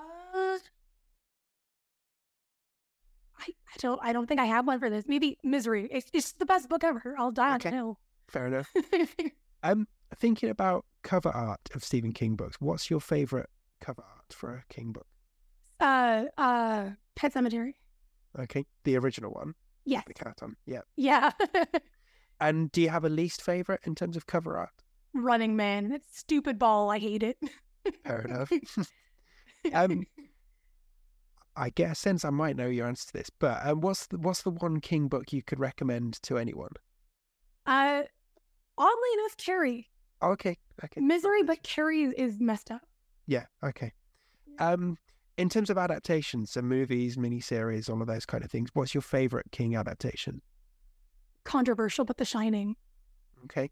I 3.48 3.52
I, 3.74 3.78
don't 3.80 4.00
I 4.04 4.14
don't 4.14 4.28
think 4.28 4.39
I 4.39 4.46
have 4.46 4.68
one 4.68 4.80
for 4.80 4.89
this. 4.89 5.06
Maybe 5.08 5.38
Misery. 5.43 5.88
It's, 5.91 6.10
it's 6.14 6.34
the 6.34 6.46
best 6.46 6.70
book 6.70 6.84
ever. 6.84 7.16
I'll 7.18 7.32
die 7.32 7.56
okay. 7.56 7.70
on 7.70 7.76
hill. 7.76 8.00
Fair 8.28 8.48
enough. 8.48 8.72
I'm 9.64 9.88
thinking 10.16 10.50
about 10.50 10.86
cover 11.04 11.30
art 11.30 11.62
of 11.74 11.84
Stephen 11.84 12.12
King 12.12 12.36
books. 12.36 12.58
What's 12.60 12.89
your 12.89 13.02
favorite 13.02 13.50
cover 13.82 14.04
art 14.04 14.34
for 14.34 14.52
a 14.52 14.74
King 14.74 14.91
book? 14.91 15.08
Uh, 15.80 16.26
uh, 16.38 16.89
Pet 17.16 17.34
Sematary. 17.34 17.74
Okay, 18.38 18.66
the 18.84 18.98
original 18.98 19.32
one. 19.32 19.56
Yeah. 19.86 20.02
The 20.06 20.14
cat 20.14 20.39
on. 20.41 20.56
Yeah. 20.66 20.82
Yeah. 20.96 21.32
and 22.41 22.72
do 22.72 22.82
you 22.82 22.89
have 22.89 23.06
a 23.06 23.10
least 23.10 23.41
favorite 23.41 23.82
in 23.84 23.96
terms 23.96 24.18
of 24.18 24.26
cover 24.26 24.58
art? 24.58 24.84
Running 25.14 25.56
Man. 25.56 25.89
That 25.89 26.02
stupid 26.12 26.60
ball. 26.60 26.89
I 26.89 27.00
hate 27.00 27.24
it. 27.24 27.38
Fair 28.04 28.22
enough. 28.22 28.52
um, 29.74 30.06
I 31.58 31.70
get 31.70 31.91
a 31.91 31.95
sense 31.95 32.26
I 32.26 32.30
might 32.30 32.56
know 32.56 32.68
your 32.68 32.88
answer 32.88 33.08
to 33.08 33.14
this, 33.14 33.30
but 33.30 33.66
um, 33.66 33.82
what's 33.82 34.08
the, 34.08 34.18
what's 34.18 34.41
the 34.43 34.51
one 34.51 34.80
King 34.82 35.08
book 35.08 35.32
you 35.32 35.41
could 35.41 35.60
recommend 35.60 36.22
to 36.24 36.38
anyone? 36.38 36.72
Uh, 37.66 38.03
oddly 38.78 39.10
enough, 39.20 39.38
Carrie. 39.38 39.89
okay. 40.22 40.58
Okay. 40.84 40.99
Misery, 40.99 41.41
but 41.43 41.64
Carrie 41.64 42.03
is 42.03 42.39
messed 42.41 42.70
up. 42.70 42.82
Yeah. 43.28 43.45
Okay. 43.64 43.93
Um, 44.60 44.97
in 45.38 45.47
terms 45.47 45.70
of 45.70 45.78
adaptations, 45.78 46.51
so 46.51 46.62
movies, 46.62 47.16
miniseries, 47.16 47.89
all 47.89 48.01
of 48.01 48.08
those 48.08 48.26
kind 48.26 48.43
of 48.43 48.51
things, 48.51 48.70
what's 48.74 48.93
your 48.93 49.01
favorite 49.01 49.45
King 49.51 49.76
adaptation? 49.78 50.41
Controversial, 51.45 52.03
but 52.03 52.18
The 52.18 52.26
Shining. 52.26 52.76
Okay. 53.45 53.72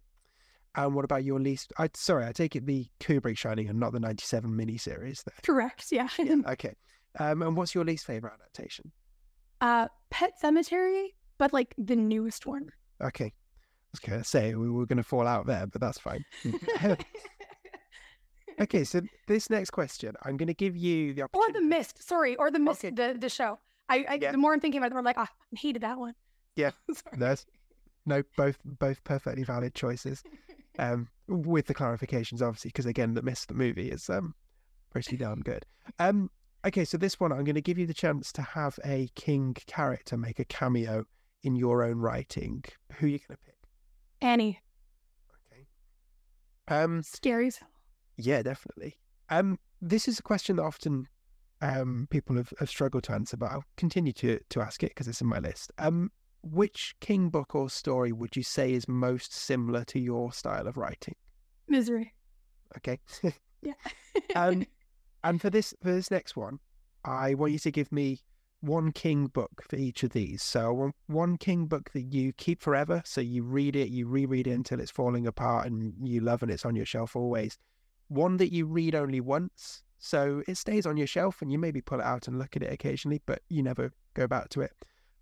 And 0.75 0.95
what 0.95 1.05
about 1.05 1.23
your 1.23 1.39
least? 1.39 1.73
I 1.77 1.89
sorry, 1.93 2.25
I 2.25 2.31
take 2.31 2.55
it 2.55 2.65
the 2.65 2.87
Kubrick 2.99 3.37
Shining 3.37 3.69
and 3.69 3.79
not 3.79 3.91
the 3.91 3.99
'97 3.99 4.49
miniseries. 4.51 5.23
There. 5.23 5.35
Correct. 5.43 5.87
Yeah. 5.91 6.07
yeah. 6.17 6.35
Okay. 6.47 6.73
Um, 7.19 7.41
and 7.41 7.55
what's 7.55 7.75
your 7.75 7.85
least 7.85 8.05
favorite 8.05 8.33
adaptation? 8.33 8.91
Uh, 9.61 9.87
Pet 10.09 10.33
Sematary, 10.41 11.09
but 11.37 11.53
like 11.53 11.73
the 11.77 11.95
newest 11.95 12.45
one. 12.45 12.69
Okay. 13.01 13.25
I 13.25 13.31
was 13.91 13.99
gonna 13.99 14.23
say 14.23 14.55
we 14.55 14.69
were 14.69 14.85
gonna 14.85 15.03
fall 15.03 15.27
out 15.27 15.45
there, 15.45 15.67
but 15.67 15.79
that's 15.79 15.99
fine. 15.99 16.25
Okay, 18.59 18.83
so 18.83 19.01
this 19.27 19.49
next 19.49 19.71
question, 19.71 20.15
I'm 20.23 20.37
going 20.37 20.47
to 20.47 20.53
give 20.53 20.75
you 20.77 21.13
the 21.13 21.23
opportunity. 21.23 21.57
Or 21.57 21.61
the 21.61 21.67
mist, 21.67 22.07
sorry, 22.07 22.35
or 22.35 22.51
the 22.51 22.59
mist, 22.59 22.85
okay. 22.85 22.93
the 22.93 23.17
the 23.17 23.29
show. 23.29 23.59
I, 23.89 24.05
I 24.07 24.19
yeah. 24.21 24.31
the 24.31 24.37
more 24.37 24.53
I'm 24.53 24.59
thinking 24.59 24.79
about 24.79 24.87
it, 24.87 24.89
the 24.89 24.95
more 24.95 24.99
I'm 24.99 25.05
like, 25.05 25.17
oh, 25.17 25.23
I 25.23 25.57
hated 25.59 25.81
that 25.81 25.97
one. 25.97 26.13
Yeah, 26.55 26.71
there's 27.17 27.45
no 28.05 28.23
both 28.37 28.57
both 28.63 29.03
perfectly 29.03 29.43
valid 29.43 29.73
choices. 29.73 30.23
Um, 30.79 31.07
with 31.27 31.67
the 31.67 31.73
clarifications, 31.73 32.41
obviously, 32.41 32.69
because 32.69 32.85
again, 32.85 33.13
the 33.13 33.21
mist, 33.21 33.47
the 33.47 33.53
movie 33.53 33.89
is 33.89 34.09
um 34.09 34.33
pretty 34.91 35.17
damn 35.17 35.41
good. 35.41 35.65
Um, 35.99 36.29
okay, 36.65 36.85
so 36.85 36.97
this 36.97 37.19
one, 37.19 37.31
I'm 37.31 37.43
going 37.43 37.55
to 37.55 37.61
give 37.61 37.77
you 37.77 37.87
the 37.87 37.93
chance 37.93 38.31
to 38.33 38.41
have 38.41 38.79
a 38.85 39.09
king 39.15 39.55
character 39.67 40.17
make 40.17 40.39
a 40.39 40.45
cameo 40.45 41.05
in 41.43 41.55
your 41.55 41.83
own 41.83 41.99
writing. 41.99 42.63
Who 42.93 43.05
are 43.05 43.09
you 43.09 43.19
going 43.19 43.37
to 43.37 43.45
pick? 43.45 43.55
Annie. 44.21 44.61
Okay. 45.51 45.65
Um, 46.67 47.03
scary 47.03 47.51
yeah, 48.17 48.41
definitely. 48.41 48.99
Um, 49.29 49.59
this 49.81 50.07
is 50.07 50.19
a 50.19 50.23
question 50.23 50.57
that 50.57 50.63
often 50.63 51.07
um, 51.61 52.07
people 52.09 52.35
have, 52.35 52.53
have 52.59 52.69
struggled 52.69 53.03
to 53.05 53.13
answer, 53.13 53.37
but 53.37 53.51
I'll 53.51 53.65
continue 53.77 54.13
to 54.13 54.39
to 54.49 54.61
ask 54.61 54.83
it 54.83 54.89
because 54.91 55.07
it's 55.07 55.21
in 55.21 55.27
my 55.27 55.39
list. 55.39 55.71
Um, 55.77 56.11
which 56.43 56.95
King 56.99 57.29
book 57.29 57.55
or 57.55 57.69
story 57.69 58.11
would 58.11 58.35
you 58.35 58.43
say 58.43 58.73
is 58.73 58.87
most 58.87 59.33
similar 59.33 59.85
to 59.85 59.99
your 59.99 60.33
style 60.33 60.67
of 60.67 60.77
writing? 60.77 61.15
Misery. 61.67 62.13
Okay. 62.77 62.99
yeah. 63.61 63.73
um, 64.35 64.65
and 65.23 65.41
for 65.41 65.49
this 65.49 65.73
for 65.81 65.91
this 65.91 66.11
next 66.11 66.35
one, 66.35 66.59
I 67.03 67.33
want 67.33 67.53
you 67.53 67.59
to 67.59 67.71
give 67.71 67.91
me 67.91 68.19
one 68.61 68.91
King 68.91 69.27
book 69.27 69.63
for 69.67 69.75
each 69.75 70.03
of 70.03 70.11
these. 70.11 70.41
So 70.41 70.91
one 71.07 71.37
King 71.37 71.65
book 71.65 71.91
that 71.93 72.13
you 72.13 72.33
keep 72.33 72.61
forever. 72.61 73.01
So 73.05 73.19
you 73.21 73.43
read 73.43 73.75
it, 73.75 73.89
you 73.89 74.07
reread 74.07 74.47
it 74.47 74.51
until 74.51 74.79
it's 74.79 74.91
falling 74.91 75.27
apart, 75.27 75.67
and 75.67 75.93
you 76.01 76.21
love 76.21 76.43
and 76.43 76.51
it's 76.51 76.65
on 76.65 76.75
your 76.75 76.85
shelf 76.85 77.15
always 77.15 77.57
one 78.13 78.37
that 78.37 78.53
you 78.53 78.65
read 78.65 78.95
only 78.95 79.19
once. 79.19 79.83
So 79.99 80.43
it 80.47 80.57
stays 80.57 80.85
on 80.85 80.97
your 80.97 81.07
shelf 81.07 81.41
and 81.41 81.51
you 81.51 81.57
maybe 81.57 81.81
pull 81.81 81.99
it 81.99 82.05
out 82.05 82.27
and 82.27 82.37
look 82.37 82.55
at 82.55 82.63
it 82.63 82.71
occasionally, 82.71 83.21
but 83.25 83.41
you 83.49 83.63
never 83.63 83.91
go 84.13 84.27
back 84.27 84.49
to 84.49 84.61
it. 84.61 84.71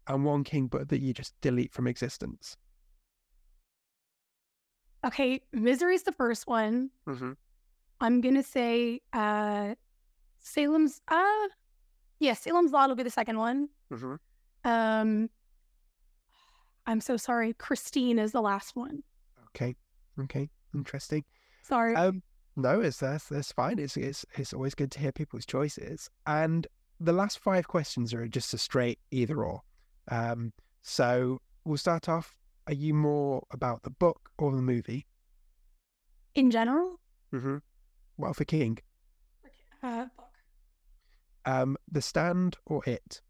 And 0.08 0.26
one 0.26 0.44
king 0.44 0.68
book 0.68 0.88
that 0.90 1.02
you 1.02 1.14
just 1.14 1.40
delete 1.42 1.72
from 1.72 1.88
existence. 1.88 2.58
Okay, 5.06 5.42
Misery's 5.52 6.04
the 6.04 6.12
first 6.12 6.48
one. 6.48 6.90
Mm-hmm. 7.08 7.32
I'm 8.02 8.22
gonna 8.22 8.44
say 8.44 9.02
uh 9.14 9.76
Salem's 10.42 11.02
uh 11.08 11.48
yeah, 12.20 12.34
Salem's 12.34 12.72
Lot 12.72 12.90
will 12.90 12.96
be 12.96 13.04
the 13.04 13.10
second 13.10 13.38
one. 13.38 13.70
Mm-hmm. 13.92 14.16
Um 14.70 15.30
I'm 16.86 17.02
so 17.02 17.16
sorry. 17.18 17.54
Christine 17.54 18.20
is 18.20 18.32
the 18.32 18.42
last 18.42 18.76
one. 18.76 19.04
Okay. 19.50 19.76
Okay. 20.20 20.50
Interesting. 20.74 21.24
Sorry. 21.64 21.96
Um 21.96 22.24
no, 22.56 22.82
it's 22.82 22.98
that's 22.98 23.30
that's 23.30 23.52
fine. 23.52 23.80
It's 23.80 23.96
it's 23.96 24.26
it's 24.38 24.54
always 24.54 24.76
good 24.76 24.92
to 24.92 25.00
hear 25.00 25.12
people's 25.12 25.46
choices. 25.46 26.10
And 26.28 26.68
the 27.00 27.14
last 27.14 27.40
five 27.40 27.68
questions 27.68 28.14
are 28.14 28.28
just 28.28 28.54
a 28.54 28.58
straight 28.58 29.00
either 29.10 29.44
or. 29.44 29.62
Um, 30.10 30.54
so 30.82 31.40
we'll 31.66 31.78
start 31.78 32.10
off. 32.10 32.36
Are 32.68 32.74
you 32.74 32.94
more 32.94 33.44
about 33.52 33.84
the 33.84 33.90
book 33.90 34.30
or 34.38 34.52
the 34.52 34.62
movie? 34.62 35.08
In 36.36 36.52
general. 36.52 37.00
Mm-hmm. 37.34 37.58
Well, 38.18 38.34
for 38.34 38.46
King. 38.46 38.78
Uh, 39.82 40.06
book. 40.16 40.31
Um, 41.46 41.78
The 41.92 42.02
Stand 42.02 42.58
or 42.66 42.84
It. 42.86 43.22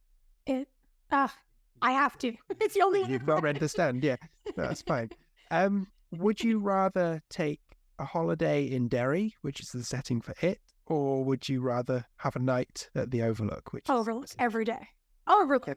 It. 0.45 0.67
Ah, 1.11 1.33
I 1.81 1.91
have 1.91 2.17
to. 2.19 2.33
It's 2.59 2.73
the 2.75 2.81
only. 2.81 3.03
You've 3.03 3.27
not 3.27 3.41
read 3.43 3.57
The 3.57 3.69
Stand, 3.69 4.03
yeah. 4.03 4.17
That's 4.55 4.81
fine. 4.81 5.09
Um, 5.49 5.87
would 6.11 6.41
you 6.41 6.59
rather 6.59 7.21
take 7.29 7.61
a 7.99 8.05
holiday 8.05 8.65
in 8.65 8.87
Derry, 8.87 9.35
which 9.41 9.59
is 9.59 9.69
the 9.71 9.83
setting 9.83 10.21
for 10.21 10.33
it, 10.41 10.59
or 10.85 11.23
would 11.23 11.47
you 11.47 11.61
rather 11.61 12.05
have 12.17 12.35
a 12.35 12.39
night 12.39 12.89
at 12.95 13.11
the 13.11 13.21
Overlook, 13.23 13.71
which 13.73 13.89
Overlook 13.89 14.27
every 14.39 14.65
day? 14.65 14.87
Overlook. 15.27 15.67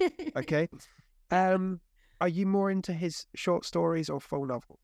okay. 0.36 0.68
Um, 1.30 1.80
are 2.20 2.28
you 2.28 2.46
more 2.46 2.70
into 2.70 2.92
his 2.92 3.26
short 3.34 3.64
stories 3.64 4.08
or 4.08 4.20
full 4.20 4.46
novels? 4.46 4.80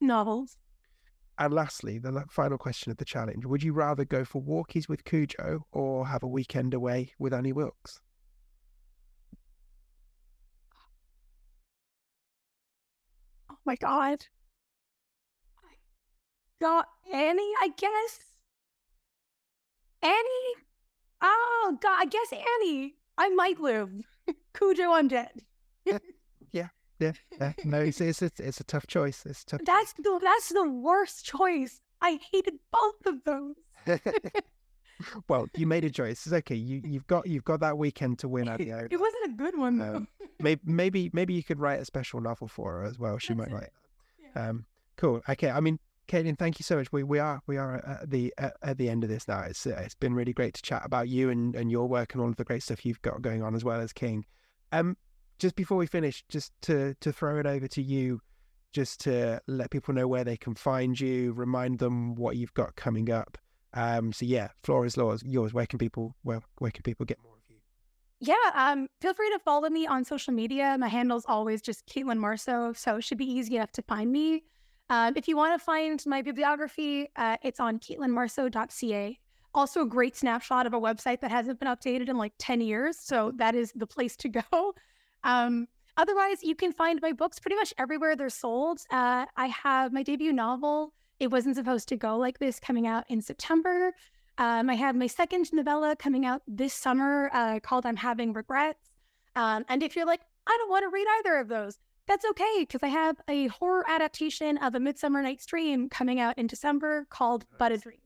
Novels. 0.00 0.56
And 1.38 1.52
lastly, 1.52 1.98
the 1.98 2.24
final 2.30 2.58
question 2.58 2.90
of 2.92 2.98
the 2.98 3.04
challenge: 3.04 3.44
Would 3.44 3.62
you 3.62 3.72
rather 3.72 4.04
go 4.04 4.24
for 4.24 4.42
walkies 4.42 4.88
with 4.88 5.04
Cujo 5.04 5.66
or 5.72 6.06
have 6.06 6.22
a 6.22 6.28
weekend 6.28 6.74
away 6.74 7.12
with 7.18 7.34
Annie 7.34 7.52
Wilkes? 7.52 8.00
Oh 13.50 13.56
my 13.64 13.76
god 13.76 14.26
got 16.64 16.86
Annie, 17.12 17.52
I 17.60 17.68
guess. 17.76 18.20
Annie? 20.02 20.54
Oh 21.20 21.78
God, 21.80 21.98
I 22.00 22.06
guess 22.06 22.32
Annie. 22.32 22.94
I 23.18 23.28
might 23.28 23.60
live. 23.60 23.90
Cujo, 24.54 24.92
I'm 24.92 25.08
dead. 25.08 25.42
yeah, 27.04 27.12
yeah. 27.40 27.52
No, 27.64 27.80
it's, 27.80 28.00
it's 28.00 28.22
it's 28.22 28.40
it's 28.40 28.60
a 28.60 28.64
tough 28.64 28.86
choice. 28.86 29.24
It's 29.26 29.44
tough. 29.44 29.60
That's 29.64 29.92
the 29.94 30.18
that's 30.22 30.48
the 30.48 30.68
worst 30.68 31.24
choice. 31.24 31.80
I 32.00 32.18
hated 32.32 32.54
both 32.70 33.06
of 33.06 33.24
those. 33.24 33.54
well, 35.28 35.46
you 35.56 35.66
made 35.66 35.84
a 35.84 35.90
choice. 35.90 36.26
It's 36.26 36.32
okay. 36.32 36.54
You 36.54 36.82
you've 36.84 37.06
got 37.06 37.26
you've 37.26 37.44
got 37.44 37.60
that 37.60 37.78
weekend 37.78 38.18
to 38.20 38.28
win 38.28 38.48
It 38.58 39.00
wasn't 39.00 39.24
a 39.26 39.36
good 39.36 39.58
one 39.58 39.78
though. 39.78 39.96
Um, 39.96 40.08
maybe 40.40 40.60
maybe 40.64 41.10
maybe 41.12 41.34
you 41.34 41.42
could 41.42 41.60
write 41.60 41.80
a 41.80 41.84
special 41.84 42.20
novel 42.20 42.48
for 42.48 42.72
her 42.72 42.84
as 42.84 42.98
well. 42.98 43.18
She 43.18 43.34
That's 43.34 43.50
might 43.50 43.56
it. 43.56 43.60
write. 43.60 43.70
Yeah. 44.36 44.48
Um, 44.48 44.66
cool. 44.96 45.22
Okay. 45.28 45.50
I 45.50 45.60
mean, 45.60 45.78
Caitlin, 46.08 46.38
thank 46.38 46.58
you 46.58 46.64
so 46.64 46.76
much. 46.76 46.92
We 46.92 47.02
we 47.02 47.18
are 47.18 47.40
we 47.46 47.56
are 47.56 47.76
at 47.76 48.10
the 48.10 48.32
at, 48.38 48.54
at 48.62 48.78
the 48.78 48.88
end 48.88 49.04
of 49.04 49.10
this 49.10 49.26
now. 49.26 49.40
It's 49.40 49.66
uh, 49.66 49.80
it's 49.84 49.94
been 49.94 50.14
really 50.14 50.32
great 50.32 50.54
to 50.54 50.62
chat 50.62 50.82
about 50.84 51.08
you 51.08 51.30
and, 51.30 51.54
and 51.54 51.70
your 51.70 51.88
work 51.88 52.12
and 52.14 52.22
all 52.22 52.28
of 52.28 52.36
the 52.36 52.44
great 52.44 52.62
stuff 52.62 52.84
you've 52.84 53.02
got 53.02 53.22
going 53.22 53.42
on 53.42 53.54
as 53.54 53.64
well 53.64 53.80
as 53.80 53.92
King. 53.92 54.26
Um, 54.72 54.96
just 55.38 55.56
before 55.56 55.76
we 55.76 55.86
finish, 55.86 56.24
just 56.28 56.52
to 56.62 56.94
to 57.00 57.12
throw 57.12 57.38
it 57.38 57.46
over 57.46 57.68
to 57.68 57.82
you, 57.82 58.20
just 58.72 59.00
to 59.00 59.40
let 59.46 59.70
people 59.70 59.94
know 59.94 60.08
where 60.08 60.24
they 60.24 60.36
can 60.36 60.54
find 60.54 60.98
you, 60.98 61.32
remind 61.32 61.78
them 61.78 62.14
what 62.14 62.36
you've 62.36 62.54
got 62.54 62.76
coming 62.76 63.10
up. 63.10 63.38
Um, 63.72 64.12
so 64.12 64.24
yeah, 64.24 64.48
floor 64.62 64.86
is 64.86 64.96
yours. 65.24 65.52
Where 65.52 65.66
can 65.66 65.78
people 65.78 66.14
where 66.22 66.40
where 66.58 66.70
can 66.70 66.82
people 66.82 67.06
get 67.06 67.18
more 67.22 67.34
of 67.34 67.42
you? 67.48 67.56
Yeah, 68.20 68.34
um, 68.54 68.88
feel 69.00 69.14
free 69.14 69.30
to 69.30 69.38
follow 69.38 69.68
me 69.68 69.86
on 69.86 70.04
social 70.04 70.32
media. 70.32 70.76
My 70.78 70.88
handle's 70.88 71.24
always 71.26 71.60
just 71.60 71.86
Caitlin 71.86 72.18
Marceau, 72.18 72.72
so 72.72 72.96
it 72.96 73.04
should 73.04 73.18
be 73.18 73.30
easy 73.30 73.56
enough 73.56 73.72
to 73.72 73.82
find 73.82 74.10
me. 74.10 74.44
Um, 74.90 75.14
if 75.16 75.26
you 75.28 75.36
want 75.36 75.58
to 75.58 75.64
find 75.64 76.02
my 76.06 76.22
bibliography, 76.22 77.08
uh, 77.16 77.36
it's 77.42 77.58
on 77.58 77.78
caitlinmarceau.ca. 77.78 79.18
Also, 79.54 79.82
a 79.82 79.86
great 79.86 80.16
snapshot 80.16 80.66
of 80.66 80.74
a 80.74 80.80
website 80.80 81.20
that 81.20 81.30
hasn't 81.30 81.60
been 81.60 81.68
updated 81.68 82.08
in 82.08 82.16
like 82.16 82.32
10 82.38 82.60
years. 82.60 82.98
So 82.98 83.32
that 83.36 83.54
is 83.54 83.72
the 83.74 83.86
place 83.86 84.16
to 84.16 84.28
go. 84.28 84.74
Um, 85.24 85.66
otherwise, 85.96 86.42
you 86.42 86.54
can 86.54 86.72
find 86.72 87.00
my 87.02 87.12
books 87.12 87.38
pretty 87.40 87.56
much 87.56 87.74
everywhere 87.78 88.14
they're 88.14 88.30
sold. 88.30 88.80
Uh, 88.90 89.26
I 89.36 89.46
have 89.46 89.92
my 89.92 90.02
debut 90.02 90.32
novel, 90.32 90.92
It 91.18 91.30
Wasn't 91.30 91.56
Supposed 91.56 91.88
to 91.88 91.96
Go 91.96 92.16
Like 92.16 92.38
This, 92.38 92.60
coming 92.60 92.86
out 92.86 93.04
in 93.08 93.20
September. 93.20 93.92
Um, 94.38 94.68
I 94.68 94.74
have 94.74 94.96
my 94.96 95.06
second 95.06 95.52
novella 95.52 95.96
coming 95.96 96.26
out 96.26 96.42
this 96.46 96.74
summer 96.74 97.30
uh, 97.32 97.60
called 97.60 97.86
I'm 97.86 97.96
Having 97.96 98.34
Regrets. 98.34 98.90
Um, 99.36 99.64
and 99.68 99.82
if 99.82 99.96
you're 99.96 100.06
like, 100.06 100.20
I 100.46 100.56
don't 100.58 100.70
want 100.70 100.84
to 100.84 100.90
read 100.90 101.06
either 101.18 101.36
of 101.38 101.48
those, 101.48 101.78
that's 102.06 102.24
okay 102.30 102.56
because 102.60 102.82
I 102.82 102.88
have 102.88 103.16
a 103.28 103.46
horror 103.46 103.84
adaptation 103.88 104.58
of 104.58 104.74
A 104.74 104.80
Midsummer 104.80 105.22
Night's 105.22 105.46
Dream 105.46 105.88
coming 105.88 106.20
out 106.20 106.36
in 106.36 106.46
December 106.46 107.06
called 107.08 107.46
But 107.58 107.72
a 107.72 107.78
Dream. 107.78 107.98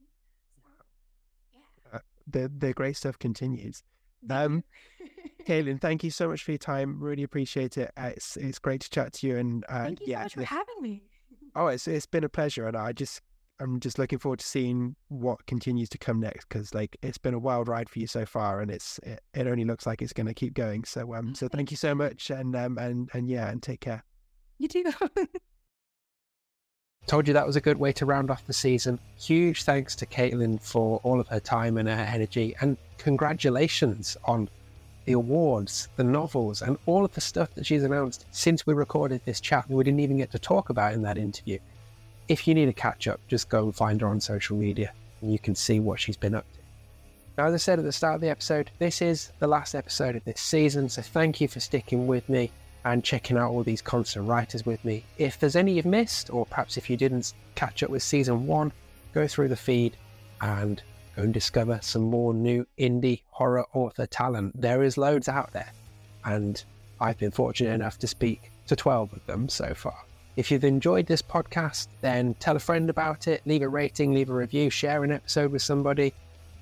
Yeah. 1.53 1.99
Uh, 1.99 1.99
the 2.27 2.53
the 2.57 2.73
great 2.73 2.97
stuff 2.97 3.19
continues. 3.19 3.83
Um, 4.29 4.65
Caitlin, 5.47 5.81
thank 5.81 6.05
you 6.05 6.11
so 6.11 6.29
much 6.29 6.45
for 6.45 6.53
your 6.53 6.59
time. 6.59 7.01
Really 7.01 7.23
appreciate 7.23 7.79
it. 7.79 7.91
Uh, 7.97 8.11
it's 8.17 8.37
it's 8.37 8.59
great 8.59 8.81
to 8.83 8.91
chat 8.91 9.13
to 9.15 9.27
you. 9.27 9.37
And 9.37 9.65
uh, 9.69 9.85
thank 9.85 10.01
you 10.01 10.07
yeah, 10.09 10.19
so 10.19 10.23
much 10.25 10.35
for 10.35 10.43
having 10.45 10.83
me. 10.83 11.03
Oh, 11.57 11.67
it's 11.69 11.89
it's 11.89 12.07
been 12.07 12.23
a 12.23 12.29
pleasure, 12.29 12.69
and 12.69 12.77
I 12.77 12.93
just 12.93 13.21
I'm 13.59 13.81
just 13.81 13.99
looking 13.99 14.19
forward 14.19 14.39
to 14.39 14.47
seeing 14.47 14.95
what 15.09 15.45
continues 15.47 15.89
to 15.89 15.99
come 15.99 16.21
next 16.21 16.47
because 16.49 16.73
like 16.73 16.97
it's 17.03 17.19
been 17.19 17.35
a 17.35 17.39
wild 17.39 17.67
ride 17.67 17.89
for 17.89 17.99
you 17.99 18.07
so 18.07 18.25
far, 18.27 18.61
and 18.61 18.71
it's 18.71 18.99
it, 18.99 19.21
it 19.35 19.47
only 19.47 19.65
looks 19.65 19.87
like 19.87 20.01
it's 20.01 20.13
going 20.13 20.27
to 20.27 20.35
keep 20.35 20.55
going. 20.55 20.85
So 20.85 21.15
um, 21.15 21.35
so 21.35 21.49
thank 21.49 21.71
you 21.73 21.77
so 21.77 21.95
much, 21.95 22.31
and 22.31 22.55
um, 22.55 22.79
and 22.79 23.09
and 23.13 23.29
yeah, 23.29 23.49
and 23.49 23.63
take 23.63 23.81
care. 23.81 24.05
You 24.59 24.69
too. 24.69 24.85
Told 27.09 27.27
you 27.27 27.35
that 27.35 27.47
was 27.47 27.57
a 27.57 27.61
good 27.61 27.79
way 27.79 27.91
to 27.95 28.07
round 28.07 28.31
off 28.31 28.47
the 28.47 28.53
season. 28.53 29.01
Huge 29.19 29.65
thanks 29.65 29.97
to 29.97 30.07
Caitlin 30.07 30.61
for 30.63 31.01
all 31.03 31.19
of 31.19 31.27
her 31.29 31.41
time 31.41 31.77
and 31.77 31.89
her 31.89 31.95
energy, 31.95 32.55
and 32.61 32.77
congratulations 32.99 34.17
on 34.25 34.49
the 35.07 35.15
awards, 35.15 35.89
the 35.97 36.05
novels, 36.05 36.63
and 36.63 36.79
all 36.87 37.05
of 37.05 37.15
the 37.15 37.21
stuff 37.21 37.53
that 37.55 37.67
she's 37.67 37.83
announced 37.83 38.27
since 38.31 38.65
we 38.67 38.75
recorded 38.75 39.21
this 39.25 39.41
chat. 39.41 39.67
And 39.67 39.77
we 39.77 39.83
didn't 39.83 40.01
even 40.01 40.19
get 40.19 40.31
to 40.33 40.39
talk 40.39 40.71
about 40.71 40.93
in 40.93 41.03
that 41.03 41.19
interview 41.19 41.59
if 42.29 42.47
you 42.47 42.55
need 42.55 42.69
a 42.69 42.73
catch 42.73 43.09
up, 43.09 43.21
just 43.27 43.49
go 43.49 43.65
and 43.65 43.75
find 43.75 44.01
her 44.03 44.07
on 44.07 44.21
social 44.21 44.57
media 44.57 44.93
and 45.21 45.33
you 45.33 45.39
can 45.39 45.55
see 45.55 45.81
what 45.81 45.99
she's 45.99 46.17
been 46.17 46.35
up 46.35 46.45
to. 46.53 46.59
Now, 47.37 47.47
as 47.47 47.55
I 47.55 47.57
said 47.57 47.79
at 47.79 47.85
the 47.85 47.93
start 47.93 48.17
of 48.17 48.21
the 48.21 48.29
episode, 48.29 48.71
this 48.79 49.01
is 49.01 49.33
the 49.39 49.47
last 49.47 49.75
episode 49.75 50.17
of 50.17 50.25
this 50.25 50.41
season, 50.41 50.89
so 50.89 51.03
thank 51.03 51.41
you 51.41 51.49
for 51.49 51.61
sticking 51.61 52.07
with 52.07 52.29
me 52.29 52.51
and 52.85 53.05
checking 53.05 53.37
out 53.37 53.51
all 53.51 53.63
these 53.63 53.83
constant 53.83 54.27
writers 54.27 54.65
with 54.65 54.85
me. 54.85 55.05
If 55.19 55.39
there's 55.39 55.57
any 55.57 55.73
you've 55.75 55.87
missed, 55.87 56.31
or 56.31 56.47
perhaps 56.47 56.77
if 56.77 56.89
you 56.89 56.97
didn't 56.97 57.35
catch 57.55 57.83
up 57.83 57.91
with 57.91 58.03
season 58.03 58.47
one, 58.47 58.73
go 59.13 59.27
through 59.27 59.49
the 59.49 59.57
feed 59.57 59.97
and 60.41 60.83
go 61.17 61.23
and 61.23 61.35
discover 61.35 61.81
some 61.83 62.03
more 62.03 62.33
new 62.33 62.67
indie 62.79 63.23
horror 63.31 63.67
author 63.73 64.07
talent. 64.07 64.61
There 64.61 64.83
is 64.83 64.97
loads 64.97 65.29
out 65.29 65.53
there, 65.53 65.73
and 66.25 66.63
I've 67.01 67.19
been 67.19 67.31
fortunate 67.31 67.73
enough 67.73 67.99
to 67.99 68.07
speak 68.07 68.51
to 68.69 68.77
12 68.77 69.13
of 69.13 69.27
them 69.27 69.49
so 69.49 69.75
far. 69.75 69.97
If 70.37 70.53
you've 70.53 70.65
enjoyed 70.65 71.07
this 71.07 71.21
podcast, 71.21 71.89
then 72.01 72.35
tell 72.35 72.55
a 72.55 72.61
friend 72.61 72.89
about 72.89 73.27
it, 73.27 73.43
leave 73.45 73.63
a 73.63 73.69
rating, 73.69 74.15
leave 74.15 74.31
a 74.31 74.35
review, 74.35 74.71
share 74.71 75.03
an 75.03 75.11
episode 75.11 75.51
with 75.51 75.63
somebody. 75.63 76.15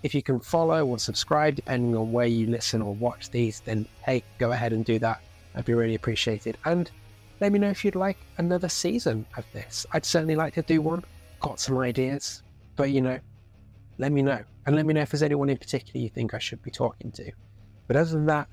If 0.02 0.14
you 0.14 0.22
can 0.22 0.40
follow 0.40 0.86
or 0.86 0.98
subscribe, 0.98 1.56
depending 1.56 1.94
on 1.94 2.10
where 2.10 2.26
you 2.26 2.46
listen 2.46 2.80
or 2.80 2.94
watch 2.94 3.30
these, 3.30 3.60
then 3.60 3.86
hey, 4.04 4.22
go 4.38 4.52
ahead 4.52 4.72
and 4.72 4.84
do 4.84 4.98
that. 5.00 5.20
I'd 5.56 5.64
be 5.64 5.74
really 5.74 5.94
appreciated. 5.94 6.58
And 6.64 6.90
let 7.40 7.52
me 7.52 7.58
know 7.58 7.70
if 7.70 7.84
you'd 7.84 7.96
like 7.96 8.18
another 8.38 8.68
season 8.68 9.26
of 9.36 9.44
this. 9.52 9.86
I'd 9.92 10.04
certainly 10.04 10.36
like 10.36 10.54
to 10.54 10.62
do 10.62 10.80
one. 10.80 11.04
Got 11.40 11.60
some 11.60 11.78
ideas, 11.78 12.42
but 12.76 12.90
you 12.90 13.00
know, 13.00 13.18
let 13.98 14.12
me 14.12 14.22
know. 14.22 14.42
And 14.66 14.74
let 14.76 14.86
me 14.86 14.94
know 14.94 15.02
if 15.02 15.10
there's 15.10 15.22
anyone 15.22 15.48
in 15.48 15.58
particular 15.58 16.00
you 16.00 16.10
think 16.10 16.34
I 16.34 16.38
should 16.38 16.62
be 16.62 16.70
talking 16.70 17.12
to. 17.12 17.30
But 17.86 17.96
other 17.96 18.10
than 18.10 18.26
that, 18.26 18.48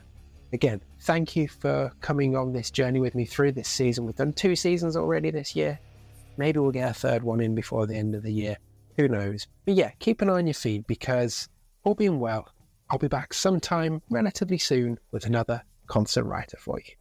again, 0.53 0.81
thank 1.01 1.35
you 1.35 1.47
for 1.47 1.91
coming 2.01 2.35
on 2.35 2.53
this 2.53 2.71
journey 2.71 2.99
with 2.99 3.15
me 3.15 3.25
through 3.25 3.53
this 3.53 3.67
season. 3.67 4.05
We've 4.05 4.15
done 4.15 4.33
two 4.33 4.55
seasons 4.55 4.95
already 4.95 5.31
this 5.31 5.55
year. 5.55 5.79
Maybe 6.37 6.59
we'll 6.59 6.71
get 6.71 6.89
a 6.89 6.93
third 6.93 7.23
one 7.23 7.41
in 7.41 7.55
before 7.55 7.87
the 7.87 7.95
end 7.95 8.15
of 8.15 8.23
the 8.23 8.31
year. 8.31 8.57
Who 8.97 9.07
knows? 9.07 9.47
But 9.65 9.73
yeah, 9.73 9.91
keep 9.99 10.21
an 10.21 10.29
eye 10.29 10.33
on 10.33 10.47
your 10.47 10.53
feed 10.53 10.85
because, 10.87 11.49
all 11.83 11.95
being 11.95 12.19
well, 12.19 12.47
I'll 12.89 12.99
be 12.99 13.07
back 13.07 13.33
sometime 13.33 14.01
relatively 14.09 14.57
soon 14.59 14.99
with 15.11 15.25
another 15.25 15.63
constant 15.93 16.25
writer 16.25 16.57
for 16.57 16.79
you. 16.79 16.95